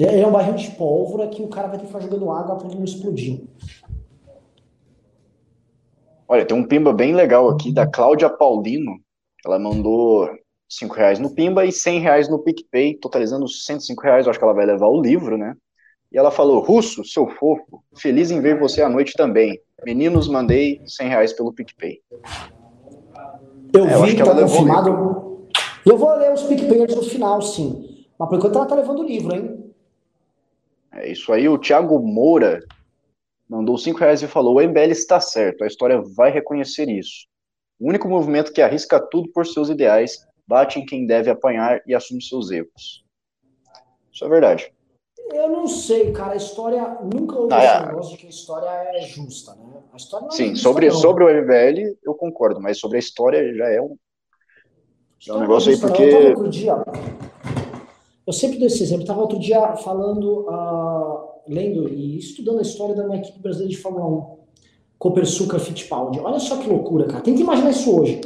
[0.00, 2.56] É, é um barril de pólvora que o cara vai ter que ficar jogando água
[2.56, 3.42] para ele não explodir.
[6.28, 9.00] Olha, tem um Pimba bem legal aqui da Cláudia Paulino.
[9.44, 10.28] Ela mandou
[10.68, 14.26] 5 reais no Pimba e 100 reais no PicPay, totalizando 105 reais.
[14.26, 15.56] Eu acho que ela vai levar o livro, né?
[16.12, 19.58] E ela falou: Russo, seu fofo, feliz em ver você à noite também.
[19.86, 22.00] Meninos, mandei 100 reais pelo PicPay.
[23.72, 25.48] Eu é, vi que tá confirmado.
[25.86, 28.04] Eu vou ler os PicPayers no final, sim.
[28.18, 29.72] Mas por enquanto ela tá levando o livro, hein?
[30.92, 31.48] É isso aí.
[31.48, 32.60] O Thiago Moura
[33.48, 37.26] mandou 5 reais e falou: o MBL está certo, a história vai reconhecer isso.
[37.80, 41.94] O único movimento que arrisca tudo por seus ideais, bate em quem deve apanhar e
[41.94, 43.04] assume seus erros.
[44.12, 44.72] Isso é verdade.
[45.32, 46.32] Eu não sei, cara.
[46.32, 46.98] A história.
[47.02, 47.86] Nunca houve ah, esse é.
[47.86, 49.82] negócio de que a história é justa, né?
[49.92, 50.96] A história não é Sim, justa, sobre, não.
[50.96, 53.96] sobre o MBL eu concordo, mas sobre a história já é um.
[55.28, 56.02] É um negócio aí porque.
[56.02, 56.82] Eu, dia,
[58.26, 59.02] eu sempre dou esse exemplo.
[59.02, 60.48] Eu estava outro dia falando.
[60.48, 64.38] Uh, lendo e estudando a história da uma equipe brasileira de Fórmula 1,
[64.98, 66.20] Copersucar Fittipaldi.
[66.20, 67.22] Olha só que loucura, cara.
[67.22, 68.20] Tenta imaginar isso hoje.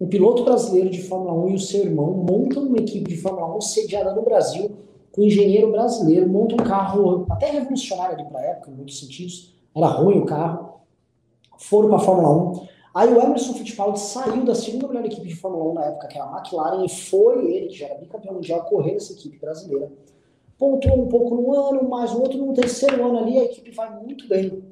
[0.00, 3.56] Um piloto brasileiro de Fórmula 1 e o seu irmão montam uma equipe de Fórmula
[3.56, 4.70] 1 sediada no Brasil,
[5.12, 9.00] com um engenheiro brasileiro, montam um carro até revolucionário ali para a época, em muitos
[9.00, 9.52] sentidos.
[9.74, 10.74] Era ruim o carro.
[11.58, 12.68] Foram para a Fórmula 1.
[12.94, 16.16] Aí o Emerson Fittipaldi saiu da segunda melhor equipe de Fórmula 1 na época, que
[16.16, 19.90] era a McLaren, e foi ele, que já era bicampeão mundial, correr nessa equipe brasileira
[20.58, 23.90] pontuou um pouco no ano, mais um outro no terceiro ano ali, a equipe vai
[24.02, 24.62] muito bem.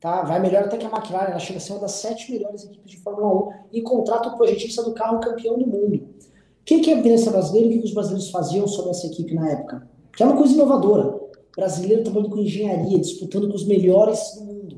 [0.00, 0.22] Tá?
[0.22, 2.90] Vai melhor até que a McLaren, ela chega a ser uma das sete melhores equipes
[2.90, 5.96] de Fórmula 1 e contrata o projetista do carro campeão do mundo.
[5.96, 9.06] O que, que é a evidência brasileira e o que os brasileiros faziam sobre essa
[9.06, 9.88] equipe na época?
[10.16, 11.20] Que é uma coisa inovadora.
[11.54, 14.76] brasileiro trabalhando com engenharia, disputando com os melhores do mundo.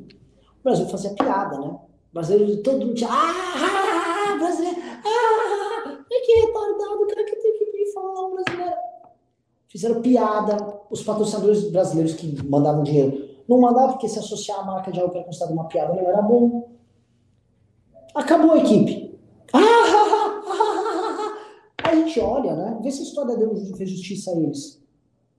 [0.60, 1.68] O Brasil fazia piada, né?
[1.68, 3.10] O brasileiro, todo mundo tinha.
[3.10, 4.76] Ah, ah, ah, ah brasileiro!
[4.80, 8.90] Ah, é que retardado, o cara que tem equipe de Fórmula 1 brasileira
[9.70, 14.92] fizeram piada, os patrocinadores brasileiros que mandavam dinheiro não mandavam porque se associar a marca
[14.92, 16.68] de algo que era considerado uma piada não era bom.
[18.14, 19.18] Acabou a equipe.
[21.82, 22.78] a gente olha, né?
[22.82, 23.34] Vê se a história
[23.76, 24.80] fez justiça a eles.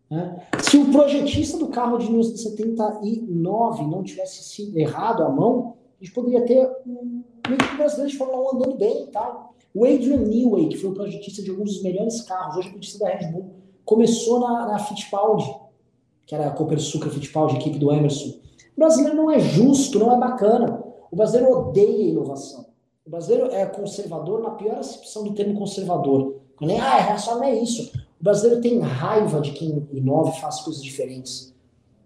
[0.09, 0.47] Né?
[0.61, 6.13] Se o projetista do carro de 1979 não tivesse sido errado a mão, a gente
[6.13, 9.53] poderia ter um equipe brasileiro de Fórmula 1 andando bem e tal.
[9.73, 13.05] O Adrian Newey, que foi o projetista de alguns dos melhores carros, hoje é projetista
[13.05, 13.61] da Red Bull,
[13.91, 15.53] começou na, na Fittipaldi,
[16.25, 18.39] que era a Copersucar Fittipaldi, equipe do Emerson.
[18.77, 20.81] O brasileiro não é justo, não é bacana.
[21.11, 22.67] O brasileiro odeia inovação.
[23.05, 26.37] O brasileiro é conservador na pior acepção do termo conservador.
[26.61, 27.91] Nem, ah, é só não é isso.
[28.17, 31.53] O brasileiro tem raiva de quem inova e faz coisas diferentes.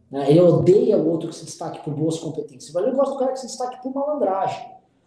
[0.09, 0.31] Né?
[0.31, 2.71] Ele odeia o outro que se destaque por boas competências.
[2.71, 4.65] O brasileiro gosta do cara que se destaque por malandragem.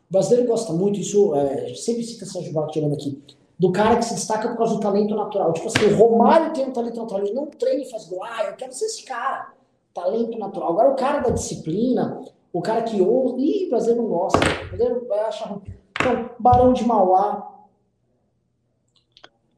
[0.09, 3.21] O brasileiro gosta muito, isso é, sempre cita Sérgio Barco tirando aqui
[3.59, 5.53] do cara que se destaca por causa do talento natural.
[5.53, 8.23] Tipo assim, o Romário tem um talento natural, ele não treina e faz gol.
[8.23, 9.53] Ah, eu quero ser esse cara.
[9.93, 10.71] Talento natural.
[10.71, 12.23] Agora, o cara da disciplina,
[12.53, 13.43] o cara que ouve.
[13.43, 14.39] Ih, o Brasil não gosta.
[14.39, 15.63] O brasileiro vai achar ruim.
[16.01, 17.47] Então, Barão de Mauá.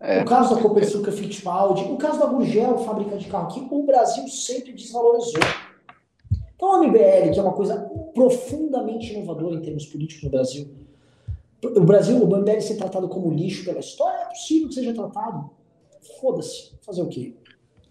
[0.01, 0.23] É.
[0.23, 1.85] O caso da Copersuca Fittipaldi.
[1.85, 3.69] O caso da Gugel, fábrica de carro aqui.
[3.71, 5.43] O Brasil sempre desvalorizou.
[6.57, 10.71] Então, a MBL, que é uma coisa profundamente inovadora em termos políticos no Brasil,
[11.63, 15.51] o Brasil, o MBL ser tratado como lixo pela história, é possível que seja tratado.
[16.21, 16.73] Foda-se.
[16.81, 17.35] Fazer o quê?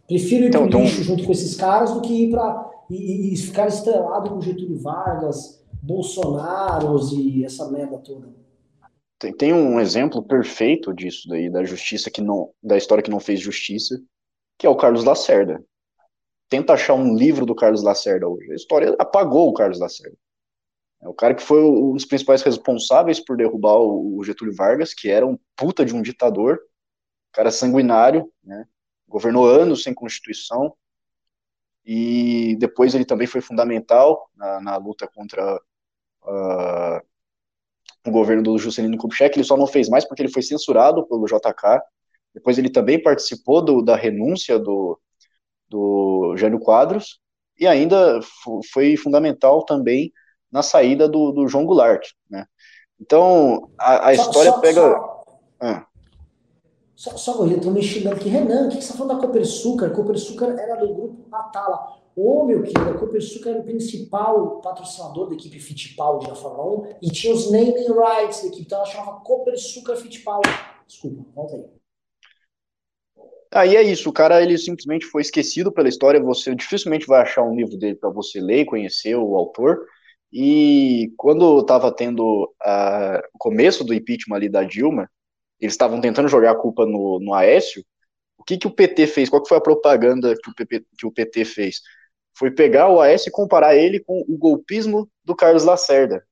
[0.07, 0.81] Prefiro ir então, pro então...
[0.81, 4.79] lixo junto com esses caras do que ir para e, e, ficar estrelado com Getúlio
[4.79, 8.27] Vargas, Bolsonaros e essa merda toda.
[9.19, 12.49] Tem, tem um exemplo perfeito disso daí, da justiça que não.
[12.63, 14.01] da história que não fez justiça,
[14.57, 15.63] que é o Carlos Lacerda.
[16.49, 18.51] Tenta achar um livro do Carlos Lacerda hoje.
[18.51, 20.17] A história apagou o Carlos Lacerda.
[21.01, 25.09] É o cara que foi um dos principais responsáveis por derrubar o Getúlio Vargas, que
[25.09, 26.59] era um puta de um ditador,
[27.31, 28.65] cara sanguinário, né?
[29.07, 30.73] Governou anos sem constituição.
[31.85, 35.55] E depois ele também foi fundamental na, na luta contra
[36.23, 37.01] uh,
[38.05, 39.37] o governo do Juscelino Kubitschek.
[39.37, 41.81] Ele só não fez mais porque ele foi censurado pelo JK.
[42.33, 44.99] Depois ele também participou do, da renúncia do,
[45.67, 47.19] do Jânio Quadros.
[47.57, 48.19] E ainda
[48.71, 50.13] foi fundamental também
[50.51, 52.45] na saída do, do João Goulart, né?
[52.99, 54.81] Então, a, a só, história só, pega...
[54.81, 55.23] Só,
[55.61, 55.87] ah.
[56.95, 58.29] só, só eu tô me xingando aqui.
[58.29, 59.91] Renan, o que, você está falando da Copersucar?
[59.91, 61.99] Copersucar era do grupo Atala.
[62.15, 66.95] Ô, meu querido, a Copersucar era o principal patrocinador da equipe Fittipaldi da Fórmula 1
[67.03, 70.49] e tinha os naming rights da equipe, então ela chamava Copersucar Fittipaldi.
[70.85, 71.79] Desculpa, volta aí.
[73.51, 77.41] Aí é isso, o cara ele simplesmente foi esquecido pela história, você dificilmente vai achar
[77.41, 79.87] um livro dele para você ler e conhecer o autor,
[80.31, 85.09] e quando estava tendo a, o começo do impeachment ali da Dilma,
[85.59, 87.83] eles estavam tentando jogar a culpa no, no Aécio,
[88.37, 89.29] o que, que o PT fez?
[89.29, 91.81] Qual que foi a propaganda que o, PP, que o PT fez?
[92.33, 96.25] Foi pegar o Aécio e comparar ele com o golpismo do Carlos Lacerda.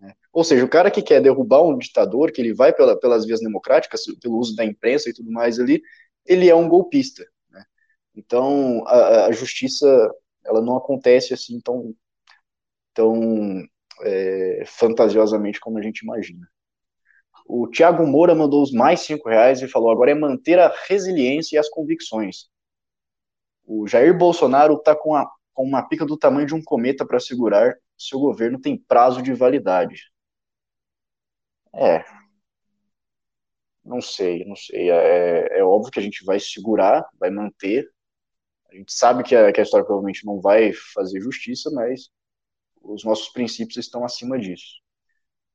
[0.00, 0.14] Né?
[0.32, 3.40] Ou seja, o cara que quer derrubar um ditador, que ele vai pela, pelas vias
[3.40, 5.80] democráticas, pelo uso da imprensa e tudo mais ali,
[6.26, 7.24] ele é um golpista.
[7.50, 7.64] Né?
[8.16, 9.86] Então, a, a, justiça,
[10.44, 11.94] ela não acontece assim tão,
[12.94, 13.64] tão
[14.02, 16.46] é, fantasiosamente como a gente imagina.
[17.46, 21.56] O Tiago Moura mandou os mais cinco reais e falou: agora é manter a resiliência
[21.56, 22.48] e as convicções.
[23.64, 25.12] O Jair Bolsonaro está com,
[25.52, 27.74] com uma pica do tamanho de um cometa para segurar.
[27.96, 30.10] Seu governo tem prazo de validade.
[31.74, 32.04] É.
[33.84, 34.90] Não sei, não sei.
[34.90, 37.88] É, é óbvio que a gente vai segurar, vai manter.
[38.70, 42.10] A gente sabe que a, que a história provavelmente não vai fazer justiça, mas
[42.82, 44.80] os nossos princípios estão acima disso.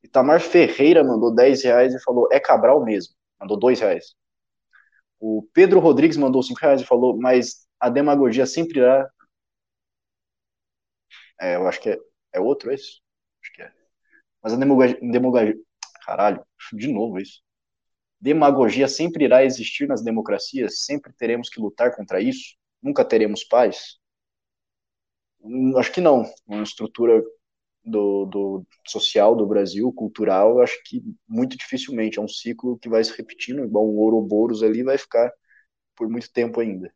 [0.03, 3.15] Itamar Ferreira mandou 10 reais e falou, é Cabral mesmo.
[3.39, 4.15] Mandou 2 reais.
[5.19, 9.09] O Pedro Rodrigues mandou 5 reais e falou, mas a demagogia sempre irá.
[11.39, 11.97] É, eu acho que é,
[12.33, 12.99] é outro esse?
[13.41, 13.71] Acho que é.
[14.41, 15.55] Mas a demagogia, demagogia.
[16.05, 17.41] Caralho, de novo isso.
[18.19, 23.99] Demagogia sempre irá existir nas democracias, sempre teremos que lutar contra isso, nunca teremos paz.
[25.41, 26.23] Hum, acho que não.
[26.47, 27.23] Uma estrutura
[27.83, 32.19] do, do, social do Brasil, cultural, acho que muito dificilmente.
[32.19, 35.31] É um ciclo que vai se repetindo, igual o Ouroboros ali, vai ficar
[35.95, 36.91] por muito tempo ainda.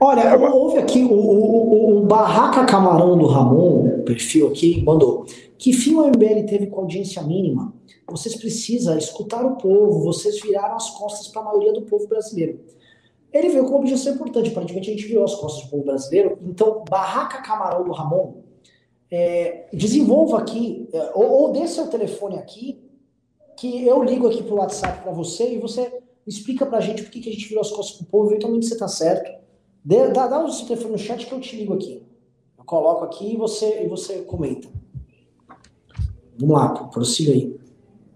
[0.00, 5.24] Olha, é, houve aqui o, o, o, Barraca Camarão do Ramon, perfil aqui, mandou.
[5.56, 7.72] Que fim o MBL teve com audiência mínima?
[8.08, 12.60] Vocês precisam escutar o povo, vocês viraram as costas para a maioria do povo brasileiro.
[13.34, 16.38] Ele veio com uma objeção importante, aparentemente a gente virou as costas do povo brasileiro.
[16.42, 18.44] Então, Barraca Camarão do Ramon,
[19.10, 22.80] é, desenvolva aqui, é, ou, ou dê seu telefone aqui,
[23.56, 27.28] que eu ligo aqui pro WhatsApp para você e você explica pra gente por que,
[27.28, 29.28] a gente virou as costas pro povo, eventualmente você tá certo.
[29.84, 32.06] Dê, dá, dá o seu telefone no chat que eu te ligo aqui.
[32.56, 34.68] Eu coloco aqui e você, e você comenta.
[36.38, 37.56] Vamos lá, prossiga aí.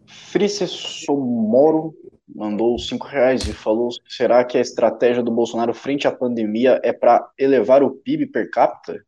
[0.06, 1.94] Frice Somoro
[2.34, 6.92] mandou cinco reais e falou: será que a estratégia do Bolsonaro frente à pandemia é
[6.92, 9.02] para elevar o PIB per capita?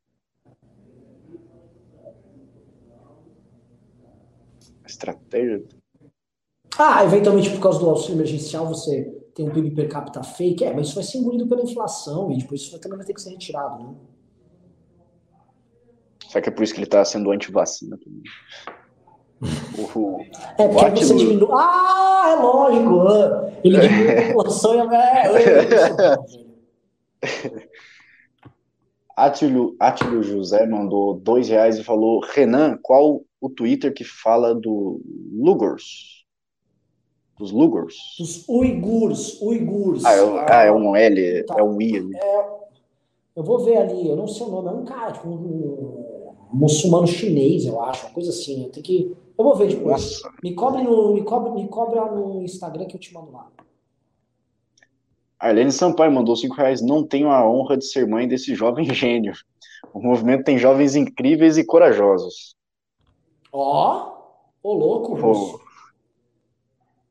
[4.91, 5.65] estratégia?
[6.79, 10.75] Ah, eventualmente por causa do auxílio emergencial você tem um PIB per capita fake, é,
[10.75, 13.31] mas isso vai ser engolido pela inflação e depois isso também vai ter que ser
[13.31, 13.95] retirado, né?
[16.29, 18.23] Será que é por isso que ele está sendo anti-vacina também?
[19.95, 20.21] O,
[20.59, 21.07] é, porque Atilo...
[21.07, 21.49] você diminui.
[21.53, 23.09] Ah, é lógico!
[23.65, 24.85] Ele diminui a população e a.
[24.95, 25.67] É, é,
[27.23, 27.71] é,
[30.23, 35.01] José mandou dois reais e falou: Renan, qual o Twitter que fala do
[35.33, 36.25] Lugors.
[37.39, 37.97] Dos Lugors.
[38.19, 40.05] Dos uigurs, uigurs.
[40.05, 41.57] Ah, é, ah, é um L, tá.
[41.59, 41.97] é um I.
[42.15, 42.45] É,
[43.35, 46.57] eu vou ver ali, eu não sei o nome, é um cara, tipo, um, um
[46.57, 48.65] muçulmano chinês, eu acho, uma coisa assim.
[48.65, 49.17] Eu tenho que.
[49.41, 50.03] Eu vou ver depois.
[50.03, 50.35] Nossa.
[50.43, 51.15] Me cobre no.
[51.15, 53.51] Me cobre, me cobre no Instagram que eu te mando lá.
[55.39, 56.83] Arlene Sampaio mandou 5 reais.
[56.83, 59.33] Não tenho a honra de ser mãe desse jovem gênio.
[59.95, 62.55] O movimento tem jovens incríveis e corajosos.
[63.51, 64.13] Ó,
[64.63, 65.61] ô louco, o,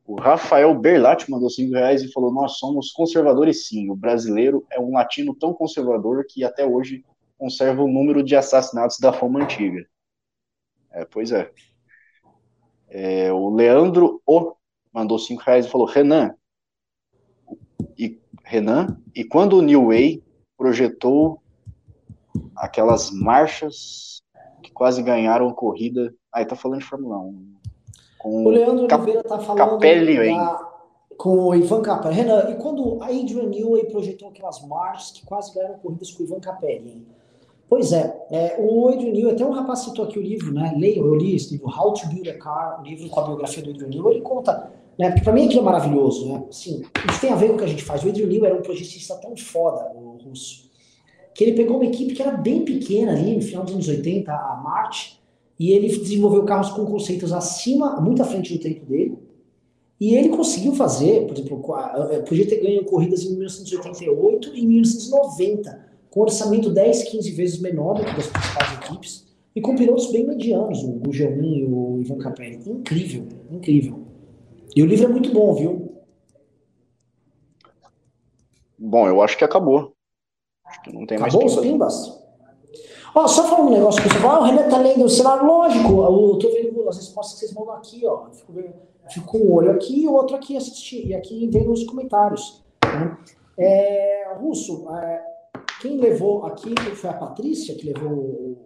[0.05, 3.89] o Rafael Berlatti mandou 5 reais e falou: Nós somos conservadores sim.
[3.89, 7.03] O brasileiro é um latino tão conservador que até hoje
[7.39, 9.83] conserva o número de assassinatos da Roma antiga.
[10.91, 11.51] É, pois é.
[12.89, 14.53] É o Leandro O
[14.93, 16.35] mandou 5 reais e falou: Renan,
[17.97, 20.23] e, Renan, e quando o New Way
[20.57, 21.41] projetou
[22.55, 24.21] aquelas marchas
[24.61, 27.55] que quase ganharam corrida Aí tá falando de Fórmula 1.
[28.17, 30.69] Com o Leandro Cap Oliveira tá falando Capelli, da,
[31.17, 32.15] com o Ivan Capelli.
[32.15, 36.25] Renan, e quando a Adrian Newey projetou aquelas marchas que quase ganharam corridas com o
[36.25, 37.07] Ivan Capelli, hein?
[37.69, 40.73] Pois é, é, o Adrian Newey, até um rapaz citou aqui o livro, né?
[40.75, 43.61] Leio, eu li esse livro, How to Build a Car, o livro com a biografia
[43.61, 45.11] do Adrian Newey, ele conta, né?
[45.11, 46.43] Porque pra mim aquilo é maravilhoso, né?
[46.49, 48.03] Assim, isso tem a ver com o que a gente faz.
[48.03, 50.67] O Adrian Newey era um projetista tão foda, o russo,
[51.35, 54.31] que ele pegou uma equipe que era bem pequena ali, no final dos anos 80,
[54.31, 55.21] a Marte,
[55.59, 59.15] e ele desenvolveu carros com conceitos acima, muito à frente do tempo dele.
[59.99, 61.61] E ele conseguiu fazer, por exemplo,
[62.27, 68.05] podia ter ganho corridas em 1988 e 1990, com orçamento 10, 15 vezes menor do
[68.05, 72.61] que das principais equipes, e com pilotos bem medianos, o Gugelmin e o Ivan Capelli.
[72.65, 73.99] Incrível, incrível.
[74.75, 75.89] E o livro é muito bom, viu?
[78.77, 79.93] Bom, eu acho que acabou.
[80.65, 81.53] Acho que não tem acabou mais.
[81.53, 82.19] Acabou os pimbas?
[83.13, 86.37] Ó, só falar um negócio fala, ah, o Renan tá lendo o cenário, lógico, eu
[86.37, 88.29] tô vendo as respostas que vocês mandam aqui, ó.
[88.31, 88.73] Fico vendo,
[89.25, 92.63] com um olho aqui e o outro aqui assistir, e aqui vem os comentários.
[92.85, 93.17] Né?
[93.57, 95.23] É, Russo, é,
[95.81, 98.57] quem levou aqui foi a Patrícia que levou o,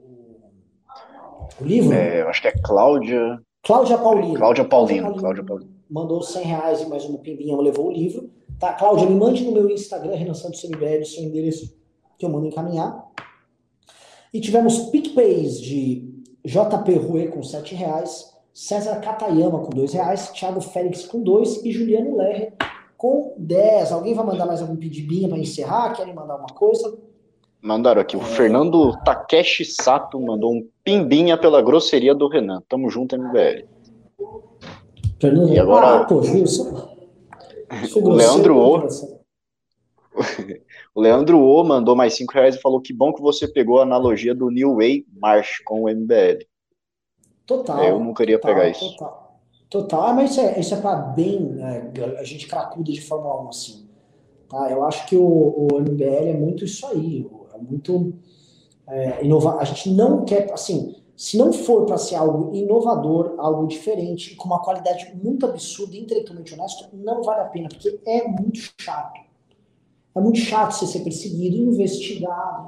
[1.62, 1.94] o livro?
[1.94, 3.40] É, eu acho que é Cláudia.
[3.64, 4.34] Cláudia Paulino.
[4.36, 5.16] Cláudia Paulino.
[5.16, 5.72] Cláudia Paulino.
[5.90, 8.30] Mandou 100 reais e mais uma pimbinha, levou o livro.
[8.60, 11.78] Tá, Cláudia, me mande no meu Instagram, Renan Santos MBL, seu endereço
[12.18, 13.08] que eu mando encaminhar.
[14.34, 16.12] E tivemos PicPays de
[16.44, 21.72] JP Rue com 7 reais, César Katayama com 2 reais, Thiago Félix com 2 e
[21.72, 22.54] Juliano Lerre
[23.04, 23.92] com 10.
[23.92, 25.92] Alguém vai mandar mais algum pedidinho para encerrar?
[25.92, 26.98] Querem mandar uma coisa?
[27.62, 28.16] Mandaram aqui.
[28.16, 32.64] O Fernando Takeshi Sato mandou um pimbinha pela grosseria do Renan.
[32.70, 33.66] Tamo junto, MBL.
[35.20, 36.00] Fernando, e agora...
[36.00, 36.22] ah, pô.
[38.02, 38.88] O Leandro O.
[40.96, 43.84] o Leandro O mandou mais 5 reais e falou que bom que você pegou a
[43.84, 46.46] analogia do New Way March com o MBL.
[47.46, 47.84] Total.
[47.84, 48.92] Eu não queria total, pegar isso.
[48.92, 49.23] Total.
[49.74, 50.40] Total, ah, mas isso
[50.76, 53.88] é, é para bem é, a gente cracuda de Fórmula 1 assim.
[54.48, 54.70] Tá?
[54.70, 57.28] Eu acho que o, o MBL é muito isso aí.
[57.56, 58.14] É muito
[58.88, 59.58] é, inovar.
[59.58, 64.46] A gente não quer, assim, se não for para ser algo inovador, algo diferente, com
[64.46, 69.22] uma qualidade muito absurda intelectualmente honesto, não vale a pena, porque é muito chato.
[70.14, 72.68] É muito chato você ser perseguido, investigado.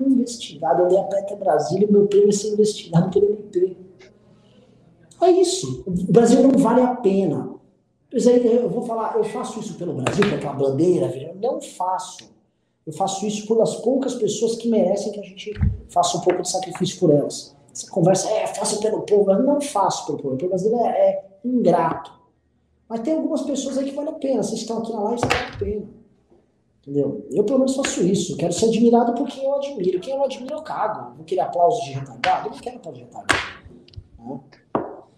[0.00, 3.85] Investigado, eu li a Peta Brasília, meu prêmio é ser investigado pelo MP.
[5.26, 5.82] É isso.
[5.84, 7.56] O Brasil não vale a pena.
[8.12, 12.30] Eu vou falar, eu faço isso pelo Brasil, com aquela bandeira, eu não faço.
[12.86, 15.52] Eu faço isso pelas poucas pessoas que merecem que a gente
[15.88, 17.56] faça um pouco de sacrifício por elas.
[17.72, 21.24] Essa conversa é, faço pelo povo, eu não faço pelo povo, o brasileiro é, é
[21.44, 22.12] ingrato.
[22.88, 24.44] Mas tem algumas pessoas aí que vale a pena.
[24.44, 25.88] Vocês estão aqui na live, vale a pena.
[26.80, 27.26] Entendeu?
[27.32, 28.36] Eu pelo menos faço isso.
[28.36, 29.98] Quero ser admirado por quem eu admiro.
[29.98, 31.16] Quem eu admiro, eu cago.
[31.16, 32.46] Vou querer aplausos de retardado?
[32.46, 33.40] Eu não quero aplausos de retardado.
[34.20, 34.40] Né?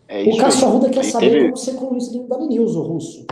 [0.08, 1.44] É o Cássio Arruda quer saber teve...
[1.44, 3.26] como ser colunista do Dani News, o russo.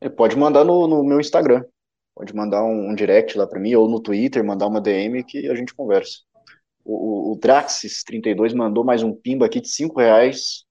[0.00, 1.64] Ele pode mandar no, no meu Instagram.
[2.14, 5.48] Pode mandar um, um direct lá para mim, ou no Twitter, mandar uma DM que
[5.48, 6.18] a gente conversa.
[6.84, 10.64] O, o, o Draxis32 mandou mais um pimba aqui de 5 reais.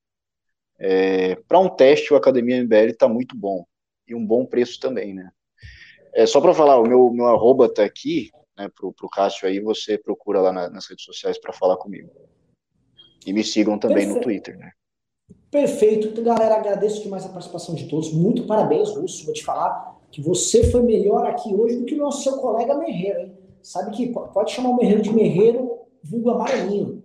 [0.78, 3.66] É, para um teste, o Academia MBL está muito bom.
[4.06, 5.32] E um bom preço também, né?
[6.14, 9.62] É, só para falar, o meu, meu arroba tá aqui, né, pro, pro Cássio aí,
[9.62, 12.12] você procura lá na, nas redes sociais para falar comigo.
[13.26, 14.18] E me sigam também Perfeito.
[14.18, 14.72] no Twitter, né?
[15.50, 16.08] Perfeito.
[16.08, 18.12] Então, galera, agradeço demais a participação de todos.
[18.14, 19.26] Muito parabéns, Russo.
[19.26, 22.76] Vou te falar que você foi melhor aqui hoje do que o nosso seu colega
[22.76, 23.38] Merreiro, hein?
[23.62, 27.04] Sabe que pode chamar o Merreiro de Merreiro, vulgo amarelinho.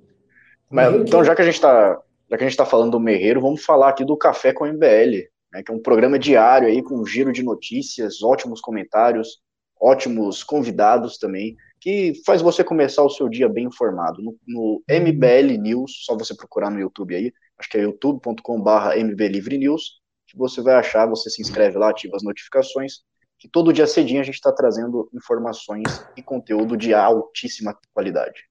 [0.70, 1.26] Mas, então, que...
[1.26, 3.90] já que a gente está já que a gente está falando do Merreiro, vamos falar
[3.90, 7.32] aqui do Café com MBL, né, que é um programa diário aí com um giro
[7.32, 9.40] de notícias, ótimos comentários,
[9.80, 14.22] ótimos convidados também que faz você começar o seu dia bem informado.
[14.22, 20.00] No, no MBL News, só você procurar no YouTube aí, acho que é youtube.com/barra News,
[20.26, 23.00] que você vai achar, você se inscreve lá, ativa as notificações,
[23.38, 25.84] que todo dia cedinho a gente está trazendo informações
[26.16, 28.44] e conteúdo de altíssima qualidade.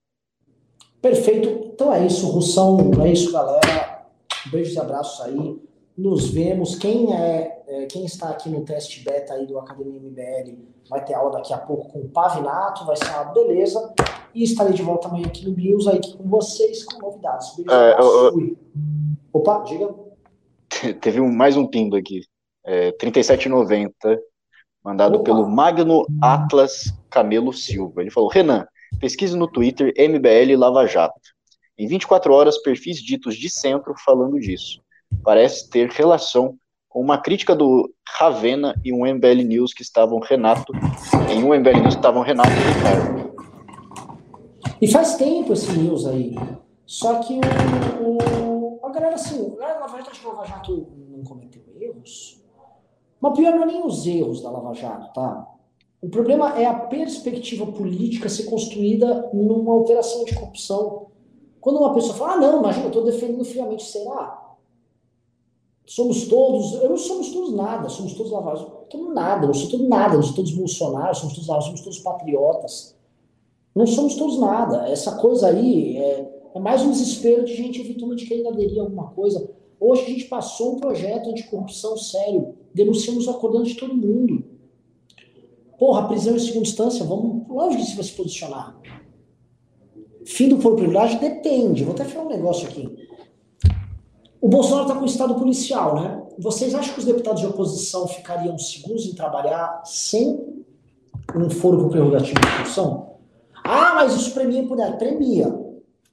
[1.01, 1.71] Perfeito.
[1.73, 2.91] Então é isso, Russão.
[3.03, 4.05] É isso, galera.
[4.51, 5.59] Beijos e abraços aí.
[5.97, 6.75] Nos vemos.
[6.75, 10.57] Quem é, é quem está aqui no teste beta aí do Academia MBL
[10.89, 13.93] vai ter aula daqui a pouco com o Pavinato, vai ser uma beleza.
[14.33, 17.55] E estarei de volta amanhã aqui no News aí com vocês com novidades.
[17.55, 18.57] Beijo, é, eu,
[19.31, 19.93] Opa, diga.
[21.01, 22.21] Teve um, mais um pimba aqui.
[22.65, 24.19] É, 37,90,
[24.83, 25.23] mandado Opa.
[25.23, 28.01] pelo Magno Atlas Camelo Silva.
[28.01, 28.67] Ele falou: Renan,
[28.99, 31.19] pesquise no Twitter MBL Lava Jato.
[31.77, 34.81] Em 24 horas, perfis ditos de centro falando disso.
[35.23, 36.57] Parece ter relação
[36.89, 40.71] com uma crítica do Ravena e um MBL News que estavam Renato,
[41.29, 43.35] em um MBL News que estavam Renato e Ricardo.
[44.81, 46.35] E faz tempo esse news aí.
[46.85, 47.33] Só que
[47.99, 51.63] o, o a galera assim, a Lava Jato, acho que a Lava Jato não cometeu
[51.79, 52.41] erros.
[53.19, 55.47] Mas pior não é nem os erros da Lava Jato, tá?
[56.01, 61.07] O problema é a perspectiva política ser construída numa operação de corrupção.
[61.59, 64.44] Quando uma pessoa fala, ah, não, imagina, eu estou defendendo friamente, será?
[65.85, 70.15] Somos todos, não somos todos nada, somos todos lavados, todos nada, não somos todos nada,
[70.15, 72.95] não somos todos Bolsonaro, somos todos somos todos patriotas.
[73.75, 74.87] Não somos todos nada.
[74.87, 79.07] Essa coisa aí é, é mais um desespero de gente eventualmente querendo aderir a alguma
[79.07, 79.49] coisa.
[79.79, 84.43] Hoje a gente passou um projeto de corrupção sério, denunciamos acordando de todo mundo.
[85.77, 87.45] Porra, prisão em segunda instância, vamos,
[87.75, 88.79] que se vai se posicionar.
[90.25, 91.83] Fim do foro privilégio depende.
[91.83, 92.89] Vou até falar um negócio aqui.
[94.41, 96.23] O Bolsonaro está com o estado policial, né?
[96.37, 100.65] Vocês acham que os deputados de oposição ficariam seguros em trabalhar sem
[101.35, 103.15] um foro com prerrogativa de função?
[103.63, 104.97] Ah, mas isso premia poder.
[104.97, 105.53] Premia.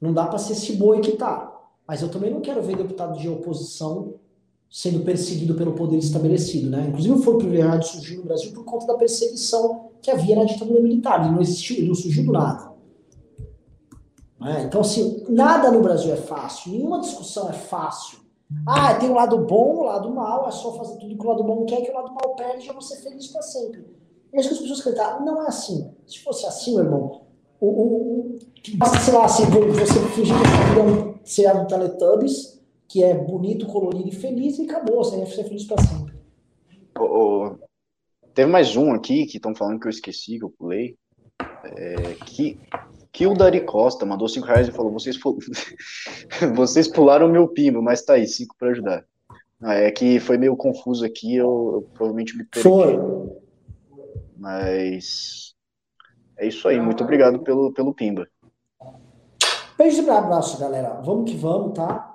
[0.00, 1.52] Não dá para ser esse boi que tá.
[1.86, 4.14] Mas eu também não quero ver deputado de oposição
[4.70, 6.86] sendo perseguido pelo poder estabelecido, né?
[6.88, 11.20] Inclusive foi privilegiado surgir no Brasil por conta da perseguição que havia na ditadura militar.
[11.20, 12.71] Ele não existiu, ele não surgiu do nada.
[14.44, 18.18] É, então, assim, nada no Brasil é fácil, nenhuma discussão é fácil.
[18.66, 21.42] Ah, tem o lado bom, o lado mal, é só fazer tudo que o lado
[21.42, 23.84] bom quer, que o lado mal perde, já você feliz para sempre.
[24.32, 25.90] E acho que as pessoas acreditam, não é assim.
[26.06, 27.22] Se fosse assim, meu irmão,
[27.60, 28.38] o, o, o,
[29.02, 34.12] sei lá, assim, você fingir que você é um Teletubbies, que é bonito, colorido e
[34.12, 36.14] feliz, e acabou, você vai ser feliz para sempre.
[36.98, 37.58] Oh, oh,
[38.34, 40.96] teve mais um aqui que estão falando que eu esqueci, que eu pulei.
[41.64, 42.58] É, que
[43.12, 45.18] que o Dari Costa mandou 5 reais e falou: vocês,
[46.56, 49.04] vocês pularam meu pimba, mas tá aí, 5 para ajudar.
[49.60, 52.68] Ah, é que foi meio confuso aqui, eu, eu provavelmente me perdi.
[52.68, 52.98] Foi.
[54.36, 55.54] Mas
[56.36, 58.26] é isso aí, muito obrigado pelo, pelo pimba.
[59.78, 61.00] Beijo e abraço, galera.
[61.04, 62.11] Vamos que vamos, tá?